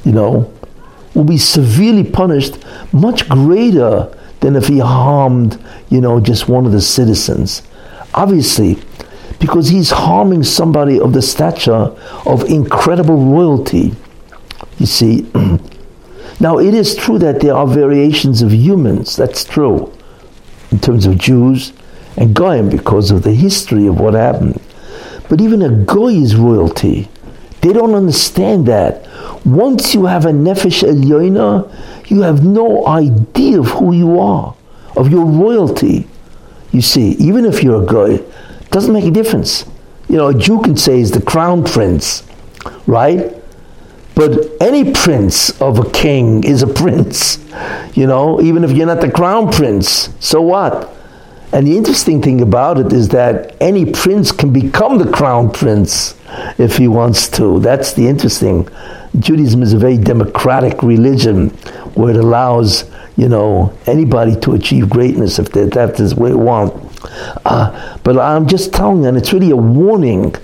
you 0.03 0.11
know, 0.11 0.51
will 1.13 1.23
be 1.23 1.37
severely 1.37 2.03
punished, 2.03 2.63
much 2.93 3.27
greater 3.29 4.15
than 4.41 4.55
if 4.55 4.67
he 4.67 4.79
harmed, 4.79 5.59
you 5.89 6.01
know, 6.01 6.19
just 6.19 6.47
one 6.47 6.65
of 6.65 6.71
the 6.71 6.81
citizens. 6.81 7.63
Obviously, 8.13 8.77
because 9.39 9.69
he's 9.69 9.91
harming 9.91 10.43
somebody 10.43 10.99
of 10.99 11.13
the 11.13 11.21
stature 11.21 11.93
of 12.25 12.43
incredible 12.45 13.17
royalty. 13.17 13.93
You 14.77 14.85
see, 14.85 15.29
now 16.39 16.59
it 16.59 16.73
is 16.73 16.95
true 16.95 17.17
that 17.19 17.41
there 17.41 17.53
are 17.53 17.67
variations 17.67 18.41
of 18.41 18.53
humans, 18.53 19.15
that's 19.15 19.43
true, 19.43 19.93
in 20.71 20.79
terms 20.79 21.05
of 21.05 21.17
Jews 21.17 21.73
and 22.17 22.33
Goyim 22.35 22.69
because 22.69 23.11
of 23.11 23.23
the 23.23 23.33
history 23.33 23.87
of 23.87 23.99
what 23.99 24.13
happened. 24.13 24.61
But 25.29 25.41
even 25.41 25.61
a 25.61 25.69
Goy 25.69 26.13
is 26.13 26.35
royalty. 26.35 27.09
They 27.65 27.73
don't 27.73 27.95
understand 27.95 28.67
that. 28.67 29.07
Once 29.43 29.95
you 29.95 30.05
have 30.05 30.27
a 30.27 30.31
Nefesh 30.31 30.83
Elyoina, 30.83 32.11
you 32.11 32.21
have 32.21 32.45
no 32.45 32.85
idea 32.85 33.59
of 33.59 33.65
who 33.69 33.91
you 33.91 34.19
are, 34.19 34.55
of 34.95 35.09
your 35.11 35.25
royalty. 35.25 36.07
You 36.71 36.81
see, 36.81 37.13
even 37.13 37.43
if 37.43 37.63
you're 37.63 37.81
a 37.81 37.85
Goy, 37.87 38.23
doesn't 38.69 38.93
make 38.93 39.05
a 39.05 39.09
difference. 39.09 39.65
You 40.07 40.17
know, 40.17 40.27
a 40.27 40.35
Jew 40.35 40.61
can 40.61 40.77
say 40.77 40.97
he's 40.97 41.09
the 41.09 41.23
crown 41.23 41.63
prince, 41.63 42.21
right? 42.85 43.33
But 44.13 44.47
any 44.61 44.93
prince 44.93 45.59
of 45.59 45.79
a 45.79 45.89
king 45.89 46.43
is 46.43 46.61
a 46.61 46.67
prince, 46.67 47.43
you 47.95 48.05
know, 48.05 48.39
even 48.41 48.63
if 48.63 48.73
you're 48.73 48.85
not 48.85 49.01
the 49.01 49.09
crown 49.09 49.51
prince. 49.51 50.09
So 50.19 50.39
what? 50.39 50.93
And 51.51 51.65
the 51.65 51.75
interesting 51.75 52.21
thing 52.21 52.41
about 52.41 52.77
it 52.77 52.93
is 52.93 53.09
that 53.09 53.55
any 53.59 53.91
prince 53.91 54.31
can 54.31 54.53
become 54.53 54.99
the 54.99 55.11
crown 55.11 55.49
prince 55.51 56.14
if 56.57 56.77
he 56.77 56.87
wants 56.87 57.29
to. 57.29 57.59
That's 57.59 57.93
the 57.93 58.07
interesting. 58.07 58.67
Judaism 59.19 59.61
is 59.61 59.73
a 59.73 59.77
very 59.77 59.97
democratic 59.97 60.83
religion 60.83 61.49
where 61.95 62.11
it 62.11 62.17
allows, 62.17 62.89
you 63.15 63.29
know, 63.29 63.77
anybody 63.85 64.35
to 64.41 64.53
achieve 64.53 64.89
greatness 64.89 65.39
if 65.39 65.49
they, 65.51 65.65
that's 65.65 66.13
what 66.15 66.29
they 66.29 66.35
want. 66.35 66.73
Uh, 67.45 67.97
but 68.03 68.17
I'm 68.17 68.47
just 68.47 68.73
telling 68.73 69.05
and 69.05 69.17
it's 69.17 69.31
really 69.31 69.51
a 69.51 69.55
warning. 69.55 70.35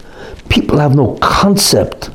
People 0.49 0.79
have 0.79 0.95
no 0.95 1.17
concept 1.21 2.09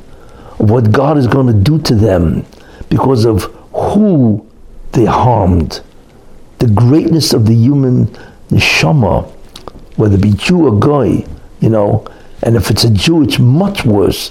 of 0.59 0.71
what 0.71 0.93
God 0.93 1.19
is 1.19 1.27
going 1.27 1.47
to 1.49 1.53
do 1.53 1.79
to 1.83 1.95
them 1.95 2.47
because 2.89 3.25
of 3.25 3.45
who 3.73 4.47
they 4.93 5.05
harmed. 5.05 5.83
The 6.59 6.69
greatness 6.69 7.35
of 7.35 7.47
the 7.47 7.55
human 7.55 8.07
neshama, 8.49 9.31
whether 9.97 10.15
it 10.15 10.23
be 10.23 10.33
Jew 10.33 10.67
or 10.67 10.79
Goy, 10.79 11.27
you 11.61 11.69
know, 11.69 12.07
and 12.47 12.55
if 12.55 12.71
it's 12.71 12.85
a 12.85 12.91
Jew, 12.91 13.25
it's 13.25 13.41
much 13.41 13.85
worse 13.85 14.31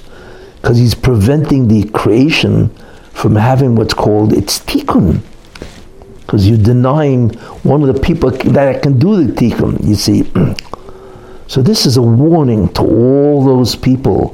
because 0.62 0.78
he's 0.78 0.96
preventing 0.96 1.68
the 1.68 1.84
creation 1.90 2.70
from 3.12 3.36
having 3.36 3.76
what's 3.76 3.94
called 3.94 4.32
its 4.32 4.60
tikkun. 4.60 5.20
Because 6.22 6.48
you're 6.48 6.58
denying 6.58 7.32
one 7.64 7.84
of 7.84 7.94
the 7.94 8.02
people 8.02 8.32
that 8.32 8.82
can 8.82 8.98
do 8.98 9.22
the 9.22 9.34
tikkun, 9.34 9.86
you 9.86 9.96
see. 9.96 10.24
so 11.48 11.62
this 11.62 11.86
is 11.86 11.98
a 11.98 12.02
warning 12.02 12.70
to 12.70 12.84
all 12.84 13.44
those 13.44 13.76
people, 13.76 14.34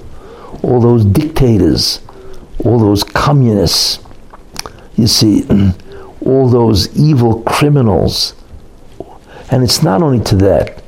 all 0.61 0.79
those 0.79 1.03
dictators, 1.03 2.01
all 2.63 2.77
those 2.77 3.03
communists, 3.03 3.97
you 4.95 5.07
see, 5.07 5.43
all 6.23 6.47
those 6.47 6.95
evil 6.95 7.41
criminals. 7.41 8.35
And 9.49 9.63
it's 9.63 9.81
not 9.81 10.03
only 10.03 10.23
to 10.25 10.35
that. 10.35 10.83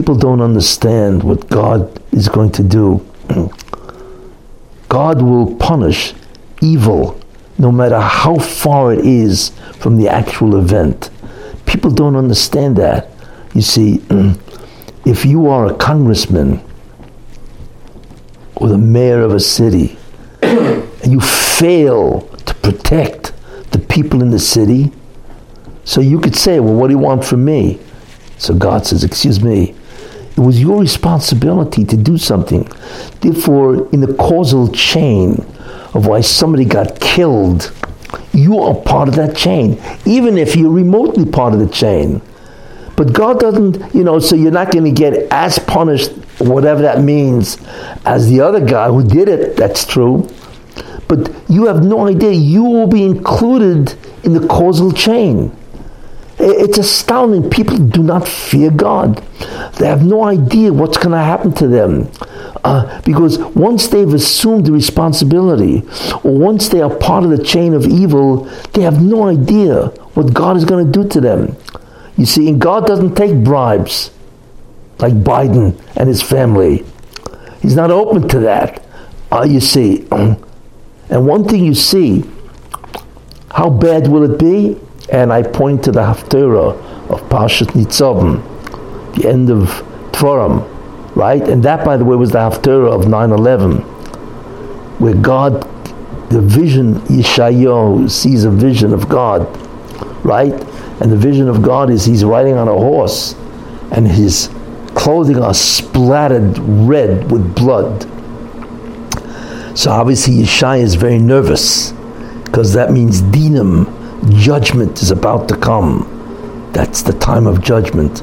People 0.00 0.14
don't 0.14 0.40
understand 0.40 1.22
what 1.22 1.46
God 1.50 2.00
is 2.10 2.26
going 2.26 2.52
to 2.52 2.62
do. 2.62 3.06
God 4.88 5.20
will 5.20 5.54
punish 5.56 6.14
evil 6.62 7.20
no 7.58 7.70
matter 7.70 8.00
how 8.00 8.38
far 8.38 8.94
it 8.94 9.04
is 9.04 9.50
from 9.74 9.98
the 9.98 10.08
actual 10.08 10.56
event. 10.56 11.10
People 11.66 11.90
don't 11.90 12.16
understand 12.16 12.76
that. 12.76 13.10
You 13.54 13.60
see, 13.60 14.02
if 15.04 15.26
you 15.26 15.48
are 15.48 15.66
a 15.66 15.74
congressman 15.74 16.62
or 18.56 18.68
the 18.68 18.78
mayor 18.78 19.20
of 19.20 19.34
a 19.34 19.40
city 19.40 19.98
and 20.40 21.12
you 21.12 21.20
fail 21.20 22.22
to 22.46 22.54
protect 22.54 23.34
the 23.72 23.78
people 23.78 24.22
in 24.22 24.30
the 24.30 24.38
city, 24.38 24.92
so 25.84 26.00
you 26.00 26.18
could 26.18 26.36
say, 26.36 26.58
well, 26.58 26.72
what 26.72 26.86
do 26.86 26.94
you 26.94 26.98
want 26.98 27.22
from 27.22 27.44
me? 27.44 27.78
So 28.38 28.54
God 28.54 28.86
says, 28.86 29.04
excuse 29.04 29.42
me, 29.42 29.74
it 30.40 30.42
was 30.46 30.58
your 30.58 30.80
responsibility 30.80 31.84
to 31.84 31.98
do 31.98 32.16
something. 32.16 32.66
Therefore, 33.20 33.90
in 33.90 34.00
the 34.00 34.14
causal 34.14 34.72
chain 34.72 35.44
of 35.92 36.06
why 36.06 36.22
somebody 36.22 36.64
got 36.64 36.98
killed, 36.98 37.70
you 38.32 38.58
are 38.58 38.74
part 38.74 39.10
of 39.10 39.16
that 39.16 39.36
chain, 39.36 39.78
even 40.06 40.38
if 40.38 40.56
you're 40.56 40.70
remotely 40.72 41.26
part 41.26 41.52
of 41.52 41.60
the 41.60 41.68
chain. 41.68 42.22
But 42.96 43.12
God 43.12 43.38
doesn't, 43.38 43.94
you 43.94 44.02
know, 44.02 44.18
so 44.18 44.34
you're 44.34 44.50
not 44.50 44.72
going 44.72 44.86
to 44.86 44.90
get 44.90 45.12
as 45.30 45.58
punished, 45.58 46.12
whatever 46.38 46.80
that 46.80 47.02
means, 47.02 47.58
as 48.06 48.30
the 48.30 48.40
other 48.40 48.64
guy 48.64 48.88
who 48.88 49.06
did 49.06 49.28
it. 49.28 49.58
That's 49.58 49.84
true. 49.84 50.26
But 51.06 51.30
you 51.50 51.66
have 51.66 51.84
no 51.84 52.06
idea. 52.06 52.32
You 52.32 52.64
will 52.64 52.86
be 52.86 53.04
included 53.04 53.94
in 54.24 54.32
the 54.32 54.46
causal 54.48 54.90
chain. 54.90 55.54
It's 56.42 56.78
astounding. 56.78 57.50
People 57.50 57.78
do 57.78 58.02
not 58.02 58.26
fear 58.26 58.70
God. 58.70 59.16
They 59.78 59.86
have 59.86 60.04
no 60.04 60.24
idea 60.24 60.72
what's 60.72 60.96
going 60.96 61.10
to 61.10 61.18
happen 61.18 61.52
to 61.54 61.68
them. 61.68 62.10
Uh, 62.64 63.00
because 63.02 63.38
once 63.38 63.88
they've 63.88 64.12
assumed 64.12 64.66
the 64.66 64.72
responsibility, 64.72 65.82
or 66.24 66.38
once 66.38 66.68
they 66.68 66.80
are 66.80 66.94
part 66.94 67.24
of 67.24 67.30
the 67.30 67.42
chain 67.42 67.74
of 67.74 67.86
evil, 67.86 68.44
they 68.72 68.82
have 68.82 69.02
no 69.02 69.28
idea 69.28 69.86
what 70.14 70.32
God 70.34 70.56
is 70.56 70.64
going 70.64 70.84
to 70.84 70.92
do 70.92 71.08
to 71.08 71.20
them. 71.20 71.56
You 72.16 72.26
see, 72.26 72.52
God 72.52 72.86
doesn't 72.86 73.14
take 73.14 73.34
bribes 73.42 74.10
like 74.98 75.14
Biden 75.14 75.80
and 75.96 76.08
his 76.08 76.22
family. 76.22 76.84
He's 77.62 77.76
not 77.76 77.90
open 77.90 78.28
to 78.28 78.40
that. 78.40 78.84
Uh, 79.30 79.46
you 79.48 79.60
see. 79.60 80.06
And 81.10 81.26
one 81.26 81.42
thing 81.42 81.64
you 81.64 81.74
see, 81.74 82.22
how 83.50 83.68
bad 83.68 84.06
will 84.06 84.22
it 84.32 84.38
be? 84.38 84.78
And 85.12 85.32
I 85.32 85.42
point 85.42 85.82
to 85.84 85.92
the 85.92 86.00
Haftarah 86.00 87.10
of 87.10 87.22
Parshat 87.28 87.72
Nitzavim, 87.72 88.42
the 89.16 89.28
end 89.28 89.50
of 89.50 89.82
Dvorim, 90.12 90.64
right? 91.16 91.42
And 91.48 91.62
that, 91.64 91.84
by 91.84 91.96
the 91.96 92.04
way, 92.04 92.14
was 92.16 92.30
the 92.30 92.38
Haftarah 92.38 92.92
of 92.92 93.06
9-11, 93.06 93.82
where 95.00 95.14
God, 95.14 95.62
the 96.30 96.40
vision, 96.40 96.94
Yeshayahu 97.02 98.08
sees 98.08 98.44
a 98.44 98.50
vision 98.50 98.92
of 98.92 99.08
God, 99.08 99.48
right? 100.24 100.52
And 101.00 101.10
the 101.10 101.16
vision 101.16 101.48
of 101.48 101.60
God 101.62 101.90
is 101.90 102.04
he's 102.04 102.24
riding 102.24 102.54
on 102.54 102.68
a 102.68 102.72
horse, 102.72 103.34
and 103.90 104.06
his 104.06 104.48
clothing 104.94 105.42
are 105.42 105.54
splattered 105.54 106.56
red 106.58 107.32
with 107.32 107.54
blood. 107.56 108.06
So 109.76 109.90
obviously 109.90 110.34
Yeshaya 110.34 110.82
is 110.82 110.94
very 110.94 111.18
nervous, 111.18 111.92
because 112.44 112.74
that 112.74 112.92
means 112.92 113.22
dinam, 113.22 113.96
judgment 114.28 115.02
is 115.02 115.10
about 115.10 115.48
to 115.48 115.56
come. 115.56 116.70
That's 116.72 117.02
the 117.02 117.12
time 117.14 117.46
of 117.46 117.62
judgment. 117.62 118.22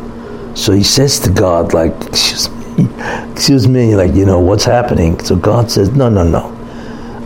So 0.58 0.72
he 0.72 0.84
says 0.84 1.20
to 1.20 1.30
God, 1.30 1.74
like, 1.74 1.93
excuse 2.06 2.50
me, 2.50 2.88
excuse 3.32 3.68
me, 3.68 3.95
like, 3.95 4.14
you 4.14 4.26
know, 4.26 4.39
what's 4.39 4.64
happening? 4.64 5.20
So 5.20 5.36
God 5.36 5.70
says, 5.70 5.91
no, 5.91 6.10
no, 6.10 6.24
no. 6.24 6.54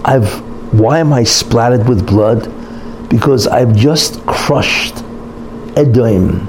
I've, 0.04 0.42
why 0.74 1.00
am 1.00 1.14
I 1.14 1.24
splattered 1.24 1.88
with 1.88 2.06
blood? 2.06 2.52
Because 3.10 3.48
I've 3.48 3.76
just 3.76 4.26
crushed 4.26 4.98
Edom, 5.78 6.48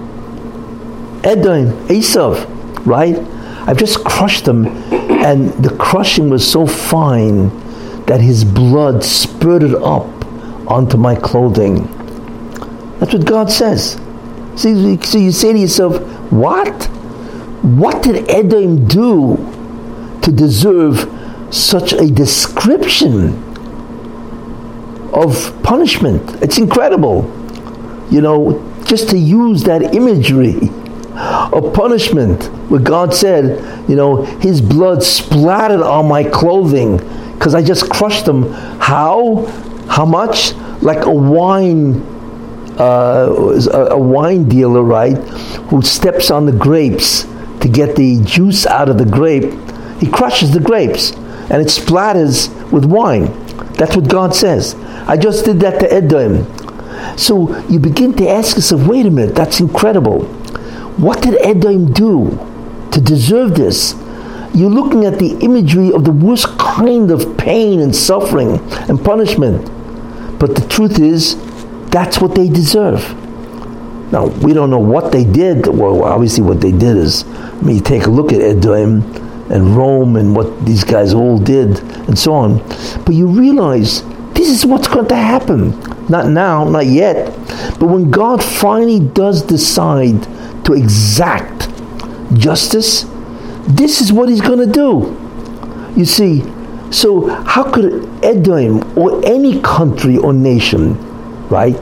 Edom, 1.25 1.73
Esav, 1.89 2.47
right? 2.87 3.17
I've 3.69 3.77
just 3.79 4.05
crushed 4.05 4.49
him, 4.49 4.67
and 4.67 5.51
the 5.63 5.77
crushing 5.77 6.31
was 6.31 6.51
so 6.51 6.67
fine 6.67 7.51
that 8.07 8.21
his 8.21 8.45
blood 8.45 9.05
spurted 9.05 9.75
up 9.75 10.09
onto 10.69 10.97
my 10.97 11.15
clothing. 11.15 11.89
That's 13.03 13.15
what 13.15 13.27
God 13.27 13.51
says. 13.51 14.01
So 14.55 14.69
you 14.69 15.33
say 15.33 15.53
to 15.53 15.59
yourself, 15.59 16.01
what? 16.31 16.85
What 17.65 18.01
did 18.05 18.31
Edom 18.31 18.87
do 18.87 19.39
to 20.23 20.31
deserve 20.31 21.11
such 21.53 21.95
a 21.95 22.07
description 22.07 23.43
of 25.13 25.53
punishment? 25.65 26.41
It's 26.45 26.59
incredible. 26.59 27.25
You 28.09 28.21
know, 28.21 28.85
just 28.85 29.09
to 29.11 29.19
use 29.19 29.65
that 29.65 29.97
imagery 29.97 30.71
of 31.17 31.75
punishment, 31.75 32.45
where 32.71 32.81
God 32.81 33.13
said, 33.13 33.91
you 33.91 33.97
know, 33.97 34.23
his 34.23 34.61
blood 34.61 35.03
splattered 35.03 35.83
on 35.83 36.07
my 36.07 36.23
clothing 36.23 36.99
because 37.33 37.57
I 37.57 37.65
just 37.65 37.91
crushed 37.91 38.27
them. 38.27 38.53
How? 38.79 39.47
How 39.89 40.05
much? 40.05 40.55
Like 40.83 41.05
a 41.05 41.13
wine 41.13 42.12
uh, 42.79 43.59
a, 43.73 43.99
wine 43.99 44.49
dealer, 44.49 44.83
right, 44.83 45.17
who 45.69 45.83
steps 45.83 46.31
on 46.31 46.47
the 46.47 46.53
grapes 46.53 47.25
to 47.61 47.69
get 47.69 47.97
the 47.97 48.21
juice 48.25 48.67
out 48.67 48.89
of 48.89 48.99
the 48.99 49.05
grape, 49.05 49.53
he 50.01 50.11
crushes 50.11 50.53
the 50.53 50.61
grapes 50.61 51.13
and 51.13 51.61
it 51.61 51.69
splatters 51.69 52.49
with 52.73 52.85
wine. 52.85 53.27
That's 53.75 53.97
what 53.97 54.09
God 54.09 54.35
says. 54.35 54.75
I 55.07 55.17
just 55.17 55.45
did 55.45 55.61
that 55.61 55.81
to 55.81 55.93
Edom. 55.93 56.47
So 57.17 57.59
you 57.69 57.79
begin 57.79 58.15
to 58.15 58.29
ask 58.29 58.57
yourself, 58.57 58.87
wait 58.87 59.07
a 59.07 59.11
minute, 59.11 59.35
that's 59.35 59.61
incredible. 59.61 60.25
What 60.97 61.23
did 61.23 61.41
Edom 61.45 61.93
do 61.93 62.31
to 62.91 63.01
deserve 63.01 63.55
this? 63.55 63.95
You're 64.55 64.71
looking 64.71 65.07
at 65.07 65.19
the 65.19 65.39
imagery 65.41 65.93
of 65.93 66.05
the 66.05 66.13
worst 66.13 66.47
kind 66.59 67.11
of 67.11 67.37
pain 67.39 67.81
and 67.81 67.95
suffering 67.95 68.59
and 68.89 69.03
punishment. 69.03 69.67
But 70.39 70.55
the 70.55 70.67
truth 70.69 70.99
is, 70.99 71.37
that's 71.93 72.21
what 72.21 72.35
they 72.35 72.49
deserve. 72.49 73.15
Now, 74.13 74.27
we 74.27 74.53
don't 74.53 74.71
know 74.71 74.79
what 74.79 75.13
they 75.13 75.25
did. 75.25 75.67
Well, 75.67 76.05
obviously, 76.05 76.43
what 76.43 76.61
they 76.61 76.73
did 76.73 76.97
is, 76.97 77.25
I 77.25 77.61
mean, 77.63 77.77
you 77.77 77.83
take 77.83 78.05
a 78.05 78.11
look 78.11 78.33
at 78.33 78.41
Edom 78.41 79.03
and 79.51 79.77
Rome 79.77 80.17
and 80.17 80.35
what 80.35 80.67
these 80.67 80.85
guys 80.85 81.15
all 81.15 81.39
did 81.39 81.79
and 82.09 82.19
so 82.19 82.35
on. 82.35 82.59
But 83.05 83.15
you 83.15 83.27
realize 83.27 84.03
this 84.33 84.49
is 84.49 84.67
what's 84.67 84.89
going 84.89 85.09
to 85.09 85.17
happen. 85.17 85.79
Not 86.09 86.29
now, 86.29 86.65
not 86.65 86.87
yet. 86.87 87.27
But 87.79 87.87
when 87.87 88.11
God 88.11 88.43
finally 88.43 89.01
does 89.01 89.43
decide 89.43 90.23
to 90.65 90.75
exact 90.75 91.69
justice, 92.35 93.05
this 93.67 94.01
is 94.01 94.13
what 94.13 94.29
he's 94.29 94.41
going 94.41 94.59
to 94.59 94.73
do. 94.73 95.19
You 95.97 96.05
see, 96.05 96.43
so 96.91 97.29
how 97.45 97.71
could 97.71 98.09
Edom 98.25 98.99
or 98.99 99.25
any 99.25 99.61
country 99.61 100.17
or 100.17 100.33
nation 100.33 100.97
right? 101.53 101.79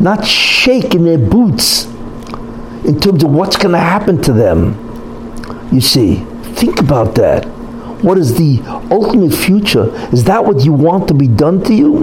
Not 0.00 0.26
shake 0.26 0.94
in 0.94 1.04
their 1.04 1.16
boots 1.16 1.86
in 2.84 3.00
terms 3.00 3.22
of 3.22 3.30
what's 3.30 3.56
going 3.56 3.72
to 3.72 3.78
happen 3.78 4.20
to 4.22 4.32
them. 4.32 4.76
You 5.72 5.80
see, 5.80 6.16
think 6.56 6.80
about 6.80 7.14
that. 7.14 7.44
What 8.02 8.18
is 8.18 8.34
the 8.36 8.60
ultimate 8.90 9.32
future? 9.32 9.94
Is 10.12 10.24
that 10.24 10.44
what 10.44 10.64
you 10.64 10.72
want 10.72 11.06
to 11.08 11.14
be 11.14 11.28
done 11.28 11.62
to 11.64 11.74
you? 11.74 11.98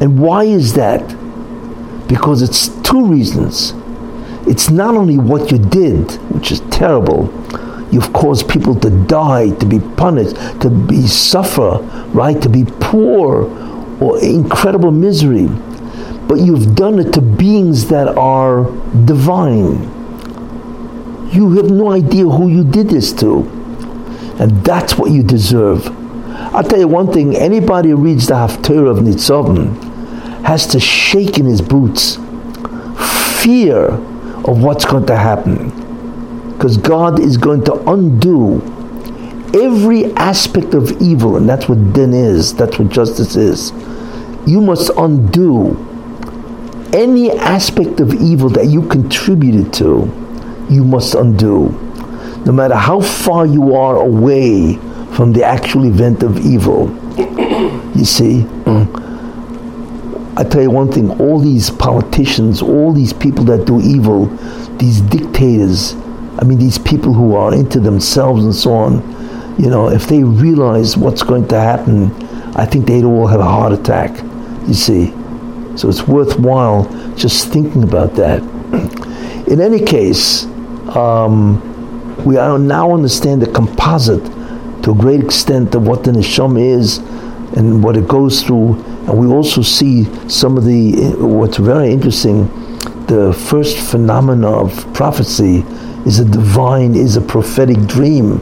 And 0.00 0.18
why 0.18 0.44
is 0.44 0.72
that? 0.72 1.06
Because 2.08 2.40
it's 2.40 2.68
two 2.82 3.04
reasons. 3.04 3.74
It's 4.48 4.70
not 4.70 4.94
only 4.96 5.18
what 5.18 5.52
you 5.52 5.58
did, 5.58 6.10
which 6.32 6.50
is 6.50 6.60
terrible, 6.70 7.30
you've 7.92 8.12
caused 8.14 8.48
people 8.48 8.74
to 8.80 8.90
die, 9.06 9.50
to 9.50 9.66
be 9.66 9.80
punished, 9.80 10.36
to 10.62 10.70
be 10.70 11.06
suffer, 11.06 11.78
right? 12.14 12.40
To 12.40 12.48
be 12.48 12.64
poor 12.80 13.44
or 14.02 14.18
incredible 14.24 14.90
misery 14.90 15.48
but 16.28 16.40
you've 16.40 16.74
done 16.74 16.98
it 16.98 17.12
to 17.12 17.20
beings 17.20 17.88
that 17.88 18.08
are 18.16 18.64
divine. 19.04 19.82
You 21.32 21.52
have 21.56 21.70
no 21.70 21.90
idea 21.90 22.24
who 22.24 22.48
you 22.48 22.64
did 22.64 22.88
this 22.88 23.12
to. 23.14 23.40
And 24.38 24.64
that's 24.64 24.96
what 24.96 25.10
you 25.10 25.22
deserve. 25.22 25.86
I'll 26.54 26.62
tell 26.62 26.78
you 26.78 26.88
one 26.88 27.12
thing 27.12 27.36
anybody 27.36 27.90
who 27.90 27.96
reads 27.96 28.26
the 28.26 28.34
Haftarah 28.34 28.90
of 28.90 28.98
Nitzavim 28.98 30.44
has 30.44 30.66
to 30.68 30.80
shake 30.80 31.38
in 31.38 31.46
his 31.46 31.60
boots, 31.60 32.16
fear 33.42 33.88
of 34.44 34.62
what's 34.62 34.84
going 34.84 35.06
to 35.06 35.16
happen. 35.16 35.70
Because 36.52 36.76
God 36.76 37.20
is 37.20 37.36
going 37.36 37.64
to 37.64 37.74
undo 37.90 38.60
every 39.54 40.12
aspect 40.14 40.74
of 40.74 40.90
evil, 41.00 41.36
and 41.36 41.48
that's 41.48 41.68
what 41.68 41.92
din 41.92 42.12
is, 42.14 42.54
that's 42.54 42.78
what 42.78 42.88
justice 42.88 43.36
is. 43.36 43.70
You 44.46 44.60
must 44.60 44.90
undo 44.96 45.91
any 46.92 47.30
aspect 47.30 48.00
of 48.00 48.14
evil 48.14 48.48
that 48.50 48.66
you 48.66 48.86
contributed 48.88 49.72
to, 49.74 50.10
you 50.68 50.84
must 50.84 51.14
undo. 51.14 51.70
No 52.44 52.52
matter 52.52 52.74
how 52.74 53.00
far 53.00 53.46
you 53.46 53.74
are 53.74 53.96
away 53.96 54.76
from 55.14 55.32
the 55.32 55.44
actual 55.44 55.84
event 55.84 56.22
of 56.22 56.44
evil. 56.44 56.88
You 57.94 58.06
see? 58.06 58.46
I 60.34 60.44
tell 60.44 60.62
you 60.62 60.70
one 60.70 60.90
thing 60.90 61.10
all 61.20 61.38
these 61.38 61.68
politicians, 61.68 62.62
all 62.62 62.92
these 62.92 63.12
people 63.12 63.44
that 63.44 63.66
do 63.66 63.80
evil, 63.82 64.26
these 64.78 65.02
dictators, 65.02 65.94
I 66.38 66.44
mean, 66.44 66.58
these 66.58 66.78
people 66.78 67.12
who 67.12 67.34
are 67.36 67.54
into 67.54 67.80
themselves 67.80 68.42
and 68.44 68.54
so 68.54 68.72
on, 68.72 69.56
you 69.58 69.68
know, 69.68 69.90
if 69.90 70.06
they 70.06 70.24
realize 70.24 70.96
what's 70.96 71.22
going 71.22 71.48
to 71.48 71.60
happen, 71.60 72.10
I 72.56 72.64
think 72.64 72.86
they'd 72.86 73.04
all 73.04 73.26
have 73.26 73.40
a 73.40 73.44
heart 73.44 73.72
attack, 73.72 74.16
you 74.66 74.74
see. 74.74 75.12
So 75.76 75.88
it's 75.88 76.06
worthwhile 76.06 76.84
just 77.16 77.48
thinking 77.48 77.82
about 77.82 78.14
that. 78.14 78.42
In 79.48 79.60
any 79.60 79.80
case, 79.84 80.44
um, 80.94 81.60
we 82.24 82.34
now 82.34 82.92
understand 82.92 83.42
the 83.42 83.50
composite 83.50 84.24
to 84.82 84.90
a 84.90 84.94
great 84.94 85.20
extent 85.20 85.74
of 85.74 85.86
what 85.86 86.04
the 86.04 86.10
neshama 86.10 86.60
is 86.60 86.98
and 87.56 87.82
what 87.82 87.96
it 87.96 88.08
goes 88.08 88.42
through, 88.42 88.74
and 89.06 89.18
we 89.18 89.26
also 89.26 89.62
see 89.62 90.04
some 90.28 90.56
of 90.56 90.64
the 90.64 91.14
what's 91.18 91.58
very 91.58 91.92
interesting. 91.92 92.46
The 93.06 93.32
first 93.32 93.78
phenomena 93.78 94.48
of 94.50 94.94
prophecy 94.94 95.64
is 96.06 96.18
a 96.18 96.24
divine, 96.24 96.94
is 96.94 97.16
a 97.16 97.20
prophetic 97.20 97.78
dream. 97.86 98.38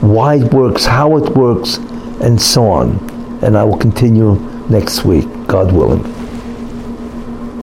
Why 0.00 0.36
it 0.36 0.52
works, 0.52 0.84
how 0.84 1.16
it 1.16 1.36
works, 1.36 1.76
and 2.20 2.40
so 2.40 2.66
on. 2.66 2.98
And 3.42 3.56
I 3.56 3.64
will 3.64 3.78
continue 3.78 4.34
next 4.68 5.04
week, 5.04 5.26
God 5.46 5.72
willing. 5.72 6.11